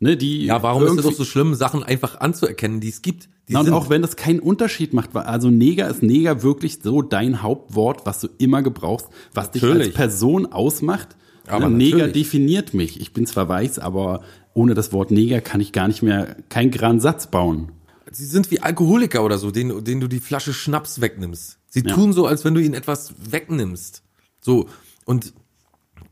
Ne, 0.00 0.16
die 0.16 0.44
Ja, 0.44 0.62
warum 0.62 0.84
ist 0.84 0.96
es 0.96 1.04
doch 1.04 1.12
so 1.12 1.24
schlimm, 1.24 1.54
Sachen 1.54 1.82
einfach 1.82 2.20
anzuerkennen, 2.20 2.80
die 2.80 2.88
es 2.88 3.02
gibt? 3.02 3.28
Die 3.48 3.52
Na, 3.54 3.60
und 3.60 3.66
sind- 3.66 3.74
auch 3.74 3.90
wenn 3.90 4.02
das 4.02 4.14
keinen 4.16 4.38
Unterschied 4.40 4.92
macht, 4.92 5.14
weil- 5.14 5.24
also 5.24 5.50
Neger 5.50 5.88
ist 5.88 6.02
Neger 6.02 6.42
wirklich 6.42 6.80
so 6.82 7.02
dein 7.02 7.42
Hauptwort, 7.42 8.06
was 8.06 8.20
du 8.20 8.28
immer 8.38 8.62
gebrauchst, 8.62 9.08
was 9.34 9.50
dich 9.50 9.62
als 9.62 9.72
Natürlich. 9.72 9.94
Person 9.94 10.46
ausmacht. 10.52 11.16
Aber 11.50 11.68
Ne, 11.68 11.76
Neger 11.76 11.96
natürlich. 11.98 12.24
definiert 12.24 12.74
mich. 12.74 13.00
Ich 13.00 13.12
bin 13.12 13.26
zwar 13.26 13.48
weiß, 13.48 13.78
aber 13.78 14.22
ohne 14.54 14.74
das 14.74 14.92
Wort 14.92 15.10
Neger 15.10 15.40
kann 15.40 15.60
ich 15.60 15.72
gar 15.72 15.88
nicht 15.88 16.02
mehr 16.02 16.36
keinen 16.48 16.70
geraden 16.70 17.00
Satz 17.00 17.28
bauen. 17.30 17.72
Sie 18.10 18.24
sind 18.24 18.50
wie 18.50 18.60
Alkoholiker 18.60 19.22
oder 19.24 19.38
so, 19.38 19.50
denen, 19.50 19.84
denen 19.84 20.00
du 20.00 20.08
die 20.08 20.20
Flasche 20.20 20.54
Schnaps 20.54 21.00
wegnimmst. 21.00 21.58
Sie 21.68 21.82
Ja. 21.86 21.94
tun 21.94 22.12
so, 22.12 22.26
als 22.26 22.44
wenn 22.44 22.54
du 22.54 22.60
ihnen 22.62 22.74
etwas 22.74 23.12
wegnimmst. 23.30 24.02
So. 24.40 24.68
Und 25.04 25.34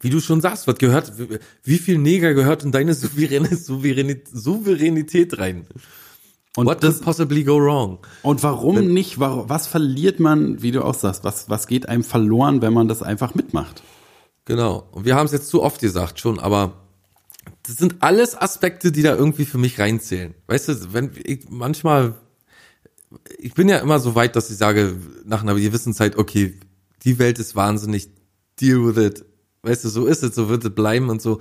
wie 0.00 0.10
du 0.10 0.20
schon 0.20 0.42
sagst, 0.42 0.66
was 0.66 0.76
gehört, 0.76 1.12
wie 1.64 1.78
viel 1.78 1.96
Neger 1.98 2.34
gehört 2.34 2.64
in 2.64 2.72
deine 2.72 2.92
souveräne 2.94 3.56
Souveränität, 3.56 4.28
Souveränität 4.30 5.38
rein? 5.38 5.66
Und 6.54 6.66
What 6.66 6.82
das, 6.82 6.94
could 6.96 7.04
possibly 7.04 7.44
go 7.44 7.58
wrong? 7.58 7.98
Und 8.22 8.42
warum 8.42 8.92
nicht? 8.92 9.18
Warum, 9.18 9.48
was 9.48 9.66
verliert 9.66 10.20
man, 10.20 10.62
wie 10.62 10.70
du 10.70 10.82
auch 10.84 10.94
sagst? 10.94 11.24
Was, 11.24 11.50
was 11.50 11.66
geht 11.66 11.88
einem 11.88 12.02
verloren, 12.04 12.62
wenn 12.62 12.72
man 12.72 12.88
das 12.88 13.02
einfach 13.02 13.34
mitmacht? 13.34 13.82
Genau. 14.46 14.88
Und 14.92 15.04
wir 15.04 15.14
haben 15.16 15.26
es 15.26 15.32
jetzt 15.32 15.48
zu 15.48 15.62
oft 15.62 15.80
gesagt 15.80 16.18
schon, 16.18 16.38
aber 16.38 16.72
das 17.64 17.76
sind 17.76 17.96
alles 18.00 18.40
Aspekte, 18.40 18.92
die 18.92 19.02
da 19.02 19.14
irgendwie 19.14 19.44
für 19.44 19.58
mich 19.58 19.78
reinzählen. 19.78 20.34
Weißt 20.46 20.68
du, 20.68 20.92
wenn 20.92 21.10
ich 21.24 21.50
manchmal, 21.50 22.14
ich 23.38 23.54
bin 23.54 23.68
ja 23.68 23.78
immer 23.78 23.98
so 23.98 24.14
weit, 24.14 24.36
dass 24.36 24.50
ich 24.50 24.56
sage, 24.56 24.96
nach 25.24 25.42
einer 25.42 25.54
gewissen 25.54 25.92
Zeit, 25.92 26.16
okay, 26.16 26.58
die 27.02 27.18
Welt 27.18 27.38
ist 27.38 27.56
wahnsinnig, 27.56 28.08
deal 28.60 28.86
with 28.86 29.04
it. 29.04 29.24
Weißt 29.62 29.84
du, 29.84 29.88
so 29.88 30.06
ist 30.06 30.22
es, 30.22 30.34
so 30.34 30.48
wird 30.48 30.64
es 30.64 30.74
bleiben 30.74 31.10
und 31.10 31.20
so. 31.20 31.40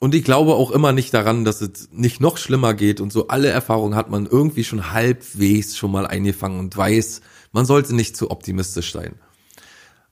Und 0.00 0.14
ich 0.14 0.24
glaube 0.24 0.54
auch 0.54 0.72
immer 0.72 0.92
nicht 0.92 1.14
daran, 1.14 1.44
dass 1.44 1.60
es 1.60 1.88
nicht 1.92 2.20
noch 2.20 2.38
schlimmer 2.38 2.74
geht 2.74 3.00
und 3.00 3.12
so. 3.12 3.28
Alle 3.28 3.48
Erfahrungen 3.48 3.94
hat 3.94 4.10
man 4.10 4.26
irgendwie 4.26 4.64
schon 4.64 4.92
halbwegs 4.92 5.76
schon 5.76 5.92
mal 5.92 6.06
eingefangen 6.06 6.58
und 6.58 6.76
weiß, 6.76 7.22
man 7.52 7.66
sollte 7.66 7.94
nicht 7.94 8.16
zu 8.16 8.30
optimistisch 8.30 8.92
sein. 8.92 9.14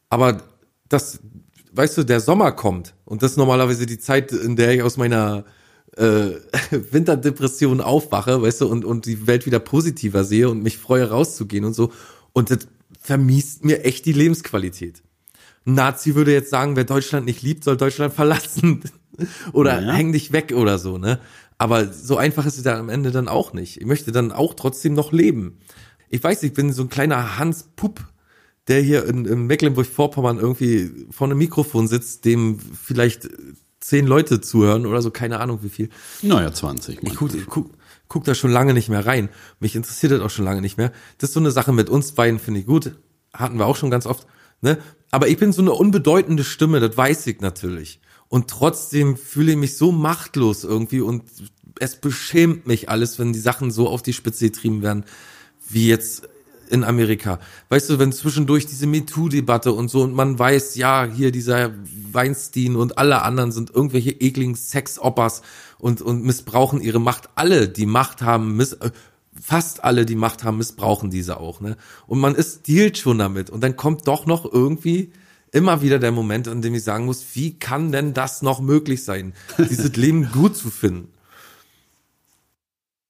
Aber 0.09 0.43
das, 0.89 1.19
weißt 1.77 1.99
du, 1.99 2.05
der 2.05 2.21
Sommer 2.21 2.53
kommt 2.53 2.95
und 3.05 3.23
das 3.23 3.33
ist 3.33 3.37
normalerweise 3.37 3.87
die 3.87 3.99
Zeit, 3.99 4.33
in 4.33 4.57
der 4.57 4.73
ich 4.75 4.83
aus 4.83 4.97
meiner 4.97 5.45
äh, 5.97 6.31
Winterdepression 6.91 7.81
aufwache, 7.81 8.43
weißt 8.43 8.63
du, 8.63 8.69
und, 8.69 8.85
und 8.85 9.07
die 9.07 9.27
Welt 9.27 9.47
wieder 9.47 9.59
positiver 9.61 10.25
sehe 10.25 10.49
und 10.49 10.63
mich 10.63 10.79
freue, 10.79 11.11
rauszugehen 11.11 11.65
und 11.65 11.75
so. 11.75 11.93
Und 12.33 12.51
das 12.51 12.67
vermiest 13.01 13.65
mir 13.65 13.85
echt 13.85 14.07
die 14.07 14.13
Lebensqualität. 14.13 15.03
Ein 15.67 15.75
Nazi 15.75 16.15
würde 16.15 16.33
jetzt 16.33 16.51
sagen, 16.51 16.77
wer 16.77 16.85
Deutschland 16.85 17.27
nicht 17.27 17.43
liebt, 17.43 17.65
soll 17.65 17.77
Deutschland 17.77 18.13
verlassen. 18.15 18.81
oder 19.53 19.81
Ja. 19.81 19.93
häng 19.93 20.13
dich 20.13 20.33
weg 20.33 20.53
oder 20.55 20.79
so, 20.79 20.99
ne? 20.99 21.21
Aber 21.57 21.87
so 21.93 22.17
einfach 22.17 22.47
ist 22.47 22.57
es 22.57 22.65
dann 22.65 22.79
am 22.79 22.89
Ende 22.89 23.13
dann 23.13 23.29
auch 23.29 23.53
nicht. 23.53 23.81
Ich 23.81 23.87
möchte 23.87 24.11
dann 24.11 24.33
auch 24.33 24.55
trotzdem 24.55 24.95
noch 24.95 25.13
leben. 25.13 25.59
Ich 26.11 26.23
weiß, 26.23 26.43
ich 26.43 26.53
bin 26.53 26.73
so 26.73 26.83
ein 26.83 26.89
kleiner 26.89 27.39
Hans 27.39 27.69
Pupp, 27.77 28.01
der 28.69 28.81
hier 28.81 29.05
in, 29.07 29.25
in 29.25 29.47
Mecklenburg-Vorpommern 29.47 30.39
irgendwie 30.39 30.91
vor 31.11 31.27
einem 31.27 31.39
Mikrofon 31.39 31.89
sitzt, 31.89 32.25
dem 32.25 32.59
vielleicht 32.59 33.29
zehn 33.81 34.07
Leute 34.07 34.41
zuhören 34.41 34.87
oder 34.87 35.03
so, 35.03 35.11
keine 35.11 35.41
Ahnung 35.41 35.59
wie 35.63 35.69
viel. 35.69 35.91
Naja, 36.23 36.53
20. 36.53 37.03
Ich 37.03 37.15
guck, 37.15 37.35
ich 37.35 37.47
guck, 37.47 37.71
guck 38.09 38.25
da 38.25 38.35
schon 38.35 38.51
lange 38.51 38.73
nicht 38.73 38.89
mehr 38.89 39.05
rein. 39.05 39.29
Mich 39.61 39.77
interessiert 39.77 40.13
das 40.13 40.21
auch 40.21 40.31
schon 40.31 40.47
lange 40.47 40.63
nicht 40.63 40.79
mehr. 40.79 40.93
Das 41.19 41.31
ist 41.31 41.35
so 41.35 41.41
eine 41.41 41.51
Sache 41.51 41.73
mit 41.73 41.91
uns 41.91 42.13
beiden, 42.13 42.39
finde 42.39 42.61
ich 42.61 42.67
gut. 42.67 42.93
Hatten 43.35 43.59
wir 43.59 43.67
auch 43.67 43.77
schon 43.77 43.91
ganz 43.91 44.07
oft. 44.07 44.27
Ne? 44.63 44.79
Aber 45.11 45.29
ich 45.29 45.37
bin 45.37 45.53
so 45.53 45.61
eine 45.61 45.73
unbedeutende 45.73 46.45
Stimme, 46.45 46.81
das 46.81 46.97
weiß 46.97 47.27
ich 47.27 47.41
natürlich. 47.41 48.01
Und 48.29 48.49
trotzdem 48.49 49.19
fühle 49.19 49.53
ich 49.53 49.59
mich 49.59 49.77
so 49.77 49.93
machtlos 49.93 50.65
irgendwie 50.65 51.03
und 51.03 51.25
es 51.79 51.97
beschämt 51.97 52.67
mich 52.67 52.89
alles, 52.89 53.19
wenn 53.19 53.33
die 53.33 53.39
Sachen 53.39 53.71
so 53.71 53.89
auf 53.89 54.03
die 54.03 54.13
Spitze 54.13 54.47
getrieben 54.47 54.83
werden, 54.83 55.05
wie 55.69 55.89
jetzt 55.89 56.29
in 56.75 56.85
Amerika. 56.85 57.39
Weißt 57.69 57.89
du, 57.89 57.99
wenn 57.99 58.13
zwischendurch 58.13 58.67
diese 58.67 58.87
MeToo-Debatte 58.87 59.73
und 59.73 59.89
so 59.89 60.03
und 60.03 60.13
man 60.13 60.39
weiß, 60.39 60.75
ja, 60.75 61.05
hier 61.05 61.31
dieser 61.31 61.71
Weinstein 62.13 62.75
und 62.77 62.99
alle 62.99 63.23
anderen 63.23 63.53
sind 63.53 63.71
irgendwelche 63.71 64.11
ekligen 64.11 64.57
Sexoppers 64.57 65.43
und, 65.79 66.03
und 66.03 66.25
missbrauchen 66.25 66.81
ihre 66.81 67.01
Macht. 67.01 67.31
Alle, 67.37 67.69
die 67.69 67.87
Macht 67.87 68.23
haben, 68.23 68.57
miss, 68.57 68.73
äh, 68.75 68.91
fast 69.41 69.85
alle, 69.85 70.05
die 70.05 70.17
Macht 70.17 70.43
haben, 70.43 70.59
missbrauchen 70.59 71.11
diese 71.11 71.39
auch, 71.39 71.61
ne? 71.61 71.77
Und 72.07 72.19
man 72.19 72.35
ist 72.35 72.67
dealt 72.69 72.99
schon 72.99 73.19
damit 73.19 73.51
und 73.51 73.63
dann 73.63 73.77
kommt 73.77 74.09
doch 74.09 74.27
noch 74.27 74.45
irgendwie 74.53 75.13
immer 75.53 75.81
wieder 75.81 76.01
der 76.01 76.11
Moment, 76.11 76.49
an 76.49 76.61
dem 76.61 76.75
ich 76.75 76.83
sagen 76.83 77.05
muss, 77.05 77.25
wie 77.35 77.57
kann 77.57 77.93
denn 77.93 78.15
das 78.15 78.43
noch 78.43 78.61
möglich 78.61 79.05
sein, 79.05 79.33
dieses 79.59 79.95
Leben 79.97 80.33
gut 80.33 80.57
zu 80.57 80.71
finden? 80.71 81.09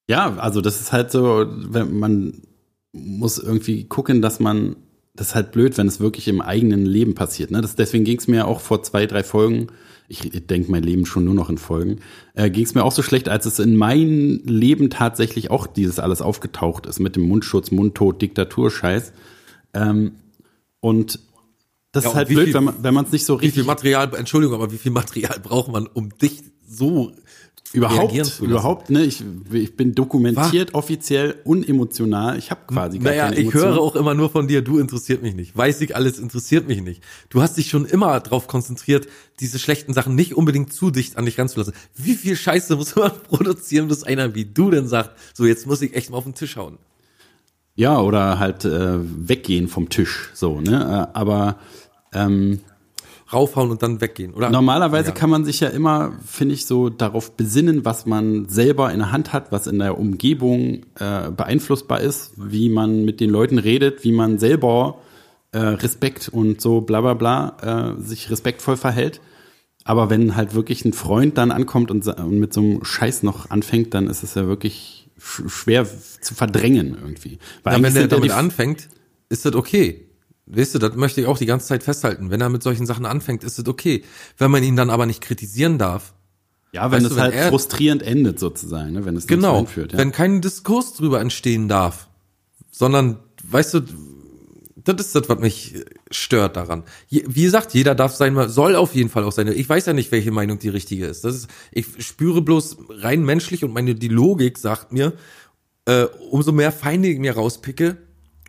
Ja, 0.07 0.37
also 0.37 0.61
das 0.61 0.83
ist 0.83 0.93
halt 0.93 1.11
so, 1.11 1.47
wenn 1.49 1.99
man 1.99 2.43
muss 2.95 3.39
irgendwie 3.39 3.85
gucken, 3.85 4.23
dass 4.23 4.41
man, 4.41 4.77
das 5.15 5.29
ist 5.29 5.35
halt 5.35 5.53
blöd, 5.53 5.77
wenn 5.77 5.89
es 5.89 6.01
wirklich 6.01 6.29
im 6.29 6.41
eigenen 6.41 6.87
Leben 6.87 7.15
passiert. 7.15 7.51
Ne? 7.51 7.61
Das, 7.61 7.75
deswegen 7.77 8.05
ging 8.05 8.19
es 8.19 8.29
mir 8.29 8.47
auch 8.47 8.61
vor 8.61 8.83
zwei, 8.83 9.07
drei 9.07 9.23
Folgen, 9.23 9.67
ich 10.09 10.21
denke 10.47 10.71
mein 10.71 10.83
Leben 10.83 11.07
schon 11.07 11.25
nur 11.25 11.35
noch 11.35 11.49
in 11.51 11.59
Folgen, 11.59 12.01
äh, 12.35 12.51
ging 12.51 12.65
es 12.65 12.75
mir 12.75 12.85
auch 12.85 12.93
so 12.93 13.03
schlecht, 13.03 13.29
als 13.29 13.47
es 13.47 13.59
in 13.59 13.75
meinem 13.77 14.41
Leben 14.45 14.91
tatsächlich 14.91 15.51
auch 15.51 15.67
dieses 15.67 15.99
alles 15.99 16.21
aufgetaucht 16.23 16.87
ist 16.87 17.01
mit 17.01 17.17
dem 17.17 17.23
Mundschutz, 17.25 17.71
Mundtot, 17.71 18.21
Diktaturscheiß. 18.23 19.13
Ähm, 19.73 20.13
und 20.81 21.19
das 21.93 22.05
Ja, 22.05 22.11
ist 22.11 22.17
halt 22.17 22.29
blöd, 22.29 22.45
viel- 22.47 22.55
wenn 22.55 22.95
man, 22.95 23.05
es 23.05 23.13
nicht 23.13 23.25
so 23.25 23.37
Wie 23.37 23.41
viel 23.41 23.49
richtig 23.49 23.67
Material, 23.67 24.15
Entschuldigung, 24.15 24.55
aber 24.57 24.73
wie 24.73 24.79
viel 24.79 24.93
Material 24.93 25.39
braucht 25.43 25.71
man, 25.73 25.87
um 25.87 26.11
dich 26.19 26.43
so 26.67 27.13
Überhaupt, 27.75 28.41
überhaupt, 28.41 28.91
ne? 28.91 29.05
Ich, 29.05 29.25
ich 29.53 29.77
bin 29.77 29.97
dokumentiert 29.97 30.75
offiziell 30.75 31.35
unemotional. 31.43 32.39
Ich 32.39 32.53
habe 32.53 32.61
quasi 32.69 32.99
gar 33.01 33.11
Naja, 33.11 33.25
keine 33.25 33.35
ich 33.35 33.41
Emotionen. 33.49 33.65
höre 33.75 33.81
auch 33.81 33.97
immer 33.97 34.15
nur 34.15 34.31
von 34.31 34.47
dir, 34.47 34.63
du 34.63 34.79
interessiert 34.79 35.23
mich 35.23 35.35
nicht. 35.35 35.57
Weiß 35.57 35.81
ich 35.81 35.97
alles, 35.97 36.21
interessiert 36.21 36.69
mich 36.69 36.81
nicht. 36.83 37.03
Du 37.31 37.43
hast 37.43 37.57
dich 37.57 37.69
schon 37.69 37.85
immer 37.85 38.21
darauf 38.21 38.47
konzentriert, 38.47 39.09
diese 39.41 39.59
schlechten 39.59 39.93
Sachen 39.93 40.15
nicht 40.15 40.37
unbedingt 40.37 40.73
zu 40.73 40.93
dicht 40.93 41.17
an 41.19 41.25
dich 41.25 41.37
ranzulassen. 41.37 41.75
Wie 41.97 42.15
viel 42.15 42.37
Scheiße 42.37 42.77
muss 42.77 42.95
man 42.97 43.11
produzieren, 43.29 43.89
bis 43.89 44.05
einer 44.05 44.37
wie 44.37 44.45
du 44.45 44.71
denn 44.71 44.87
sagt, 44.87 45.11
so 45.35 45.45
jetzt 45.45 45.67
muss 45.67 45.83
ich 45.83 45.95
echt 45.95 46.11
mal 46.11 46.19
auf 46.19 46.25
den 46.25 46.35
Tisch 46.35 46.57
hauen. 46.57 46.79
Ja, 47.75 48.01
oder 48.01 48.39
halt 48.39 48.65
äh, 48.65 48.99
weggehen 49.01 49.67
vom 49.67 49.89
Tisch, 49.89 50.31
so, 50.33 50.61
ne? 50.61 51.11
Äh, 51.13 51.19
aber 51.19 51.59
ähm, 52.13 52.61
Raufhauen 53.33 53.71
und 53.71 53.83
dann 53.83 54.01
weggehen, 54.01 54.35
oder? 54.35 54.51
normalerweise 54.51 55.09
Ja. 55.09 55.15
kann 55.15 55.31
man 55.31 55.45
sich 55.45 55.61
ja 55.61 55.69
immer, 55.69 56.13
finde 56.27 56.55
ich, 56.55 56.67
so 56.67 56.91
darauf 56.91 57.33
besinnen, 57.33 57.85
was 57.85 58.07
man 58.07 58.49
selber 58.49 58.93
in 58.93 58.99
der 58.99 59.13
Hand 59.13 59.33
hat, 59.33 59.51
was 59.51 59.67
in 59.67 59.79
der 59.79 59.99
Umgebung 59.99 60.83
äh, 60.99 61.31
beeinflussbar 61.31 62.01
ist, 62.01 62.33
wie 62.37 62.69
man 62.69 63.05
mit 63.05 63.21
den 63.21 63.31
Leuten 63.31 63.59
redet, 63.59 64.05
wie 64.05 64.13
man 64.13 64.39
selber 64.39 64.99
äh, 65.53 65.59
Respekt 65.59 66.29
und 66.29 66.61
so 66.61 66.81
bla 66.81 67.01
bla 67.01 67.15
bla 67.15 67.95
äh, 67.97 68.01
sich 68.03 68.31
respektvoll 68.31 68.77
verhält. 68.77 69.21
Aber 69.85 70.11
wenn 70.11 70.35
halt 70.35 70.55
wirklich 70.55 70.85
ein 70.85 70.93
Freund 70.93 71.37
dann 71.39 71.51
ankommt 71.51 71.91
und, 71.91 72.07
und 72.07 72.39
mit 72.39 72.53
so 72.55 72.61
einem 72.61 72.85
Scheiß 72.85 73.23
noch 73.23 73.51
anfängt, 73.51 73.95
dann 73.95 74.07
ist 74.07 74.23
es 74.23 74.35
ja 74.35 74.47
wirklich 74.47 75.09
sch 75.19 75.43
schwer 75.49 75.87
zu 76.21 76.35
verdrängen 76.35 76.97
irgendwie. 77.01 77.39
Weil 77.63 77.77
Ja, 77.77 77.83
wenn 77.83 77.95
der 77.95 78.09
damit 78.09 78.31
anfängt, 78.33 78.89
ist 79.29 79.45
das 79.45 79.55
okay. 79.55 80.07
Weißt 80.47 80.75
du, 80.75 80.79
das 80.79 80.95
möchte 80.95 81.21
ich 81.23 81.27
auch 81.27 81.39
die 81.39 81.47
ganze 81.47 81.67
Zeit 81.69 81.83
festhalten. 81.83 82.31
Wenn 82.31 82.41
er 82.41 82.51
mit 82.51 82.63
solchen 82.63 82.85
Sachen 82.87 83.07
anfängt, 83.07 83.45
ist 83.45 83.59
das 83.59 83.67
okay. 83.67 84.05
Wenn 84.37 84.51
man 84.51 84.63
ihn 84.63 84.77
dann 84.77 84.91
aber 84.91 85.07
nicht 85.07 85.23
kritisieren 85.23 85.79
darf, 85.79 86.13
Ja, 86.73 86.91
wenn 86.91 87.03
es 87.03 87.11
du, 87.11 87.17
wenn 87.17 87.23
halt 87.23 87.35
er- 87.35 87.49
frustrierend 87.49 88.03
endet 88.03 88.39
sozusagen, 88.39 88.93
ne? 88.93 89.05
wenn 89.07 89.17
es 89.17 89.25
nicht 89.25 89.29
Genau, 89.29 89.61
einführt. 89.61 89.93
Ja. 89.93 89.99
wenn 89.99 90.13
kein 90.13 90.41
Diskurs 90.43 90.93
drüber 90.95 91.21
entstehen 91.21 91.69
darf, 91.69 92.09
sondern, 92.71 93.19
weißt 93.49 93.75
du, 93.75 93.81
das 94.87 94.97
ist 95.07 95.15
das, 95.15 95.31
was 95.31 95.39
mich 95.39 95.77
stört 96.11 96.57
daran. 96.57 96.83
Wie 97.09 97.43
gesagt, 97.43 97.73
jeder 97.73 97.95
darf 97.95 98.15
sein, 98.15 98.37
soll 98.51 98.77
auf 98.77 98.95
jeden 98.95 99.09
Fall 99.09 99.25
auch 99.25 99.33
seine, 99.33 99.55
ich 99.55 99.67
weiß 99.67 99.87
ja 99.87 99.95
nicht, 99.95 100.13
welche 100.13 100.31
Meinung 100.31 100.59
die 100.59 100.69
richtige 100.69 101.07
ist. 101.07 101.25
Das 101.25 101.35
ist, 101.35 101.49
ich 101.73 101.87
spüre 102.07 102.43
bloß 102.43 102.77
rein 102.91 103.25
menschlich 103.25 103.65
und 103.65 103.73
meine, 103.73 103.95
die 103.95 104.09
Logik 104.09 104.59
sagt 104.59 104.93
mir, 104.93 105.15
äh, 105.87 106.05
umso 106.31 106.53
mehr 106.53 106.71
Feinde 106.71 107.09
ich 107.09 107.19
mir 107.19 107.35
rauspicke, 107.35 107.97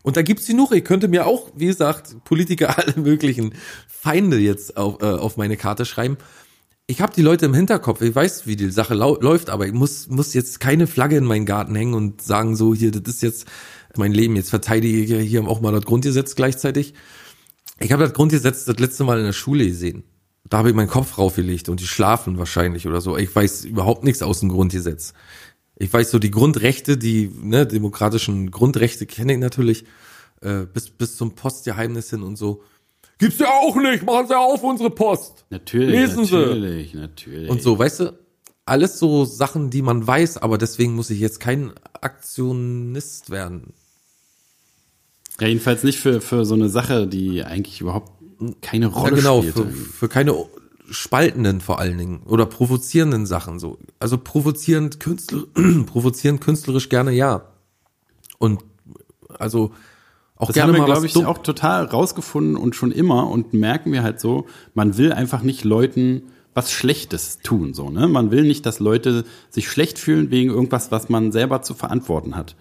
und 0.06 0.18
da 0.18 0.22
gibt's 0.22 0.46
genug, 0.46 0.72
ich 0.72 0.86
könnte 0.86 1.08
mir 1.08 1.26
auch, 1.26 1.52
wie 1.56 1.66
gesagt, 1.66 2.24
Politiker 2.26 2.78
alle 2.78 2.94
möglichen 2.96 3.56
Feinde 3.88 4.38
jetzt 4.38 4.78
auf, 4.78 5.02
äh, 5.02 5.06
auf 5.06 5.36
meine 5.36 5.58
Karte 5.58 5.84
schreiben, 5.84 6.18
ich 6.86 7.02
habe 7.02 7.12
die 7.12 7.24
Leute 7.24 7.48
im 7.48 7.56
Hinterkopf, 7.56 8.02
ich 8.02 8.14
weiß, 8.14 8.46
wie 8.46 8.56
die 8.56 8.70
Sache 8.70 8.94
läuft, 8.94 9.50
aber 9.50 9.66
ich 9.66 9.74
muss, 9.74 10.08
muss 10.08 10.36
jetzt 10.36 10.60
keine 10.60 10.86
Flagge 10.86 11.18
in 11.18 11.24
meinen 11.26 11.48
Garten 11.48 11.74
hängen 11.74 11.96
und 11.96 12.22
sagen, 12.22 12.56
so, 12.56 12.76
hier, 12.76 12.92
das 12.92 13.16
ist 13.16 13.24
jetzt 13.24 13.48
mein 13.96 14.12
Leben, 14.12 14.36
jetzt 14.36 14.52
verteidige 14.52 15.18
ich 15.18 15.28
hier 15.28 15.48
auch 15.48 15.60
mal 15.62 15.72
das 15.72 15.86
Grundgesetz 15.86 16.36
gleichzeitig. 16.36 16.94
Ich 17.80 17.92
habe 17.92 18.04
das 18.04 18.14
Grundgesetz 18.14 18.66
das 18.66 18.78
letzte 18.78 19.06
Mal 19.06 19.18
in 19.18 19.26
der 19.26 19.34
Schule 19.34 19.66
gesehen. 19.66 20.04
Da 20.48 20.60
habe 20.60 20.70
ich 20.70 20.76
meinen 20.76 20.88
Kopf 20.88 21.18
raufgelegt 21.18 21.68
und 21.68 21.80
die 21.80 21.88
schlafen 21.88 22.38
wahrscheinlich 22.38 22.86
oder 22.86 23.02
so. 23.02 23.18
Ich 23.18 23.36
weiß 23.36 23.66
überhaupt 23.66 24.04
nichts 24.04 24.22
aus 24.22 24.42
dem 24.42 24.50
Grundgesetz. 24.50 25.14
Ich 25.78 25.92
weiß 25.92 26.12
so 26.12 26.20
die 26.20 26.32
Grundrechte, 26.32 26.98
die 26.98 27.30
ne, 27.42 27.66
demokratischen 27.68 28.52
Grundrechte 28.52 29.06
kenne 29.06 29.34
ich 29.34 29.40
natürlich, 29.40 29.86
äh, 30.42 30.66
bis, 30.66 30.90
bis 30.90 31.18
zum 31.18 31.36
Postgeheimnis 31.36 32.10
hin 32.10 32.24
und 32.24 32.38
so. 32.38 32.64
Gibt's 33.18 33.40
ja 33.40 33.48
auch 33.48 33.76
nicht, 33.76 34.06
machen 34.06 34.28
Sie 34.28 34.38
auf 34.38 34.64
unsere 34.64 34.90
Post. 34.90 35.46
Natürlich, 35.50 35.92
Lesen 35.92 36.26
Sie. 36.26 36.36
natürlich, 36.36 36.94
natürlich. 36.94 37.50
Und 37.50 37.62
so, 37.62 37.78
weißt 37.78 38.00
du? 38.02 38.26
alles 38.66 39.00
so 39.00 39.26
Sachen, 39.26 39.70
die 39.70 39.82
man 39.82 40.06
weiß, 40.06 40.38
aber 40.38 40.58
deswegen 40.58 40.96
muss 40.96 41.10
ich 41.10 41.20
jetzt 41.20 41.40
kein 41.40 41.74
Aktionist 42.02 43.30
werden. 43.30 43.74
Ja, 45.40 45.48
jedenfalls 45.48 45.84
nicht 45.84 46.00
für, 46.00 46.22
für 46.22 46.46
so 46.46 46.56
eine 46.56 46.70
Sache, 46.70 47.08
die 47.08 47.44
eigentlich 47.44 47.82
überhaupt 47.82 48.12
keine 48.62 48.88
Rolle 48.88 49.12
ja, 49.12 49.18
genau, 49.18 49.42
spielt. 49.42 49.56
Für, 49.56 49.72
für 49.72 50.10
keine 50.10 50.34
spaltenden 50.90 51.62
vor 51.62 51.80
allen 51.80 51.98
Dingen 51.98 52.22
oder 52.26 52.46
provozierenden 52.46 53.26
Sachen 53.26 53.60
so. 53.60 53.78
Also 54.00 54.18
provozierend, 54.18 55.00
Künstler, 55.00 55.44
provozierend 55.86 56.42
künstlerisch 56.42 56.90
gerne 56.90 57.12
ja. 57.12 57.46
Und 58.38 58.64
also 59.38 59.72
auch 60.36 60.48
das 60.48 60.56
gerne 60.56 60.74
haben 60.74 60.80
wir, 60.82 60.86
glaube 60.86 61.06
ich, 61.06 61.14
dumm- 61.14 61.26
auch 61.26 61.38
total 61.40 61.86
rausgefunden 61.86 62.58
und 62.58 62.76
schon 62.76 62.92
immer 62.92 63.30
und 63.30 63.54
merken 63.54 63.92
wir 63.92 64.04
halt 64.04 64.20
so, 64.20 64.48
man 64.74 64.98
will 64.98 65.14
einfach 65.14 65.42
nicht 65.42 65.64
Leuten 65.64 66.24
was 66.54 66.72
Schlechtes 66.72 67.40
tun, 67.40 67.74
so, 67.74 67.90
ne? 67.90 68.08
Man 68.08 68.32
will 68.32 68.44
nicht, 68.44 68.66
dass 68.66 68.80
Leute 68.80 69.26
sich 69.50 69.70
schlecht 69.70 70.00
fühlen 70.00 70.32
wegen 70.32 70.50
irgendwas, 70.50 70.90
was 70.92 71.10
man 71.10 71.32
selber 71.34 71.62
zu 71.62 71.74
verantworten 71.74 72.36
hat. 72.36 72.56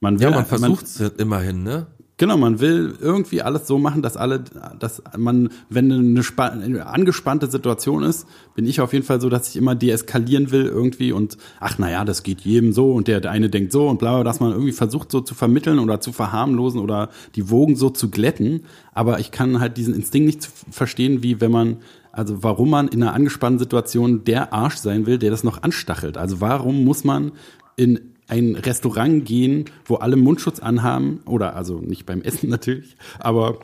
Man 0.00 0.18
will, 0.18 0.24
Ja, 0.24 0.30
man 0.30 0.44
versucht 0.44 0.84
es 0.84 1.00
immerhin, 1.00 1.62
ne? 1.62 1.86
Genau, 2.16 2.36
man 2.36 2.60
will 2.60 2.94
irgendwie 3.00 3.42
alles 3.42 3.66
so 3.66 3.76
machen, 3.76 4.00
dass 4.00 4.16
alle, 4.16 4.44
dass 4.78 5.02
man, 5.16 5.48
wenn 5.68 5.90
eine, 5.90 6.22
eine 6.38 6.86
angespannte 6.86 7.50
Situation 7.50 8.04
ist, 8.04 8.28
bin 8.54 8.66
ich 8.66 8.80
auf 8.80 8.92
jeden 8.92 9.04
Fall 9.04 9.20
so, 9.20 9.28
dass 9.28 9.48
ich 9.48 9.56
immer 9.56 9.74
deeskalieren 9.74 10.52
will 10.52 10.66
irgendwie 10.66 11.10
und 11.10 11.36
ach 11.58 11.78
naja, 11.78 12.04
das 12.04 12.22
geht 12.22 12.42
jedem 12.42 12.72
so 12.72 12.92
und 12.92 13.08
der, 13.08 13.20
der 13.20 13.32
eine 13.32 13.50
denkt 13.50 13.72
so 13.72 13.88
und 13.88 13.98
bla, 13.98 14.14
bla, 14.14 14.22
dass 14.22 14.38
man 14.38 14.52
irgendwie 14.52 14.70
versucht 14.70 15.10
so 15.10 15.22
zu 15.22 15.34
vermitteln 15.34 15.80
oder 15.80 16.00
zu 16.00 16.12
verharmlosen 16.12 16.80
oder 16.80 17.10
die 17.34 17.50
Wogen 17.50 17.74
so 17.74 17.90
zu 17.90 18.10
glätten. 18.10 18.64
Aber 18.92 19.18
ich 19.18 19.32
kann 19.32 19.58
halt 19.58 19.76
diesen 19.76 19.92
Instinkt 19.92 20.26
nicht 20.26 20.48
verstehen, 20.70 21.24
wie 21.24 21.40
wenn 21.40 21.50
man, 21.50 21.78
also 22.12 22.44
warum 22.44 22.70
man 22.70 22.86
in 22.86 23.02
einer 23.02 23.14
angespannten 23.14 23.58
Situation 23.58 24.22
der 24.22 24.52
Arsch 24.52 24.76
sein 24.76 25.06
will, 25.06 25.18
der 25.18 25.32
das 25.32 25.42
noch 25.42 25.64
anstachelt. 25.64 26.16
Also 26.16 26.40
warum 26.40 26.84
muss 26.84 27.02
man 27.02 27.32
in 27.74 28.13
ein 28.28 28.56
Restaurant 28.56 29.24
gehen, 29.24 29.66
wo 29.84 29.96
alle 29.96 30.16
Mundschutz 30.16 30.60
anhaben, 30.60 31.20
oder 31.26 31.56
also 31.56 31.80
nicht 31.80 32.06
beim 32.06 32.22
Essen 32.22 32.48
natürlich, 32.50 32.96
aber 33.18 33.58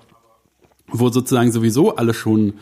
wo 0.93 1.09
sozusagen 1.09 1.53
sowieso 1.53 1.95
alle 1.97 2.15
schon 2.15 2.55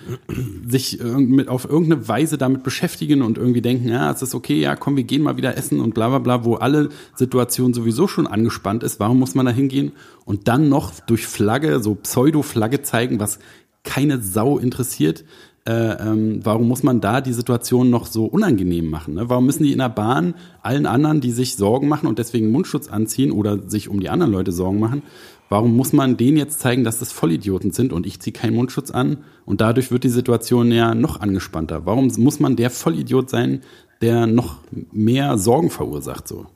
sich 0.69 1.01
auf 1.49 1.65
irgendeine 1.65 2.09
Weise 2.09 2.37
damit 2.37 2.63
beschäftigen 2.63 3.23
und 3.23 3.39
irgendwie 3.39 3.63
denken, 3.63 3.89
ja, 3.89 4.11
es 4.11 4.21
ist 4.21 4.35
okay, 4.35 4.61
ja, 4.61 4.77
komm, 4.77 4.97
wir 4.97 5.05
gehen 5.05 5.23
mal 5.23 5.37
wieder 5.37 5.57
essen 5.57 5.81
und 5.81 5.95
bla 5.95 6.09
bla 6.09 6.19
bla, 6.19 6.45
wo 6.45 6.55
alle 6.57 6.91
Situation 7.15 7.73
sowieso 7.73 8.07
schon 8.07 8.27
angespannt 8.27 8.83
ist, 8.83 9.01
warum 9.01 9.19
muss 9.19 9.35
man 9.35 9.47
da 9.47 9.53
hingehen? 9.53 9.93
Und 10.25 10.47
dann 10.49 10.69
noch 10.69 10.93
durch 11.01 11.27
Flagge, 11.27 11.81
so 11.81 11.95
Pseudo-Flagge 11.95 12.83
zeigen, 12.83 13.19
was 13.19 13.39
keine 13.83 14.21
Sau 14.21 14.59
interessiert, 14.59 15.25
äh, 15.69 16.01
ähm, 16.01 16.41
warum 16.45 16.67
muss 16.67 16.83
man 16.83 17.03
da 17.03 17.21
die 17.21 17.35
Situation 17.35 17.91
noch 17.91 18.07
so 18.07 18.25
unangenehm 18.25 18.89
machen? 18.89 19.15
Ne? 19.15 19.29
Warum 19.29 19.45
müssen 19.45 19.65
die 19.65 19.73
in 19.73 19.81
der 19.81 19.91
Bahn 19.91 20.35
allen 20.63 20.87
anderen, 20.87 21.21
die 21.21 21.31
sich 21.31 21.57
Sorgen 21.57 21.89
machen 21.89 22.07
und 22.09 22.19
deswegen 22.19 22.51
Mundschutz 22.51 22.89
anziehen 22.89 23.31
oder 23.31 23.69
sich 23.69 23.91
um 23.91 24.01
die 24.01 24.09
anderen 24.09 24.33
Leute 24.33 24.51
Sorgen 24.51 24.81
machen, 24.81 25.03
warum 25.51 25.77
muss 25.77 25.93
man 25.93 26.17
denen 26.17 26.39
jetzt 26.39 26.61
zeigen, 26.61 26.85
dass 26.85 27.01
das 27.01 27.13
Vollidioten 27.13 27.73
sind 27.73 27.93
und 27.93 28.07
ich 28.07 28.19
ziehe 28.19 28.33
keinen 28.33 28.57
Mundschutz 28.57 28.91
an 28.91 29.19
und 29.45 29.61
dadurch 29.61 29.91
wird 29.91 30.05
die 30.05 30.09
Situation 30.09 30.73
ja 30.73 30.95
noch 30.95 31.21
angespannter? 31.21 31.85
Warum 31.85 32.11
muss 32.17 32.41
man 32.41 32.57
der 32.57 32.71
Vollidiot 32.71 33.29
sein, 33.29 33.61
der 34.01 34.27
noch 34.27 34.61
mehr 34.91 35.37
Sorgen 35.37 35.69
verursacht? 35.69 36.27
So, 36.29 36.47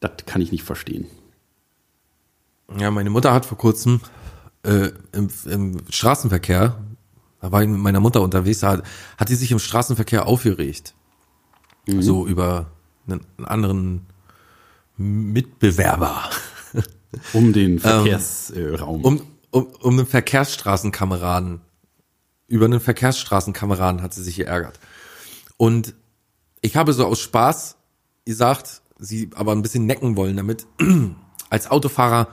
das 0.00 0.12
kann 0.24 0.40
ich 0.40 0.52
nicht 0.52 0.64
verstehen. 0.64 1.04
Ja, 2.78 2.90
meine 2.90 3.10
Mutter 3.10 3.34
hat 3.34 3.44
vor 3.44 3.58
kurzem 3.58 4.00
äh, 4.62 4.88
im, 5.12 5.28
im 5.50 5.76
Straßenverkehr, 5.90 6.78
da 7.44 7.52
war 7.52 7.62
ich 7.62 7.68
mit 7.68 7.78
meiner 7.78 8.00
Mutter 8.00 8.22
unterwegs, 8.22 8.60
da 8.60 8.70
hat, 8.70 8.84
hat 9.18 9.28
die 9.28 9.34
sich 9.34 9.52
im 9.52 9.58
Straßenverkehr 9.58 10.26
aufgeregt. 10.26 10.94
So 12.00 12.26
über 12.26 12.70
einen, 13.06 13.20
einen 13.36 13.46
anderen 13.46 14.06
Mitbewerber. 14.96 16.22
Um 17.34 17.52
den 17.52 17.78
Verkehrsraum. 17.80 19.04
Um, 19.04 19.22
um, 19.50 19.66
um 19.66 19.92
einen 19.92 20.06
Verkehrsstraßenkameraden, 20.06 21.60
über 22.48 22.64
einen 22.64 22.80
Verkehrsstraßenkameraden 22.80 24.00
hat 24.00 24.14
sie 24.14 24.22
sich 24.22 24.36
geärgert. 24.36 24.80
Und 25.58 25.94
ich 26.62 26.76
habe 26.76 26.94
so 26.94 27.04
aus 27.04 27.20
Spaß 27.20 27.76
gesagt, 28.24 28.80
sie 28.98 29.28
aber 29.34 29.52
ein 29.52 29.60
bisschen 29.60 29.84
necken 29.84 30.16
wollen 30.16 30.38
damit, 30.38 30.66
als 31.50 31.70
Autofahrer 31.70 32.28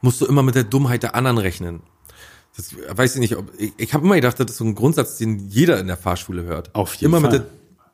musst 0.00 0.22
du 0.22 0.24
immer 0.24 0.42
mit 0.42 0.54
der 0.54 0.64
Dummheit 0.64 1.02
der 1.02 1.14
anderen 1.14 1.36
rechnen. 1.36 1.82
Das 2.56 2.74
weiß 2.88 3.14
ich 3.16 3.20
nicht, 3.20 3.36
ob 3.36 3.50
ich, 3.58 3.72
ich 3.76 3.94
habe 3.94 4.04
immer 4.04 4.14
gedacht, 4.14 4.38
das 4.38 4.50
ist 4.50 4.58
so 4.58 4.64
ein 4.64 4.74
Grundsatz, 4.74 5.18
den 5.18 5.48
jeder 5.48 5.80
in 5.80 5.88
der 5.88 5.96
Fahrschule 5.96 6.44
hört. 6.44 6.74
Auf 6.74 6.94
jeden 6.94 7.06
immer 7.06 7.20
Fall. 7.20 7.40
Der, 7.40 7.46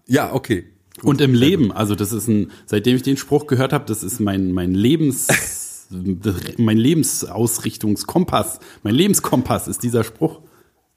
ja, 0.07 0.33
okay. 0.33 0.67
Gut. 0.97 1.05
Und 1.05 1.21
im 1.23 1.33
Leben, 1.33 1.73
also 1.73 1.95
das 1.95 2.13
ist 2.13 2.29
ein, 2.29 2.51
seitdem 2.67 2.97
ich 2.97 3.03
den 3.03 3.17
Spruch 3.17 3.47
gehört 3.47 3.73
habe, 3.73 3.87
das 3.87 4.03
ist 4.03 4.21
mein, 4.21 4.53
mein 4.53 4.75
Lebens, 4.75 5.29
mein 6.59 6.77
Lebensausrichtungskompass, 6.77 8.61
mein 8.83 8.95
Lebenskompass 8.95 9.67
ist 9.67 9.83
dieser 9.83 10.05
Spruch. 10.05 10.41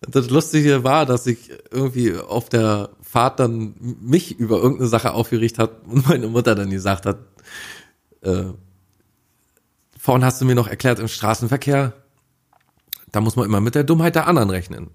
Das 0.02 0.30
Lustige 0.30 0.84
war, 0.84 1.06
dass 1.06 1.26
ich 1.28 1.50
irgendwie 1.72 2.18
auf 2.18 2.50
der 2.50 2.90
Fahrt 3.02 3.40
dann 3.40 3.76
mich 3.80 4.38
über 4.38 4.58
irgendeine 4.58 4.90
Sache 4.90 5.14
aufgeregt 5.14 5.58
hat 5.58 5.88
und 5.88 6.10
meine 6.10 6.28
Mutter 6.28 6.56
dann 6.56 6.70
gesagt 6.70 7.06
hat, 7.06 7.20
äh, 8.22 8.46
vorhin 9.98 10.26
hast 10.26 10.42
du 10.42 10.46
mir 10.46 10.56
noch 10.56 10.68
erklärt, 10.68 11.00
im 11.00 11.08
Straßenverkehr, 11.08 11.94
da 13.14 13.22
muss 13.22 13.38
man 13.38 13.46
immer 13.46 13.62
mit 13.62 13.76
der 13.76 13.86
Dummheit 13.86 14.16
der 14.16 14.28
anderen 14.28 14.50
rechnen. 14.50 14.90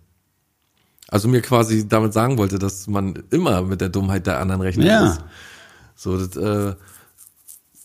Also 1.09 1.27
mir 1.29 1.41
quasi 1.41 1.89
damit 1.89 2.13
sagen 2.13 2.37
wollte, 2.37 2.59
dass 2.59 2.87
man 2.87 3.23
immer 3.31 3.63
mit 3.63 3.81
der 3.81 3.89
Dummheit 3.89 4.27
der 4.27 4.41
anderen 4.41 4.61
rechnen 4.61 4.87
Ja. 4.87 5.05
muss. 5.07 5.19
So, 5.97 6.19
das, 6.19 6.37
äh, 6.37 6.75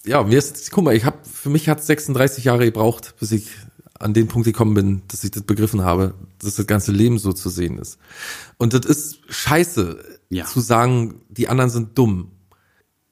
ja, 0.05 0.21
mir 0.23 0.38
ist, 0.38 0.71
guck 0.71 0.84
mal, 0.84 0.93
ich 0.95 1.05
habe, 1.05 1.17
für 1.23 1.49
mich 1.49 1.69
hat 1.69 1.81
36 1.81 2.43
Jahre 2.43 2.65
gebraucht, 2.65 3.15
bis 3.19 3.31
ich 3.31 3.49
an 3.97 4.13
den 4.13 4.27
Punkt 4.27 4.45
gekommen 4.45 4.73
bin, 4.73 5.01
dass 5.07 5.23
ich 5.23 5.31
das 5.31 5.43
begriffen 5.43 5.84
habe, 5.84 6.13
dass 6.39 6.55
das 6.55 6.67
ganze 6.67 6.91
Leben 6.91 7.17
so 7.19 7.31
zu 7.31 7.49
sehen 7.49 7.77
ist. 7.79 7.97
Und 8.57 8.73
das 8.73 8.86
ist 8.86 9.19
scheiße, 9.29 10.03
Ja. 10.29 10.45
zu 10.45 10.59
sagen, 10.59 11.21
die 11.29 11.47
anderen 11.47 11.69
sind 11.69 11.97
dumm. 11.97 12.31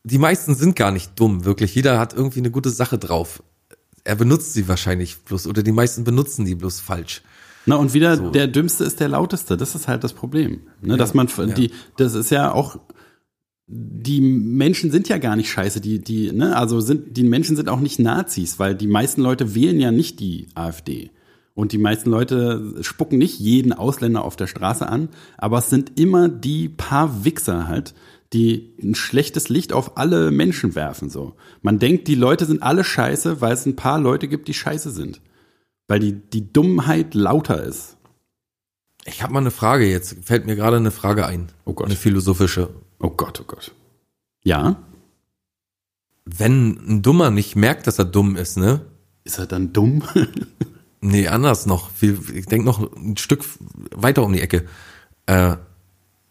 Die 0.04 0.18
meisten 0.18 0.56
sind 0.56 0.76
gar 0.76 0.92
nicht 0.92 1.18
dumm, 1.20 1.46
wirklich. 1.46 1.74
Jeder 1.76 2.00
hat 2.00 2.14
irgendwie 2.14 2.40
eine 2.40 2.52
gute 2.52 2.72
Sache 2.72 2.98
drauf. 2.98 3.42
Er 4.04 4.16
benutzt 4.16 4.54
sie 4.54 4.68
wahrscheinlich 4.68 5.18
bloß, 5.20 5.48
oder 5.48 5.64
die 5.64 5.72
meisten 5.72 6.04
benutzen 6.04 6.46
die 6.46 6.56
bloß 6.56 6.80
falsch. 6.80 7.22
Na 7.66 7.76
und 7.76 7.94
wieder 7.94 8.18
der 8.18 8.48
Dümmste 8.48 8.84
ist 8.84 9.00
der 9.00 9.10
Lauteste. 9.10 9.56
Das 9.56 9.76
ist 9.76 9.88
halt 9.88 10.04
das 10.04 10.14
Problem. 10.14 10.62
Ne, 10.82 10.98
dass 10.98 11.14
man 11.14 11.28
die, 11.56 11.72
das 11.96 12.16
ist 12.16 12.32
ja 12.32 12.52
auch 12.52 12.80
die 13.74 14.20
Menschen 14.20 14.92
sind 14.92 15.08
ja 15.08 15.18
gar 15.18 15.38
nicht 15.38 15.50
scheiße, 15.50 15.80
die, 15.80 16.00
die, 16.00 16.34
ne, 16.34 16.58
also 16.58 16.82
sind, 16.82 17.16
die 17.16 17.24
Menschen 17.24 17.56
sind 17.56 17.70
auch 17.70 17.80
nicht 17.80 18.00
Nazis, 18.00 18.60
weil 18.60 18.76
die 18.76 18.88
meisten 18.88 19.22
Leute 19.22 19.56
wählen 19.56 19.80
ja 19.80 19.92
nicht 19.92 20.20
die 20.20 20.48
AfD. 20.56 21.12
Und 21.54 21.72
die 21.72 21.78
meisten 21.78 22.10
Leute 22.10 22.76
spucken 22.82 23.18
nicht 23.18 23.40
jeden 23.40 23.72
Ausländer 23.72 24.26
auf 24.26 24.36
der 24.36 24.48
Straße 24.48 24.88
an, 24.88 25.10
aber 25.38 25.60
es 25.60 25.70
sind 25.70 25.98
immer 25.98 26.28
die 26.28 26.68
paar 26.68 27.24
Wichser 27.24 27.68
halt, 27.68 27.94
die 28.34 28.76
ein 28.82 28.96
schlechtes 28.96 29.50
Licht 29.50 29.74
auf 29.74 29.98
alle 29.98 30.32
Menschen 30.32 30.76
werfen, 30.76 31.10
so. 31.10 31.36
Man 31.62 31.80
denkt, 31.80 32.08
die 32.08 32.16
Leute 32.16 32.46
sind 32.46 32.64
alle 32.64 32.84
scheiße, 32.84 33.42
weil 33.42 33.54
es 33.54 33.66
ein 33.66 33.76
paar 33.76 34.00
Leute 34.00 34.28
gibt, 34.28 34.48
die 34.48 34.54
scheiße 34.54 34.92
sind. 34.92 35.22
Weil 35.88 36.00
die, 36.00 36.14
die 36.14 36.52
Dummheit 36.54 37.14
lauter 37.14 37.64
ist. 37.64 37.98
Ich 39.06 39.24
habe 39.24 39.34
mal 39.34 39.40
eine 39.40 39.52
Frage 39.52 39.90
jetzt, 39.90 40.16
fällt 40.24 40.46
mir 40.46 40.56
gerade 40.56 40.78
eine 40.78 40.92
Frage 40.92 41.26
ein. 41.26 41.52
Oh 41.66 41.74
Gott. 41.74 41.88
Eine 41.88 41.96
philosophische. 41.96 42.70
Oh 43.00 43.10
Gott, 43.10 43.42
oh 43.42 43.46
Gott. 43.46 43.74
Ja? 44.44 44.82
Wenn 46.24 46.78
ein 46.88 47.02
Dummer 47.02 47.32
nicht 47.32 47.56
merkt, 47.56 47.88
dass 47.88 48.00
er 48.00 48.06
dumm 48.06 48.36
ist, 48.38 48.58
ne? 48.58 48.86
Ist 49.24 49.40
er 49.40 49.48
dann 49.48 49.74
dumm? 49.74 50.04
Nee, 51.02 51.28
anders 51.28 51.66
noch. 51.66 51.90
Ich 52.00 52.46
denke 52.46 52.64
noch 52.64 52.96
ein 52.96 53.18
Stück 53.18 53.44
weiter 53.92 54.24
um 54.24 54.34
die 54.34 54.42
Ecke. 54.42 54.68
Äh, 55.26 55.56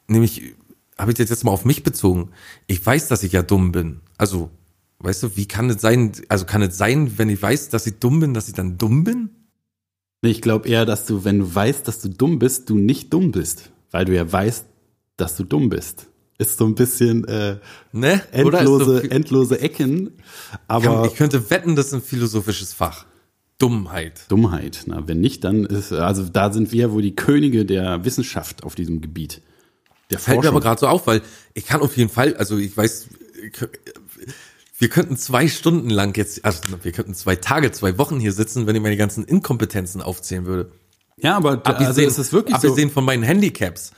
nämlich, 0.06 0.54
habe 1.00 1.12
ich 1.12 1.18
das 1.18 1.30
jetzt 1.30 1.44
mal 1.44 1.50
auf 1.50 1.64
mich 1.64 1.82
bezogen. 1.82 2.30
Ich 2.66 2.84
weiß, 2.84 3.08
dass 3.08 3.22
ich 3.22 3.32
ja 3.32 3.42
dumm 3.42 3.72
bin. 3.72 4.00
Also, 4.18 4.50
weißt 4.98 5.22
du, 5.22 5.36
wie 5.36 5.46
kann 5.46 5.70
es 5.70 5.80
sein, 5.80 6.12
also 6.28 6.44
kann 6.44 6.62
es 6.62 6.76
sein, 6.76 7.18
wenn 7.18 7.28
ich 7.28 7.40
weiß, 7.40 7.70
dass 7.70 7.86
ich 7.86 7.98
dumm 7.98 8.20
bin, 8.20 8.34
dass 8.34 8.48
ich 8.48 8.54
dann 8.54 8.78
dumm 8.78 9.04
bin? 9.04 9.30
Ich 10.22 10.42
glaube 10.42 10.68
eher, 10.68 10.84
dass 10.84 11.06
du, 11.06 11.24
wenn 11.24 11.38
du 11.38 11.54
weißt, 11.54 11.88
dass 11.88 12.00
du 12.00 12.08
dumm 12.08 12.38
bist, 12.38 12.68
du 12.68 12.76
nicht 12.76 13.12
dumm 13.12 13.32
bist. 13.32 13.70
Weil 13.90 14.04
du 14.04 14.14
ja 14.14 14.30
weißt, 14.30 14.66
dass 15.16 15.36
du 15.36 15.44
dumm 15.44 15.70
bist. 15.70 16.06
Ist 16.38 16.58
so 16.58 16.66
ein 16.66 16.74
bisschen 16.74 17.26
äh, 17.26 17.56
Ne? 17.92 18.22
Endlose, 18.32 18.84
so, 18.84 19.08
endlose 19.08 19.60
Ecken, 19.60 20.12
aber 20.68 20.84
kann, 20.84 21.04
ich 21.04 21.14
könnte 21.14 21.50
wetten, 21.50 21.76
das 21.76 21.88
ist 21.88 21.94
ein 21.94 22.02
philosophisches 22.02 22.72
Fach. 22.72 23.04
Dummheit. 23.58 24.24
Dummheit. 24.28 24.84
Na, 24.86 25.06
wenn 25.06 25.20
nicht, 25.20 25.44
dann 25.44 25.66
ist, 25.66 25.92
also 25.92 26.24
da 26.24 26.50
sind 26.50 26.72
wir 26.72 26.92
wohl 26.92 27.02
die 27.02 27.14
Könige 27.14 27.66
der 27.66 28.06
Wissenschaft 28.06 28.64
auf 28.64 28.74
diesem 28.74 29.02
Gebiet. 29.02 29.42
Der 30.10 30.18
Fällt 30.18 30.38
mir 30.38 30.42
Forschung. 30.44 30.56
aber 30.56 30.60
gerade 30.60 30.80
so 30.80 30.86
auf, 30.88 31.06
weil 31.06 31.22
ich 31.54 31.66
kann 31.66 31.80
auf 31.82 31.96
jeden 31.96 32.10
Fall, 32.10 32.36
also 32.36 32.56
ich 32.58 32.76
weiß, 32.76 33.08
wir 34.78 34.88
könnten 34.88 35.16
zwei 35.16 35.48
Stunden 35.48 35.90
lang 35.90 36.16
jetzt, 36.16 36.44
also 36.44 36.60
wir 36.82 36.92
könnten 36.92 37.14
zwei 37.14 37.36
Tage, 37.36 37.70
zwei 37.72 37.98
Wochen 37.98 38.18
hier 38.18 38.32
sitzen, 38.32 38.66
wenn 38.66 38.74
ich 38.76 38.82
meine 38.82 38.96
ganzen 38.96 39.24
Inkompetenzen 39.24 40.00
aufzählen 40.02 40.46
würde. 40.46 40.72
ja, 41.18 41.36
aber 41.36 41.50
also 41.50 41.62
Abgesehen, 41.64 42.08
ist 42.08 42.18
es 42.18 42.32
wirklich 42.32 42.56
so. 42.58 42.68
abgesehen 42.68 42.90
von 42.90 43.04
meinen 43.04 43.22
Handicaps. 43.22 43.92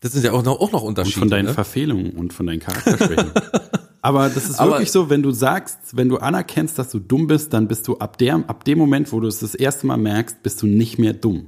Das 0.00 0.12
sind 0.12 0.24
ja 0.24 0.32
auch 0.32 0.42
noch, 0.42 0.60
auch 0.60 0.70
noch 0.72 0.82
Und 0.82 0.88
Unterschiede. 0.88 1.20
von 1.20 1.30
deinen 1.30 1.46
ne? 1.46 1.54
Verfehlungen 1.54 2.10
und 2.10 2.32
von 2.34 2.46
deinen 2.46 2.60
Charakterschwächen. 2.60 3.30
Aber 4.02 4.28
das 4.28 4.50
ist 4.50 4.58
Aber- 4.60 4.72
wirklich 4.72 4.90
so, 4.92 5.08
wenn 5.08 5.22
du 5.22 5.30
sagst, 5.30 5.78
wenn 5.96 6.10
du 6.10 6.18
anerkennst, 6.18 6.78
dass 6.78 6.90
du 6.90 6.98
dumm 6.98 7.26
bist, 7.26 7.54
dann 7.54 7.68
bist 7.68 7.88
du 7.88 7.96
ab, 7.98 8.18
der, 8.18 8.34
ab 8.48 8.64
dem 8.64 8.76
Moment, 8.76 9.10
wo 9.12 9.20
du 9.20 9.28
es 9.28 9.38
das 9.38 9.54
erste 9.54 9.86
Mal 9.86 9.96
merkst, 9.96 10.42
bist 10.42 10.60
du 10.60 10.66
nicht 10.66 10.98
mehr 10.98 11.14
dumm. 11.14 11.46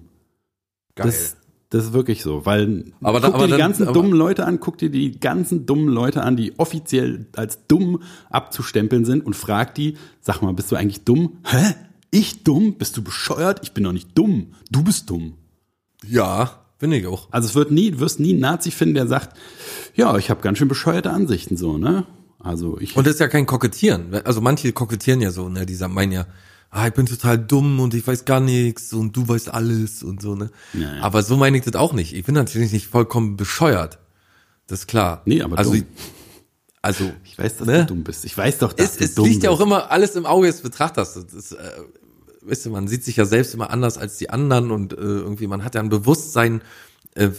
Geil. 0.95 1.07
Das, 1.09 1.37
das 1.71 1.85
ist 1.87 1.93
wirklich 1.93 2.23
so, 2.23 2.47
weil 2.47 2.93
Aber 3.03 3.21
guck 3.21 3.23
da- 3.23 3.29
dir 3.31 3.35
aber 3.35 3.45
die 3.47 3.51
dann- 3.53 3.59
ganzen 3.59 3.93
dummen 3.93 4.13
Leute 4.13 4.45
an, 4.47 4.61
guck 4.61 4.79
dir 4.79 4.91
die 4.91 5.19
ganzen 5.19 5.67
dummen 5.67 5.89
Leute 5.89 6.23
an, 6.23 6.37
die 6.37 6.59
offiziell 6.59 7.27
als 7.35 7.67
dumm 7.67 8.03
abzustempeln 8.31 9.05
sind 9.05 9.25
und 9.27 9.35
frag 9.35 9.75
die, 9.75 9.97
sag 10.21 10.43
mal, 10.43 10.53
bist 10.53 10.71
du 10.71 10.77
eigentlich 10.77 11.05
dumm? 11.05 11.39
Hä? 11.45 11.75
Ich 12.11 12.45
dumm? 12.45 12.75
Bist 12.79 12.97
du 12.97 13.03
bescheuert? 13.03 13.61
Ich 13.63 13.73
bin 13.73 13.85
doch 13.85 13.93
nicht 13.93 14.17
dumm. 14.17 14.53
Du 14.71 14.83
bist 14.85 15.11
dumm. 15.11 15.35
ja, 16.09 16.63
bin 16.79 16.93
ich 16.93 17.07
auch. 17.07 17.29
Also 17.33 17.49
es 17.49 17.55
wird 17.55 17.71
nie, 17.71 17.91
du 17.91 18.01
wirst 18.01 18.21
nie 18.21 18.31
einen 18.33 18.41
Nazi 18.41 18.71
finden, 18.71 18.95
der 18.95 19.07
sagt, 19.07 19.37
ja, 19.95 20.17
ich 20.19 20.29
habe 20.31 20.43
ganz 20.43 20.59
schön 20.59 20.69
bescheuerte 20.69 21.11
Ansichten 21.11 21.57
so, 21.57 21.79
ne? 21.79 22.05
Also 22.39 22.79
ich 22.79 22.97
Und 22.97 23.07
das 23.07 23.15
ist 23.15 23.21
ja 23.21 23.29
kein 23.29 23.47
Kokettieren. 23.47 24.15
Also 24.25 24.41
manche 24.43 24.73
kokettieren 24.73 25.21
ja 25.23 25.31
so, 25.33 25.49
ne? 25.49 25.65
Die 25.67 25.75
sagen, 25.75 25.95
meinen 25.95 26.13
ja, 26.13 26.27
ah, 26.77 26.87
ich 26.87 26.95
bin 26.95 27.07
total 27.07 27.39
dumm 27.39 27.81
und 27.81 27.95
ich 27.95 28.07
weiß 28.07 28.25
gar 28.25 28.41
nichts 28.41 28.93
und 28.93 29.17
du 29.17 29.27
weißt 29.27 29.53
alles 29.53 30.03
und 30.03 30.21
so, 30.21 30.35
ne? 30.35 30.51
Ja, 30.75 30.97
ja. 30.97 31.03
Aber 31.03 31.23
so 31.23 31.37
meine 31.37 31.57
ich 31.57 31.65
das 31.65 31.75
auch 31.75 31.93
nicht. 31.93 32.13
Ich 32.15 32.25
bin 32.25 32.35
natürlich 32.35 32.73
nicht 32.73 32.87
vollkommen 32.87 33.37
bescheuert. 33.37 33.99
Das 34.67 34.81
ist 34.81 34.87
klar. 34.87 35.23
Nee, 35.25 35.43
aber 35.43 35.59
also, 35.59 35.73
dumm. 35.73 35.87
also 36.83 37.13
ich 37.25 37.39
weiß, 37.39 37.59
dass 37.59 37.67
ne? 37.67 37.79
du 37.81 37.87
dumm 37.87 38.05
bist. 38.05 38.25
Ich 38.25 38.37
weiß 38.37 38.59
doch, 38.59 38.73
dass 38.73 38.93
es, 38.93 38.97
du 38.99 39.05
es 39.05 39.15
dumm 39.15 39.27
liegt 39.27 39.43
ja 39.43 39.51
auch 39.51 39.59
bist. 39.59 39.67
immer 39.67 39.91
alles 39.91 40.17
im 40.17 40.27
Auge 40.27 40.49
des 40.49 40.61
Betrachters. 40.61 41.15
Das 41.15 41.33
ist, 41.33 41.53
äh, 41.53 41.57
weißt 42.43 42.67
du, 42.67 42.71
man 42.71 42.89
sieht 42.89 43.05
sich 43.05 43.17
ja 43.17 43.25
selbst 43.25 43.55
immer 43.55 43.71
anders 43.71 43.97
als 43.97 44.19
die 44.19 44.29
anderen 44.29 44.71
und 44.71 44.93
äh, 44.93 44.97
irgendwie 44.97 45.47
man 45.47 45.65
hat 45.65 45.75
ja 45.75 45.81
ein 45.81 45.89
Bewusstsein 45.89 46.61
äh, 47.17 47.31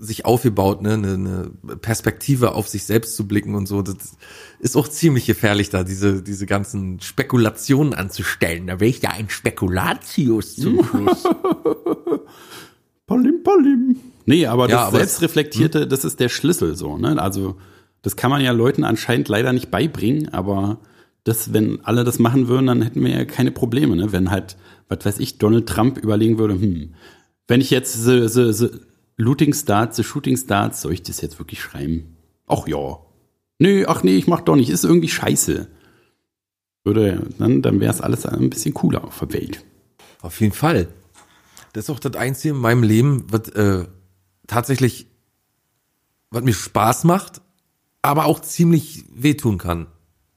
sich 0.00 0.24
aufgebaut, 0.24 0.82
ne, 0.82 0.94
eine, 0.94 1.14
eine 1.14 1.76
Perspektive 1.76 2.52
auf 2.52 2.68
sich 2.68 2.84
selbst 2.84 3.16
zu 3.16 3.26
blicken 3.26 3.54
und 3.54 3.66
so. 3.66 3.82
Das 3.82 3.96
ist 4.58 4.76
auch 4.76 4.88
ziemlich 4.88 5.26
gefährlich, 5.26 5.70
da 5.70 5.84
diese 5.84 6.22
diese 6.22 6.46
ganzen 6.46 7.00
Spekulationen 7.00 7.94
anzustellen. 7.94 8.66
Da 8.66 8.80
wäre 8.80 8.90
ich 8.90 9.02
ja 9.02 9.10
ein 9.10 9.30
Spekulatius 9.30 10.56
zum 10.56 10.84
Schluss. 10.84 11.24
Palim, 13.06 13.42
palim. 13.42 13.96
Nee, 14.24 14.46
aber 14.46 14.68
das 14.68 14.72
Ja, 14.72 14.86
aber 14.86 14.98
Selbstreflektierte, 14.98 15.86
das 15.86 16.04
ist 16.04 16.20
der 16.20 16.28
Schlüssel 16.28 16.76
so, 16.76 16.96
ne? 16.96 17.20
Also, 17.20 17.56
das 18.02 18.16
kann 18.16 18.30
man 18.30 18.40
ja 18.40 18.52
Leuten 18.52 18.84
anscheinend 18.84 19.28
leider 19.28 19.52
nicht 19.52 19.70
beibringen, 19.70 20.32
aber 20.32 20.78
das, 21.24 21.52
wenn 21.52 21.84
alle 21.84 22.04
das 22.04 22.18
machen 22.18 22.48
würden, 22.48 22.66
dann 22.66 22.82
hätten 22.82 23.04
wir 23.04 23.10
ja 23.10 23.24
keine 23.24 23.50
Probleme, 23.50 23.96
ne? 23.96 24.12
Wenn 24.12 24.30
halt, 24.30 24.56
was 24.88 25.04
weiß 25.04 25.18
ich, 25.18 25.38
Donald 25.38 25.68
Trump 25.68 25.98
überlegen 25.98 26.38
würde, 26.38 26.54
hm, 26.54 26.94
wenn 27.48 27.60
ich 27.60 27.70
jetzt 27.70 28.04
the, 28.04 28.28
the, 28.28 28.52
the 28.52 28.70
Looting 29.22 29.54
Starts, 29.54 29.96
the 29.96 30.04
Shooting 30.04 30.36
Starts, 30.36 30.82
soll 30.82 30.92
ich 30.92 31.02
das 31.02 31.20
jetzt 31.20 31.38
wirklich 31.38 31.60
schreiben? 31.62 32.16
Ach 32.46 32.66
ja. 32.66 32.98
Nee, 33.58 33.86
ach 33.86 34.02
nee, 34.02 34.16
ich 34.16 34.26
mach 34.26 34.40
doch 34.40 34.56
nicht, 34.56 34.68
ist 34.68 34.84
irgendwie 34.84 35.08
scheiße. 35.08 35.68
Würde, 36.84 37.28
dann, 37.38 37.62
dann 37.62 37.78
wäre 37.78 37.92
es 37.92 38.00
alles 38.00 38.26
ein 38.26 38.50
bisschen 38.50 38.74
cooler 38.74 39.04
auf 39.04 39.20
der 39.20 39.32
Welt. 39.32 39.64
Auf 40.20 40.40
jeden 40.40 40.52
Fall. 40.52 40.88
Das 41.72 41.84
ist 41.84 41.90
auch 41.90 42.00
das 42.00 42.16
Einzige 42.16 42.54
in 42.54 42.60
meinem 42.60 42.82
Leben, 42.82 43.24
was 43.30 43.48
äh, 43.50 43.86
tatsächlich, 44.48 45.06
was 46.30 46.42
mir 46.42 46.54
Spaß 46.54 47.04
macht, 47.04 47.40
aber 48.02 48.24
auch 48.24 48.40
ziemlich 48.40 49.04
wehtun 49.14 49.58
kann. 49.58 49.86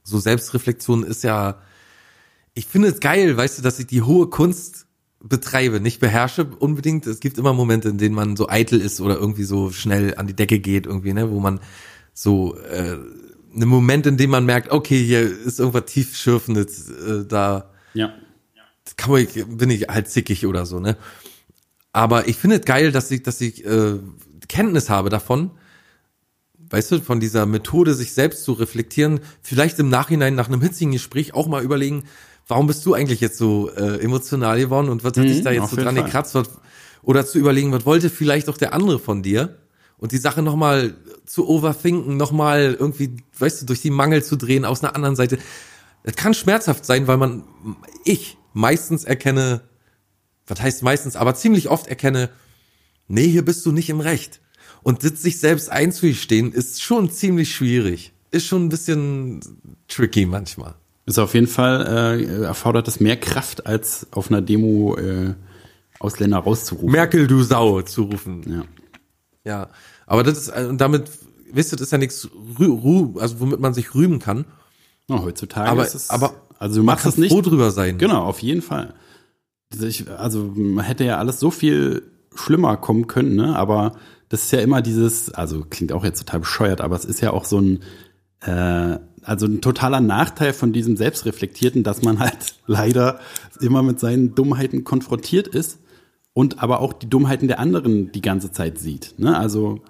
So 0.03 0.19
Selbstreflexion 0.19 1.03
ist 1.03 1.23
ja, 1.23 1.59
ich 2.53 2.67
finde 2.67 2.89
es 2.89 2.99
geil, 2.99 3.35
weißt 3.35 3.57
du, 3.57 3.61
dass 3.63 3.79
ich 3.79 3.87
die 3.87 4.03
hohe 4.03 4.29
Kunst 4.29 4.84
betreibe, 5.27 5.79
nicht 5.79 5.99
beherrsche 5.99 6.45
unbedingt. 6.45 7.07
Es 7.07 7.19
gibt 7.19 7.37
immer 7.37 7.53
Momente, 7.53 7.89
in 7.89 7.97
denen 7.97 8.15
man 8.15 8.35
so 8.35 8.47
eitel 8.47 8.79
ist 8.79 9.01
oder 9.01 9.15
irgendwie 9.15 9.43
so 9.43 9.71
schnell 9.71 10.15
an 10.15 10.27
die 10.27 10.35
Decke 10.35 10.59
geht, 10.59 10.85
irgendwie, 10.85 11.13
ne, 11.13 11.31
wo 11.31 11.39
man 11.39 11.59
so 12.13 12.55
äh, 12.57 12.97
einen 13.53 13.69
Moment, 13.69 14.05
in 14.05 14.17
dem 14.17 14.29
man 14.29 14.45
merkt, 14.45 14.71
okay, 14.71 15.03
hier 15.03 15.21
ist 15.21 15.59
irgendwas 15.59 15.85
tiefschürfendes 15.85 16.89
äh, 16.89 17.25
da 17.27 17.71
Ja. 17.93 18.13
kann 18.97 19.11
man, 19.11 19.57
bin 19.57 19.69
ich 19.69 19.87
halt 19.87 20.09
zickig 20.09 20.45
oder 20.45 20.65
so, 20.65 20.79
ne? 20.79 20.97
Aber 21.91 22.27
ich 22.27 22.35
finde 22.37 22.57
es 22.57 22.65
geil, 22.65 22.91
dass 22.91 23.09
ich, 23.09 23.23
dass 23.23 23.39
ich 23.39 23.65
äh, 23.65 23.97
Kenntnis 24.49 24.89
habe 24.89 25.09
davon, 25.09 25.51
weißt 26.69 26.91
du, 26.91 27.01
von 27.01 27.19
dieser 27.19 27.45
Methode, 27.45 27.93
sich 27.93 28.11
selbst 28.13 28.43
zu 28.43 28.51
reflektieren, 28.53 29.21
vielleicht 29.41 29.79
im 29.79 29.89
Nachhinein 29.89 30.35
nach 30.35 30.49
einem 30.49 30.61
hitzigen 30.61 30.91
Gespräch 30.91 31.33
auch 31.33 31.47
mal 31.47 31.63
überlegen, 31.63 32.03
warum 32.47 32.67
bist 32.67 32.85
du 32.85 32.93
eigentlich 32.93 33.21
jetzt 33.21 33.37
so 33.37 33.69
äh, 33.71 34.01
emotional 34.01 34.59
geworden 34.59 34.89
und 34.89 35.03
was 35.03 35.17
hat 35.17 35.25
dich 35.25 35.41
da 35.43 35.51
jetzt 35.51 35.69
so 35.69 35.75
dran 35.75 35.95
Fall. 35.95 36.05
gekratzt? 36.05 36.35
Was, 36.35 36.49
oder 37.01 37.25
zu 37.25 37.37
überlegen, 37.37 37.71
was 37.71 37.85
wollte 37.85 38.09
vielleicht 38.09 38.49
auch 38.49 38.57
der 38.57 38.73
andere 38.73 38.99
von 38.99 39.23
dir? 39.23 39.57
Und 39.97 40.11
die 40.11 40.17
Sache 40.17 40.41
nochmal 40.41 40.95
zu 41.25 41.47
overthinken, 41.47 42.17
nochmal 42.17 42.75
irgendwie, 42.77 43.17
weißt 43.39 43.61
du, 43.61 43.65
durch 43.65 43.81
die 43.81 43.91
Mangel 43.91 44.23
zu 44.23 44.35
drehen 44.35 44.65
aus 44.65 44.83
einer 44.83 44.95
anderen 44.95 45.15
Seite. 45.15 45.37
Das 46.03 46.15
kann 46.15 46.33
schmerzhaft 46.33 46.85
sein, 46.85 47.07
weil 47.07 47.17
man, 47.17 47.43
ich 48.03 48.37
meistens 48.53 49.03
erkenne, 49.05 49.61
was 50.47 50.61
heißt 50.61 50.83
meistens, 50.83 51.15
aber 51.15 51.35
ziemlich 51.35 51.69
oft 51.69 51.87
erkenne, 51.87 52.29
nee, 53.07 53.27
hier 53.27 53.45
bist 53.45 53.65
du 53.65 53.71
nicht 53.71 53.89
im 53.89 53.99
Recht. 53.99 54.41
Und 54.83 55.01
sich 55.01 55.39
selbst 55.39 55.71
einzugestehen, 55.71 56.51
ist 56.51 56.83
schon 56.83 57.09
ziemlich 57.09 57.55
schwierig. 57.55 58.13
Ist 58.29 58.45
schon 58.45 58.65
ein 58.65 58.69
bisschen 58.69 59.39
tricky 59.87 60.25
manchmal. 60.25 60.75
Ist 61.05 61.19
auf 61.19 61.33
jeden 61.35 61.47
Fall, 61.47 61.85
äh, 62.19 62.43
erfordert 62.45 62.87
es 62.87 62.99
mehr 62.99 63.17
Kraft, 63.17 63.67
als 63.67 64.07
auf 64.11 64.29
einer 64.31 64.41
Demo 64.41 64.95
äh, 64.97 65.35
Ausländer 65.99 66.39
rauszurufen. 66.39 66.91
Merkel, 66.91 67.27
du 67.27 67.43
Sau, 67.43 67.81
zu 67.83 68.03
rufen. 68.03 68.41
Ja. 68.47 68.63
Ja, 69.43 69.69
aber 70.07 70.23
das 70.23 70.37
ist, 70.37 70.47
äh, 70.49 70.65
und 70.67 70.79
damit, 70.81 71.09
wisst 71.51 71.71
ihr, 71.71 71.77
das 71.77 71.87
ist 71.87 71.91
ja 71.91 71.99
nichts, 71.99 72.27
also 72.57 73.39
womit 73.39 73.59
man 73.59 73.73
sich 73.75 73.93
rühmen 73.93 74.17
kann. 74.19 74.45
Ja, 75.07 75.21
heutzutage 75.21 75.69
Aber- 75.69 75.85
ist 75.85 75.93
es, 75.93 76.09
aber 76.09 76.33
also 76.57 76.79
du 76.79 76.83
machst 76.83 77.05
es 77.05 77.17
nicht. 77.17 77.31
froh 77.31 77.41
drüber 77.41 77.69
sein. 77.69 77.97
Genau, 77.99 78.23
auf 78.23 78.39
jeden 78.39 78.63
Fall. 78.63 78.95
Also 79.71 79.85
Ich, 79.85 80.09
also 80.09 80.51
man 80.55 80.83
hätte 80.85 81.03
ja 81.03 81.17
alles 81.19 81.39
so 81.39 81.51
viel 81.51 82.01
schlimmer 82.33 82.77
kommen 82.77 83.05
können, 83.07 83.35
ne? 83.35 83.55
Aber 83.55 83.93
das 84.29 84.45
ist 84.45 84.51
ja 84.51 84.59
immer 84.61 84.81
dieses, 84.81 85.31
also 85.33 85.63
klingt 85.69 85.91
auch 85.91 86.03
jetzt 86.03 86.19
total 86.19 86.39
bescheuert, 86.39 86.81
aber 86.81 86.95
es 86.95 87.05
ist 87.05 87.21
ja 87.21 87.31
auch 87.31 87.45
so 87.45 87.59
ein, 87.59 87.83
äh, 88.41 88.97
also 89.25 89.47
ein 89.47 89.61
totaler 89.61 90.01
Nachteil 90.01 90.53
von 90.53 90.71
diesem 90.71 90.97
Selbstreflektierten, 90.97 91.83
dass 91.83 92.01
man 92.01 92.19
halt 92.19 92.55
leider 92.67 93.19
immer 93.59 93.83
mit 93.83 93.99
seinen 93.99 94.35
Dummheiten 94.35 94.83
konfrontiert 94.83 95.47
ist 95.47 95.79
und 96.33 96.61
aber 96.61 96.79
auch 96.79 96.93
die 96.93 97.09
Dummheiten 97.09 97.47
der 97.47 97.59
anderen 97.59 98.11
die 98.11 98.21
ganze 98.21 98.51
Zeit 98.51 98.77
sieht. 98.77 99.15
Ne? 99.17 99.37
Also 99.37 99.81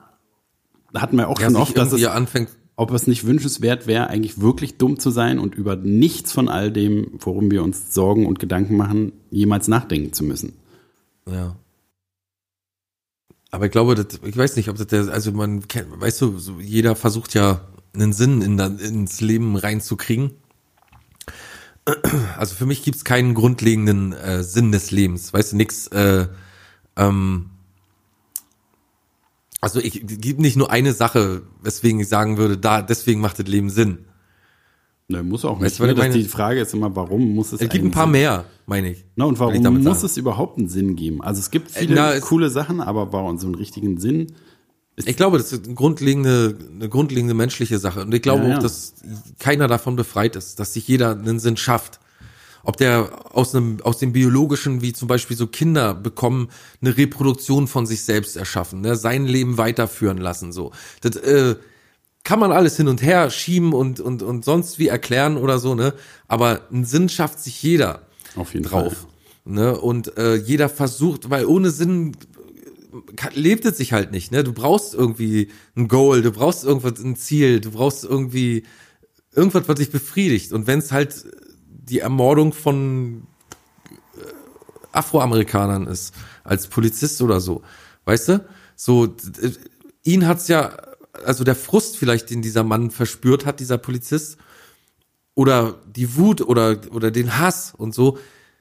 da 0.93 1.01
hatten 1.01 1.17
wir 1.17 1.27
auch 1.27 1.39
Ja, 1.39 1.47
schon 1.47 1.57
oft, 1.57 1.77
dass 1.77 1.91
es, 1.91 2.05
anfängt, 2.05 2.49
ob 2.77 2.91
es 2.91 3.07
nicht 3.07 3.25
wünschenswert 3.25 3.88
wäre, 3.88 4.07
eigentlich 4.07 4.39
wirklich 4.39 4.77
dumm 4.77 4.99
zu 4.99 5.09
sein 5.09 5.39
und 5.39 5.55
über 5.55 5.75
nichts 5.75 6.31
von 6.31 6.47
all 6.47 6.71
dem, 6.71 7.11
worum 7.19 7.51
wir 7.51 7.63
uns 7.63 7.93
Sorgen 7.93 8.25
und 8.25 8.39
Gedanken 8.39 8.77
machen, 8.77 9.11
jemals 9.29 9.67
nachdenken 9.67 10.13
zu 10.13 10.23
müssen. 10.23 10.53
Ja. 11.29 11.55
Aber 13.51 13.65
ich 13.65 13.71
glaube, 13.71 13.95
das, 13.95 14.19
ich 14.23 14.36
weiß 14.36 14.55
nicht, 14.57 14.69
ob 14.69 14.77
das 14.77 14.88
der, 14.88 15.07
also 15.07 15.31
man 15.31 15.67
kennt, 15.67 15.99
weißt 15.99 16.21
du, 16.21 16.38
jeder 16.59 16.95
versucht 16.95 17.33
ja 17.33 17.61
einen 17.95 18.13
Sinn 18.13 18.41
in, 18.41 18.57
da- 18.57 18.67
ins 18.67 19.21
Leben 19.21 19.55
reinzukriegen. 19.55 20.31
Also 22.37 22.55
für 22.55 22.65
mich 22.65 22.83
gibt's 22.83 23.03
keinen 23.03 23.33
grundlegenden 23.35 24.13
äh, 24.13 24.43
Sinn 24.43 24.71
des 24.71 24.89
Lebens, 24.91 25.33
weißt 25.33 25.51
du, 25.53 25.55
nix, 25.57 25.85
äh, 25.87 26.27
ähm, 26.95 27.51
also 29.61 29.79
ich 29.79 30.01
gibt 30.05 30.39
nicht 30.39 30.55
nur 30.57 30.71
eine 30.71 30.93
Sache, 30.93 31.43
weswegen 31.61 31.99
ich 31.99 32.07
sagen 32.07 32.37
würde, 32.37 32.57
da 32.57 32.81
deswegen 32.81 33.21
macht 33.21 33.37
das 33.39 33.47
Leben 33.47 33.69
Sinn. 33.69 33.99
Ne, 35.07 35.21
muss 35.21 35.45
auch 35.45 35.59
Weißt 35.61 35.61
nicht. 35.61 35.79
was 35.81 35.87
Ne, 35.87 35.93
das, 35.93 36.03
meine? 36.07 36.13
die 36.17 36.23
Frage 36.27 36.59
ist 36.61 36.73
immer, 36.73 36.95
warum 36.95 37.35
muss 37.35 37.51
es 37.53 37.61
Es 37.61 37.69
gibt 37.69 37.85
ein 37.85 37.91
paar 37.91 38.05
Sinn- 38.05 38.11
mehr, 38.13 38.45
meine 38.65 38.89
ich. 38.91 39.05
Na, 39.15 39.25
und 39.25 39.37
warum 39.39 39.61
damit 39.61 39.83
muss 39.83 39.97
sagen. 39.97 40.05
es 40.07 40.17
überhaupt 40.17 40.57
einen 40.57 40.67
Sinn 40.67 40.95
geben? 40.95 41.21
Also 41.21 41.39
es 41.39 41.51
gibt 41.51 41.69
viele 41.69 41.93
na, 41.93 42.13
es- 42.13 42.23
coole 42.23 42.49
Sachen, 42.49 42.81
aber 42.81 43.13
warum 43.13 43.37
so 43.37 43.45
einen 43.45 43.53
richtigen 43.55 43.99
Sinn? 43.99 44.33
Ich 44.97 45.17
glaube, 45.17 45.37
das 45.37 45.51
ist 45.51 45.65
eine 45.65 45.75
grundlegende, 45.75 46.57
eine 46.73 46.87
grundlegende 46.87 47.33
menschliche 47.33 47.79
Sache. 47.79 48.01
Und 48.03 48.13
ich 48.13 48.21
glaube 48.21 48.43
Ja, 48.43 48.49
ja. 48.49 48.57
auch, 48.57 48.63
dass 48.63 48.93
keiner 49.39 49.67
davon 49.67 49.95
befreit 49.95 50.35
ist, 50.35 50.59
dass 50.59 50.73
sich 50.73 50.87
jeder 50.87 51.11
einen 51.11 51.39
Sinn 51.39 51.57
schafft. 51.57 51.99
Ob 52.63 52.77
der 52.77 53.35
aus 53.35 53.53
einem, 53.53 53.79
aus 53.83 53.99
dem 53.99 54.13
biologischen, 54.13 54.81
wie 54.81 54.93
zum 54.93 55.07
Beispiel 55.07 55.37
so 55.37 55.45
Kinder 55.47 55.93
bekommen, 55.93 56.49
eine 56.81 56.97
Reproduktion 56.97 57.67
von 57.67 57.85
sich 57.85 58.03
selbst 58.03 58.37
erschaffen, 58.37 58.81
ne, 58.81 58.95
sein 58.95 59.25
Leben 59.25 59.57
weiterführen 59.59 60.17
lassen, 60.17 60.51
so. 60.51 60.71
Das, 61.01 61.15
äh, 61.17 61.55
kann 62.25 62.39
man 62.39 62.51
alles 62.51 62.75
hin 62.75 62.87
und 62.89 63.01
her 63.01 63.29
schieben 63.29 63.71
und, 63.71 64.01
und, 64.01 64.23
und 64.23 64.43
sonst 64.43 64.79
wie 64.79 64.87
erklären 64.87 65.37
oder 65.37 65.59
so, 65.59 65.75
ne. 65.75 65.93
Aber 66.27 66.61
einen 66.71 66.83
Sinn 66.83 67.07
schafft 67.07 67.39
sich 67.39 67.61
jeder 67.63 68.01
Auf 68.35 68.53
jeden 68.53 68.65
drauf. 68.65 69.05
Ne? 69.45 69.79
Und 69.79 70.17
äh, 70.17 70.35
jeder 70.35 70.67
versucht, 70.67 71.29
weil 71.29 71.45
ohne 71.45 71.69
Sinn 71.69 72.17
lebt 73.33 73.65
es 73.65 73.77
sich 73.77 73.93
halt 73.93 74.11
nicht. 74.11 74.31
Ne? 74.31 74.43
Du 74.43 74.53
brauchst 74.53 74.93
irgendwie 74.93 75.49
ein 75.75 75.87
Goal, 75.87 76.21
du 76.21 76.31
brauchst 76.31 76.63
irgendwas, 76.63 76.99
ein 76.99 77.15
Ziel, 77.15 77.59
du 77.61 77.71
brauchst 77.71 78.03
irgendwie 78.03 78.65
irgendwas, 79.33 79.67
was 79.67 79.75
dich 79.75 79.91
befriedigt. 79.91 80.53
Und 80.53 80.67
wenn 80.67 80.79
es 80.79 80.91
halt 80.91 81.25
die 81.67 81.99
Ermordung 81.99 82.53
von 82.53 83.27
äh, 84.15 84.87
Afroamerikanern 84.91 85.87
ist, 85.87 86.13
als 86.43 86.67
Polizist 86.67 87.21
oder 87.21 87.39
so, 87.39 87.61
weißt 88.05 88.29
du? 88.29 88.45
So, 88.75 89.07
d- 89.07 89.51
ihn 90.03 90.27
hat's 90.27 90.47
ja, 90.47 90.77
also 91.25 91.43
der 91.43 91.55
Frust 91.55 91.97
vielleicht, 91.97 92.29
den 92.29 92.41
dieser 92.41 92.63
Mann 92.63 92.91
verspürt 92.91 93.45
hat, 93.45 93.59
dieser 93.59 93.77
Polizist, 93.77 94.37
oder 95.33 95.81
die 95.85 96.15
Wut 96.15 96.41
oder, 96.41 96.79
oder 96.91 97.11
den 97.11 97.37
Hass 97.37 97.73
und 97.75 97.93
so, 97.93 98.17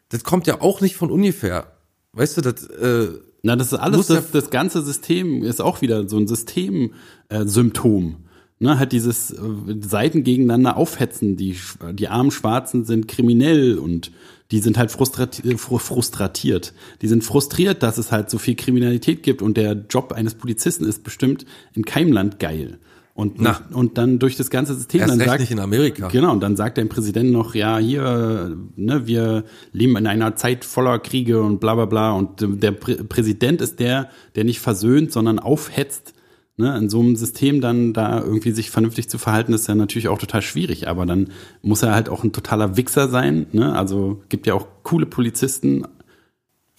das 0.09 0.25
kommt 0.25 0.47
ja 0.47 0.61
auch 0.61 0.81
nicht 0.81 0.97
von 0.97 1.11
ungefähr. 1.11 1.73
Weißt 2.13 2.37
du, 2.37 2.41
das, 2.41 2.65
äh, 2.67 3.09
Na, 3.47 3.57
das 3.57 3.73
ist 3.73 3.79
alles, 3.79 4.07
das, 4.07 4.31
das 4.31 4.49
ganze 4.49 4.81
System 4.81 5.43
ist 5.43 5.61
auch 5.61 5.83
wieder 5.83 6.09
so 6.09 6.17
ein 6.17 6.27
Systemsymptom. 6.27 8.05
Äh, 8.09 8.65
ne, 8.65 8.79
halt 8.79 8.93
dieses 8.93 9.33
äh, 9.33 9.37
Seiten 9.83 10.25
gegeneinander 10.25 10.79
aufhetzen. 10.79 11.37
Die, 11.37 11.55
die 11.93 12.09
armen 12.09 12.31
Schwarzen 12.31 12.87
sind 12.87 13.07
kriminell 13.07 13.79
und 13.79 14.13
die 14.51 14.61
sind 14.61 14.79
halt 14.79 14.91
frustrati 14.91 15.47
äh, 15.47 15.57
fru- 15.57 15.79
frustratiert. 15.79 16.73
Die 17.03 17.07
sind 17.07 17.23
frustriert, 17.23 17.83
dass 17.83 17.99
es 17.99 18.13
halt 18.13 18.31
so 18.31 18.39
viel 18.39 18.55
Kriminalität 18.55 19.23
gibt 19.23 19.43
und 19.43 19.59
der 19.59 19.85
Job 19.91 20.13
eines 20.13 20.35
Polizisten 20.35 20.87
ist 20.87 21.05
bestimmt 21.05 21.45
in 21.75 21.85
keinem 21.85 22.13
Land 22.13 22.39
geil. 22.39 22.79
Und, 23.17 23.41
Na. 23.41 23.61
und 23.73 23.97
dann 23.97 24.19
durch 24.19 24.37
das 24.37 24.51
ganze 24.51 24.75
System 24.75 25.03
erst 25.03 25.13
dann 25.13 25.21
recht 25.21 25.31
sagt, 25.31 25.41
nicht 25.41 25.53
in 25.53 25.61
Amerika. 25.61 26.09
Genau, 26.09 26.33
und 26.33 26.41
dann 26.41 26.57
sagt 26.57 26.79
der 26.79 26.85
Präsident 26.87 27.31
noch, 27.31 27.55
ja, 27.55 27.79
hier, 27.79 28.57
ne, 28.75 29.07
wir 29.07 29.45
leben 29.71 29.97
in 29.97 30.09
einer 30.09 30.35
Zeit 30.35 30.65
voller 30.65 30.99
Kriege 30.99 31.41
und 31.41 31.61
bla 31.61 31.77
bla 31.77 31.85
bla. 31.85 32.11
Und 32.11 32.41
der 32.41 32.73
Prä 32.73 32.97
Präsident 32.97 33.61
ist 33.61 33.79
der, 33.79 34.11
der 34.35 34.43
nicht 34.43 34.59
versöhnt, 34.59 35.13
sondern 35.13 35.39
aufhetzt. 35.39 36.13
Ne, 36.57 36.77
in 36.79 36.89
so 36.89 37.01
einem 37.01 37.17
System 37.17 37.61
dann 37.61 37.93
da 37.93 38.21
irgendwie 38.21 38.53
sich 38.53 38.71
vernünftig 38.71 39.09
zu 39.09 39.19
verhalten, 39.19 39.53
ist 39.53 39.67
ja 39.67 39.75
natürlich 39.75 40.07
auch 40.07 40.19
total 40.19 40.43
schwierig. 40.43 40.87
Aber 40.89 41.05
dann 41.05 41.31
muss 41.63 41.83
er 41.83 41.95
halt 41.95 42.09
auch 42.09 42.23
ein 42.23 42.33
totaler 42.33 42.77
Wichser 42.77 43.09
sein. 43.09 43.47
Ne? 43.51 43.77
Also 43.77 44.23
gibt 44.29 44.47
ja 44.47 44.55
auch 44.55 44.69
coole 44.85 45.07
Polizisten. 45.07 45.85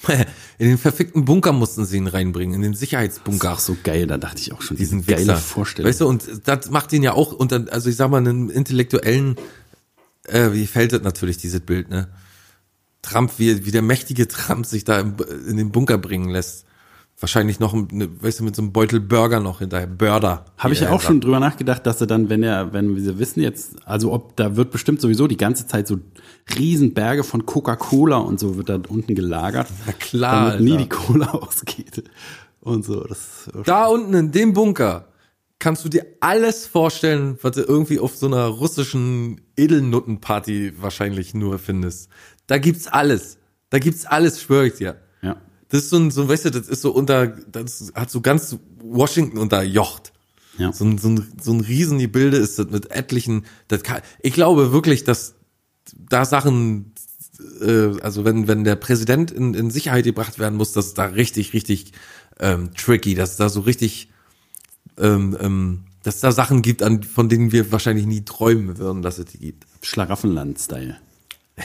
In 0.57 0.69
den 0.69 0.77
verfickten 0.77 1.25
Bunker 1.25 1.51
mussten 1.51 1.85
sie 1.85 1.97
ihn 1.97 2.07
reinbringen, 2.07 2.55
in 2.55 2.61
den 2.61 2.73
Sicherheitsbunker. 2.75 3.51
Ach 3.51 3.59
so 3.59 3.75
geil, 3.83 4.07
da 4.07 4.17
dachte 4.17 4.39
ich 4.39 4.53
auch 4.53 4.61
schon, 4.61 4.77
diesen 4.77 5.05
diese 5.05 5.17
geile. 5.17 5.35
Vorstellung. 5.35 5.89
Weißt 5.89 5.99
du, 5.99 6.07
und 6.07 6.23
das 6.45 6.69
macht 6.69 6.93
ihn 6.93 7.03
ja 7.03 7.11
auch 7.11 7.33
unter, 7.33 7.65
also 7.71 7.89
ich 7.89 7.97
sag 7.97 8.09
mal, 8.09 8.17
einen 8.19 8.49
intellektuellen, 8.49 9.35
äh, 10.23 10.53
wie 10.53 10.65
fällt 10.65 10.93
das 10.93 11.01
natürlich, 11.01 11.37
dieses 11.37 11.59
Bild, 11.59 11.89
ne? 11.89 12.07
Trump, 13.01 13.33
wie, 13.37 13.65
wie 13.65 13.71
der 13.71 13.81
mächtige 13.81 14.27
Trump 14.27 14.65
sich 14.65 14.83
da 14.83 14.99
im, 14.99 15.15
in 15.47 15.57
den 15.57 15.71
Bunker 15.71 15.97
bringen 15.97 16.29
lässt. 16.29 16.65
Wahrscheinlich 17.17 17.61
noch, 17.61 17.73
ne, 17.73 18.09
weißt 18.21 18.41
du, 18.41 18.43
mit 18.43 18.55
so 18.57 18.61
einem 18.61 18.73
Beutel 18.73 18.99
Burger 18.99 19.39
noch 19.39 19.59
hinterher, 19.59 19.87
Burger. 19.87 20.45
Habe 20.57 20.73
ich 20.73 20.81
ja 20.81 20.89
auch 20.89 20.93
sagt. 20.99 21.03
schon 21.03 21.21
drüber 21.21 21.39
nachgedacht, 21.39 21.85
dass 21.85 22.01
er 22.01 22.07
dann, 22.07 22.27
wenn 22.27 22.43
er, 22.43 22.73
wenn 22.73 22.97
wir 22.97 23.17
wissen 23.19 23.39
jetzt, 23.41 23.75
also 23.87 24.11
ob 24.11 24.35
da 24.35 24.57
wird 24.57 24.69
bestimmt 24.71 24.99
sowieso 24.99 25.25
die 25.27 25.37
ganze 25.37 25.65
Zeit 25.65 25.87
so 25.87 25.97
Riesenberge 26.57 27.23
von 27.23 27.45
Coca-Cola 27.45 28.17
und 28.17 28.39
so 28.39 28.57
wird 28.57 28.67
da 28.67 28.79
unten 28.89 29.15
gelagert. 29.15 29.67
Na 29.85 29.93
klar, 29.93 30.49
Damit 30.51 30.61
nie 30.65 30.71
Alter. 30.73 30.83
die 30.83 30.89
Cola 30.89 31.25
ausgeht. 31.31 32.03
Und 32.59 32.83
so. 32.83 33.01
Das 33.05 33.49
Da 33.63 33.85
unten 33.85 34.13
in 34.13 34.31
dem 34.33 34.51
Bunker 34.53 35.07
kannst 35.57 35.85
du 35.85 35.89
dir 35.89 36.05
alles 36.19 36.67
vorstellen, 36.67 37.37
was 37.41 37.53
du 37.55 37.61
irgendwie 37.61 37.99
auf 37.99 38.13
so 38.17 38.25
einer 38.27 38.45
russischen 38.47 39.39
Edelnuttenparty 39.55 40.73
wahrscheinlich 40.81 41.33
nur 41.33 41.59
findest. 41.59 42.09
Da 42.47 42.57
gibt's 42.57 42.87
alles. 42.87 43.37
Da 43.69 43.79
gibt's 43.79 44.05
alles, 44.05 44.41
schwöre 44.41 44.67
ich 44.67 44.73
dir. 44.73 44.97
Das 45.69 45.83
ist 45.83 45.89
so 45.89 45.97
ein, 45.97 46.11
so, 46.11 46.27
weißt 46.27 46.45
du, 46.45 46.51
das 46.51 46.67
ist 46.67 46.81
so 46.81 46.91
unter, 46.91 47.27
das 47.27 47.91
hat 47.95 48.11
so 48.11 48.21
ganz 48.21 48.57
Washington 48.81 49.37
unterjocht. 49.37 50.13
Ja. 50.57 50.71
So 50.71 50.85
ein, 50.85 50.97
so 50.97 51.09
ein, 51.09 51.31
so 51.41 51.51
ein 51.51 51.61
Riesengebilde 51.61 52.37
ist 52.37 52.59
das 52.59 52.69
mit 52.69 52.91
etlichen, 52.91 53.45
das 53.67 53.83
kann, 53.83 54.01
ich 54.21 54.33
glaube 54.33 54.71
wirklich, 54.71 55.03
dass 55.03 55.35
da 55.93 56.25
Sachen, 56.25 56.93
äh, 57.61 57.99
also 58.01 58.23
wenn, 58.25 58.47
wenn 58.47 58.63
der 58.63 58.75
Präsident 58.75 59.31
in, 59.31 59.53
in 59.53 59.69
Sicherheit 59.69 60.05
gebracht 60.05 60.39
werden 60.39 60.55
muss, 60.55 60.71
das 60.71 60.87
ist 60.87 60.97
da 60.97 61.05
richtig, 61.05 61.53
richtig 61.53 61.91
ähm, 62.39 62.73
tricky, 62.75 63.15
dass 63.15 63.37
da 63.37 63.49
so 63.49 63.61
richtig, 63.61 64.09
ähm, 64.97 65.37
ähm, 65.39 65.83
dass 66.03 66.19
da 66.19 66.31
Sachen 66.31 66.61
gibt, 66.61 66.83
an, 66.83 67.03
von 67.03 67.27
denen 67.29 67.51
wir 67.51 67.71
wahrscheinlich 67.71 68.05
nie 68.05 68.23
träumen 68.23 68.77
würden, 68.77 69.01
dass 69.01 69.17
es 69.17 69.25
die 69.25 69.39
gibt. 69.39 69.65
Schlaraffenland-Style. 69.81 70.97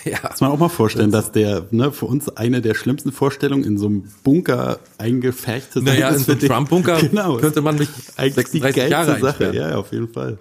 Ja. 0.05 0.19
Muss 0.31 0.41
man 0.41 0.53
auch 0.53 0.59
mal 0.59 0.69
vorstellen, 0.69 1.11
dass 1.11 1.33
der, 1.33 1.67
ne, 1.73 1.91
für 1.91 2.07
uns 2.07 2.29
eine 2.29 2.61
der 2.61 2.75
schlimmsten 2.75 3.11
Vorstellungen 3.11 3.65
in 3.65 3.77
so 3.77 3.87
einem 3.87 4.05
Bunker 4.23 4.79
eingefärbt 4.99 5.73
sein 5.73 5.85
Naja, 5.85 6.11
in 6.11 6.15
ist 6.15 6.27
so 6.27 6.33
einem 6.33 6.41
Trump-Bunker 6.41 7.01
genau, 7.01 7.39
könnte 7.39 7.61
man 7.61 7.77
mich 7.77 7.89
eigentlich 8.17 8.47
die 8.51 8.61
36 8.61 8.77
geilste 8.77 8.91
Jahre 8.91 9.21
Sache. 9.21 9.55
Ja, 9.55 9.77
auf 9.77 9.91
jeden 9.93 10.09
Fall. 10.09 10.39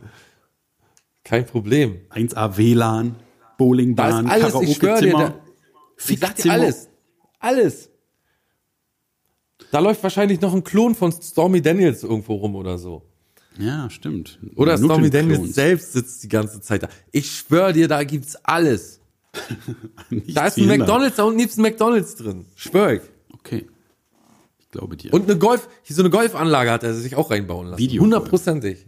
Kein 1.23 1.47
Problem. 1.47 1.97
1A 2.11 2.57
WLAN, 2.57 3.15
Bowlingbahn, 3.57 4.25
ist 4.25 4.31
alles, 4.31 4.53
ich 4.61 4.77
schwöre 4.77 5.01
dir, 5.01 5.11
Karaoke-Zimmer. 5.11 5.29
da, 5.29 6.13
ich 6.13 6.19
sag 6.19 6.35
dir 6.35 6.51
alles. 6.51 6.89
Alles. 7.39 7.89
Da 9.71 9.79
läuft 9.79 10.03
wahrscheinlich 10.03 10.41
noch 10.41 10.53
ein 10.53 10.63
Klon 10.63 10.93
von 10.93 11.11
Stormy 11.11 11.61
Daniels 11.61 12.03
irgendwo 12.03 12.35
rum 12.35 12.55
oder 12.55 12.77
so. 12.77 13.03
Ja, 13.57 13.89
stimmt. 13.89 14.39
Oder 14.55 14.77
Stormy. 14.77 15.09
Daniels 15.09 15.53
selbst 15.53 15.93
sitzt 15.93 16.23
die 16.23 16.29
ganze 16.29 16.61
Zeit 16.61 16.83
da. 16.83 16.89
Ich 17.11 17.31
schwöre 17.31 17.73
dir, 17.73 17.87
da 17.87 18.03
gibt's 18.03 18.35
alles. 18.37 18.98
Da 20.33 20.47
ist 20.47 20.57
ein. 20.57 20.67
McDonalds, 20.67 21.17
da 21.17 21.23
unten 21.23 21.39
gibt's 21.39 21.57
ein 21.57 21.61
McDonalds 21.61 22.15
drin. 22.15 22.45
Schwör. 22.55 22.99
Okay. 23.33 23.67
Ich 24.59 24.69
glaube 24.69 24.97
dir. 24.97 25.13
Und 25.13 25.29
eine 25.29 25.37
Golf, 25.37 25.67
hier 25.83 25.95
so 25.95 26.01
eine 26.01 26.09
Golfanlage 26.09 26.71
hat 26.71 26.83
er 26.83 26.93
sich 26.93 27.15
auch 27.15 27.31
reinbauen 27.31 27.67
lassen. 27.67 27.79
Videogolf. 27.79 28.03
Hundertprozentig. 28.03 28.85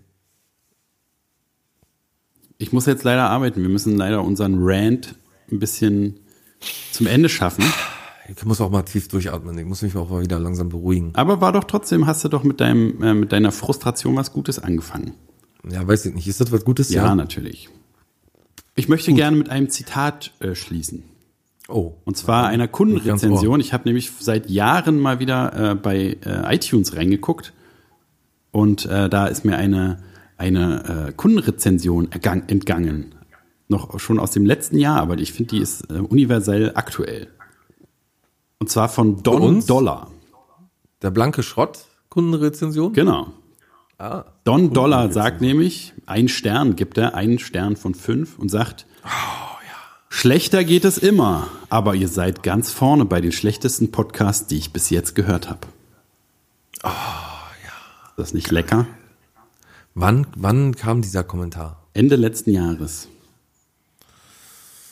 ich 2.58 2.72
muss 2.72 2.86
jetzt 2.86 3.04
leider 3.04 3.30
arbeiten. 3.30 3.62
Wir 3.62 3.70
müssen 3.70 3.98
leider 3.98 4.24
unseren 4.24 4.58
Rant 4.60 5.16
ein 5.52 5.60
bisschen 5.60 6.20
zum 6.92 7.08
Ende 7.08 7.28
schaffen. 7.28 7.66
Ich 8.30 8.46
muss 8.46 8.62
auch 8.62 8.70
mal 8.70 8.84
tief 8.84 9.08
durchatmen. 9.08 9.58
Ich 9.58 9.66
muss 9.66 9.82
mich 9.82 9.96
auch 9.96 10.10
mal 10.10 10.22
wieder 10.22 10.40
langsam 10.40 10.70
beruhigen. 10.70 11.12
Aber 11.16 11.42
war 11.42 11.52
doch 11.52 11.64
trotzdem, 11.64 12.06
hast 12.06 12.24
du 12.24 12.30
doch 12.30 12.44
mit 12.44 12.62
deinem, 12.62 13.02
äh, 13.04 13.14
mit 13.14 13.32
deiner 13.32 13.52
Frustration 13.52 14.16
was 14.16 14.32
Gutes 14.32 14.60
angefangen. 14.60 15.16
Ja, 15.70 15.86
weiß 15.86 16.06
ich 16.06 16.14
nicht. 16.14 16.28
Ist 16.28 16.40
das 16.40 16.52
was 16.52 16.64
Gutes? 16.64 16.92
Ja, 16.92 17.16
natürlich. 17.16 17.70
Ich 18.76 18.88
möchte 18.88 19.14
gerne 19.14 19.38
mit 19.38 19.50
einem 19.50 19.70
Zitat 19.70 20.32
äh, 20.40 20.56
schließen. 20.56 21.04
Oh. 21.68 21.94
Und 22.06 22.18
zwar 22.18 22.48
einer 22.48 22.68
Kundenrezension. 22.68 23.60
Ich 23.60 23.74
habe 23.74 23.84
nämlich 23.86 24.12
seit 24.20 24.50
Jahren 24.50 25.00
mal 25.00 25.20
wieder 25.20 25.72
äh, 25.72 25.76
bei 25.76 26.18
äh, 26.26 26.56
iTunes 26.56 26.96
reingeguckt 26.96 27.54
und 28.52 28.86
äh, 28.86 29.10
da 29.10 29.28
ist 29.28 29.46
mir 29.46 29.58
eine, 29.58 30.04
eine 30.38 31.08
äh, 31.08 31.12
Kundenrezension 31.14 32.12
ergang, 32.12 32.44
entgangen. 32.48 33.16
Noch 33.68 34.00
schon 34.00 34.20
aus 34.20 34.32
dem 34.32 34.46
letzten 34.46 34.78
Jahr, 34.78 35.00
aber 35.00 35.18
ich 35.18 35.32
finde, 35.32 35.56
die 35.56 35.62
ist 35.62 35.90
äh, 35.90 36.00
universell 36.00 36.74
aktuell. 36.76 37.30
Und 38.60 38.70
zwar 38.70 38.90
von 38.90 39.24
Don? 39.24 39.66
Dollar. 39.66 40.12
Der 41.02 41.10
blanke 41.10 41.42
Schrott, 41.42 41.86
Kundenrezension? 42.10 42.94
Genau. 42.94 43.32
Ah. 44.02 44.26
Don 44.46 44.74
Dollar 44.74 45.12
sagt 45.12 45.42
nämlich, 45.42 45.94
ein 46.08 46.28
Stern 46.28 46.76
gibt 46.76 46.98
er, 46.98 47.14
einen 47.14 47.38
Stern 47.38 47.76
von 47.76 47.94
fünf 47.94 48.40
und 48.40 48.50
sagt, 48.50 48.88
schlechter 50.10 50.64
geht 50.64 50.86
es 50.86 50.98
immer, 50.98 51.50
aber 51.70 51.94
ihr 51.94 52.08
seid 52.08 52.42
ganz 52.42 52.72
vorne 52.72 53.06
bei 53.06 53.22
den 53.22 53.32
schlechtesten 53.32 53.92
Podcasts, 53.92 54.48
die 54.48 54.58
ich 54.58 54.74
bis 54.74 54.90
jetzt 54.90 55.14
gehört 55.14 55.52
habe. 55.52 55.68
Oh, 56.82 56.88
ja. 56.88 58.08
Ist 58.08 58.18
das 58.18 58.34
nicht 58.34 58.50
lecker? 58.50 58.88
Wann, 59.94 60.26
wann 60.36 60.76
kam 60.76 61.04
dieser 61.04 61.24
Kommentar? 61.24 61.84
Ende 61.94 62.16
letzten 62.16 62.50
Jahres. 62.50 63.08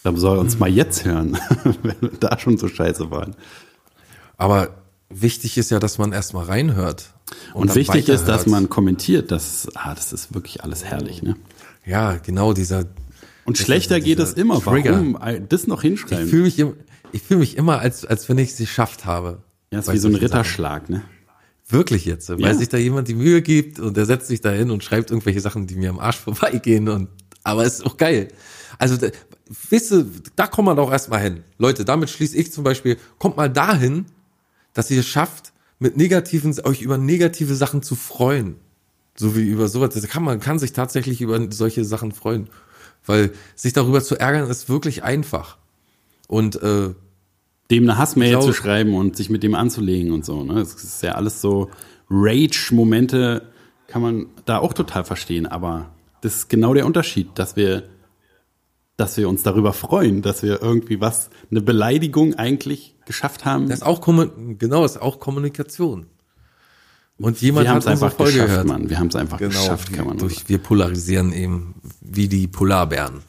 Da 0.03 0.15
soll 0.15 0.37
er 0.37 0.41
uns 0.41 0.59
mal 0.59 0.69
jetzt 0.69 1.03
hören, 1.03 1.35
wenn 1.81 1.99
wir 1.99 2.11
da 2.19 2.37
schon 2.37 2.59
so 2.59 2.67
scheiße 2.67 3.09
waren. 3.09 3.35
Aber 4.37 4.78
wichtig 5.09 5.57
ist 5.57 5.71
ja, 5.71 5.79
dass 5.79 5.97
man 5.97 6.11
erstmal 6.11 6.45
reinhört. 6.45 7.13
Und, 7.53 7.69
dann 7.69 7.75
wichtig 7.75 8.09
ist, 8.09 8.25
dass 8.25 8.45
man 8.45 8.69
kommentiert, 8.69 9.31
das, 9.31 9.67
ah, 9.75 9.93
das 9.93 10.13
ist 10.13 10.33
wirklich 10.33 10.63
alles 10.63 10.83
herrlich, 10.83 11.21
ne? 11.21 11.35
Ja, 11.85 12.15
genau, 12.17 12.53
dieser. 12.53 12.85
Und 13.45 13.57
schlechter 13.57 13.99
geht 13.99 14.19
es 14.19 14.33
immer. 14.33 14.61
Trigger. 14.61 14.93
Warum 14.93 15.17
das 15.49 15.67
noch 15.67 15.79
Ich 15.83 15.89
hinschreiben? 15.89 16.27
fühle 16.27 16.43
mich, 16.43 16.63
ich 17.11 17.21
fühl 17.21 17.37
mich 17.37 17.57
immer, 17.57 17.79
als, 17.79 18.05
als 18.05 18.29
wenn 18.29 18.37
ich 18.37 18.51
es 18.51 18.57
geschafft 18.57 19.05
habe. 19.05 19.39
Ja, 19.71 19.79
ist 19.79 19.91
wie 19.91 19.97
so 19.97 20.07
ein 20.07 20.11
solchen 20.13 20.27
Sachen. 20.27 20.37
Ritterschlag, 20.39 20.89
ne? 20.89 21.01
Wirklich 21.67 22.05
jetzt, 22.05 22.29
weil 22.29 22.39
Ja. 22.39 22.53
sich 22.55 22.69
da 22.69 22.77
jemand 22.77 23.07
die 23.07 23.13
Mühe 23.13 23.43
gibt 23.43 23.79
und 23.79 23.95
der 23.95 24.05
setzt 24.07 24.27
sich 24.27 24.41
da 24.41 24.49
hin 24.49 24.71
und 24.71 24.83
schreibt 24.83 25.11
irgendwelche 25.11 25.39
Sachen, 25.41 25.67
die 25.67 25.75
mir 25.75 25.91
am 25.91 25.99
Arsch 25.99 26.17
vorbeigehen 26.19 26.89
und, 26.89 27.09
aber 27.43 27.63
es 27.63 27.75
ist 27.75 27.85
auch 27.85 27.97
geil. 27.97 28.29
Also, 28.79 28.97
da, 28.97 29.09
wisst 29.69 29.91
ihr, 29.91 30.05
da 30.35 30.47
kommt 30.47 30.65
man 30.67 30.77
doch 30.77 30.91
erstmal 30.91 31.21
hin. 31.21 31.43
Leute, 31.59 31.85
damit 31.85 32.09
schließe 32.09 32.35
ich 32.37 32.51
zum 32.51 32.63
Beispiel, 32.63 32.97
kommt 33.19 33.37
mal 33.37 33.49
dahin, 33.49 34.05
dass 34.73 34.91
ihr 34.91 34.99
es 34.99 35.07
schafft, 35.07 35.53
mit 35.79 35.97
negativen, 35.97 36.55
euch 36.63 36.81
über 36.81 36.97
negative 36.97 37.55
Sachen 37.55 37.81
zu 37.81 37.95
freuen. 37.95 38.55
So 39.15 39.35
wie 39.35 39.47
über 39.47 39.67
sowas. 39.67 39.93
Das 39.93 40.07
kann 40.07 40.23
man 40.23 40.39
kann 40.39 40.59
sich 40.59 40.73
tatsächlich 40.73 41.21
über 41.21 41.51
solche 41.51 41.83
Sachen 41.85 42.11
freuen. 42.11 42.49
Weil 43.05 43.31
sich 43.55 43.73
darüber 43.73 44.01
zu 44.03 44.19
ärgern 44.19 44.49
ist 44.49 44.69
wirklich 44.69 45.03
einfach. 45.03 45.57
Und 46.27 46.61
äh, 46.61 46.93
Dem 47.71 47.83
eine 47.83 47.97
Hassmail 47.97 48.41
zu 48.41 48.53
schreiben 48.53 48.95
und 48.95 49.15
sich 49.15 49.29
mit 49.29 49.43
dem 49.43 49.55
anzulegen 49.55 50.11
und 50.11 50.25
so, 50.25 50.43
ne? 50.43 50.55
Das 50.55 50.73
ist 50.75 51.03
ja 51.03 51.13
alles 51.13 51.41
so 51.41 51.69
Rage-Momente 52.09 53.43
kann 53.87 54.01
man 54.01 54.27
da 54.45 54.59
auch 54.59 54.73
total 54.73 55.03
verstehen, 55.03 55.45
aber 55.47 55.91
das 56.21 56.35
ist 56.35 56.49
genau 56.49 56.73
der 56.73 56.85
Unterschied, 56.85 57.29
dass 57.35 57.55
wir, 57.55 57.83
dass 58.99 59.15
wir 59.15 59.29
uns 59.29 59.43
darüber 59.43 59.71
freuen, 59.71 60.21
dass 60.21 60.43
wir 60.43 60.61
irgendwie 60.61 60.99
was, 60.99 61.29
eine 61.49 61.61
Beleidigung 61.61 62.35
eigentlich 62.35 62.95
geschafft 63.05 63.45
haben. 63.45 63.69
Das 63.69 63.79
ist 63.79 63.85
auch 63.85 64.01
genau, 64.05 64.83
ist 64.83 65.01
auch 65.01 65.19
Kommunikation. 65.19 66.07
Und 67.17 67.41
jemand 67.41 67.67
wir 67.67 67.73
hat 67.73 67.87
einfach 67.87 68.13
Folge 68.13 68.33
geschafft, 68.33 68.49
gehört. 68.49 68.67
Mann. 68.67 68.89
Wir 68.89 68.99
haben 68.99 69.07
es 69.07 69.15
einfach 69.15 69.37
Genau, 69.37 69.51
geschafft, 69.51 69.93
kann 69.93 70.05
man 70.05 70.17
durch, 70.17 70.35
sagen. 70.35 70.49
wir 70.49 70.57
polarisieren 70.57 71.33
eben 71.33 71.75
wie 72.01 72.27
die 72.27 72.47
Polarbären. 72.47 73.21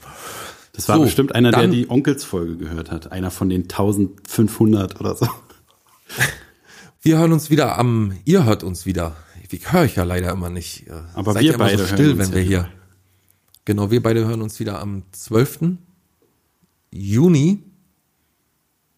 Das 0.72 0.88
war 0.88 0.96
So, 0.96 1.04
bestimmt 1.04 1.34
einer, 1.34 1.52
der 1.52 1.68
die 1.68 1.88
Onkelsfolge 1.88 2.56
gehört 2.56 2.90
hat. 2.90 3.12
Einer 3.12 3.30
von 3.30 3.48
den 3.48 3.62
1500 3.62 5.00
oder 5.00 5.14
so. 5.14 5.26
Wir 7.02 7.16
hören 7.16 7.32
uns 7.32 7.48
wieder 7.48 7.78
am, 7.78 8.12
ihr 8.26 8.44
hört 8.44 8.62
uns 8.62 8.84
wieder. 8.84 9.16
Ich 9.48 9.72
höre 9.72 9.80
euch 9.82 9.96
ja 9.96 10.04
leider 10.04 10.32
immer 10.32 10.50
nicht. 10.50 10.84
Aber 11.14 11.32
seid 11.32 11.44
wir 11.44 11.52
ja 11.52 11.56
beide 11.56 11.78
so 11.78 11.84
hören 11.84 11.96
still, 11.96 12.10
uns 12.10 12.18
wenn 12.18 12.34
wir 12.34 12.42
hier. 12.42 12.68
Genau, 13.64 13.90
wir 13.90 14.02
beide 14.02 14.26
hören 14.26 14.42
uns 14.42 14.58
wieder 14.60 14.80
am 14.80 15.02
12. 15.12 15.60
Juni. 16.92 17.62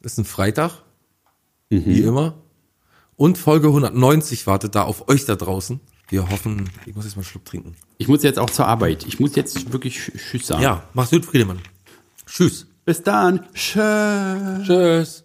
Ist 0.01 0.19
ein 0.19 0.25
Freitag. 0.25 0.83
Mhm. 1.71 1.85
Wie 1.87 2.01
immer. 2.03 2.35
Und 3.17 3.39
Folge 3.39 3.69
190 3.69 4.47
wartet 4.47 4.75
da 4.75 4.83
auf 4.83 5.09
euch 5.09 5.25
da 5.25 5.37
draußen. 5.37 5.81
Wir 6.09 6.29
hoffen, 6.29 6.69
ich 6.87 6.95
muss 6.95 7.05
jetzt 7.05 7.17
mal 7.17 7.21
einen 7.21 7.27
Schluck 7.29 7.45
trinken. 7.45 7.77
Ich 7.99 8.09
muss 8.09 8.23
jetzt 8.23 8.39
auch 8.39 8.51
zur 8.51 8.67
Arbeit. 8.67 9.07
Ich 9.07 9.21
muss 9.21 9.35
jetzt 9.37 9.73
wirklich 9.73 9.97
Sch- 9.99 10.17
Tschüss 10.17 10.47
sagen. 10.47 10.63
Ja, 10.63 10.89
mach's 10.93 11.11
gut, 11.11 11.25
Friedemann. 11.25 11.61
Tschüss. 12.27 12.67
Bis 12.85 13.03
dann. 13.03 13.47
Tschüss. 13.55 14.67
Tschüss. 14.67 15.25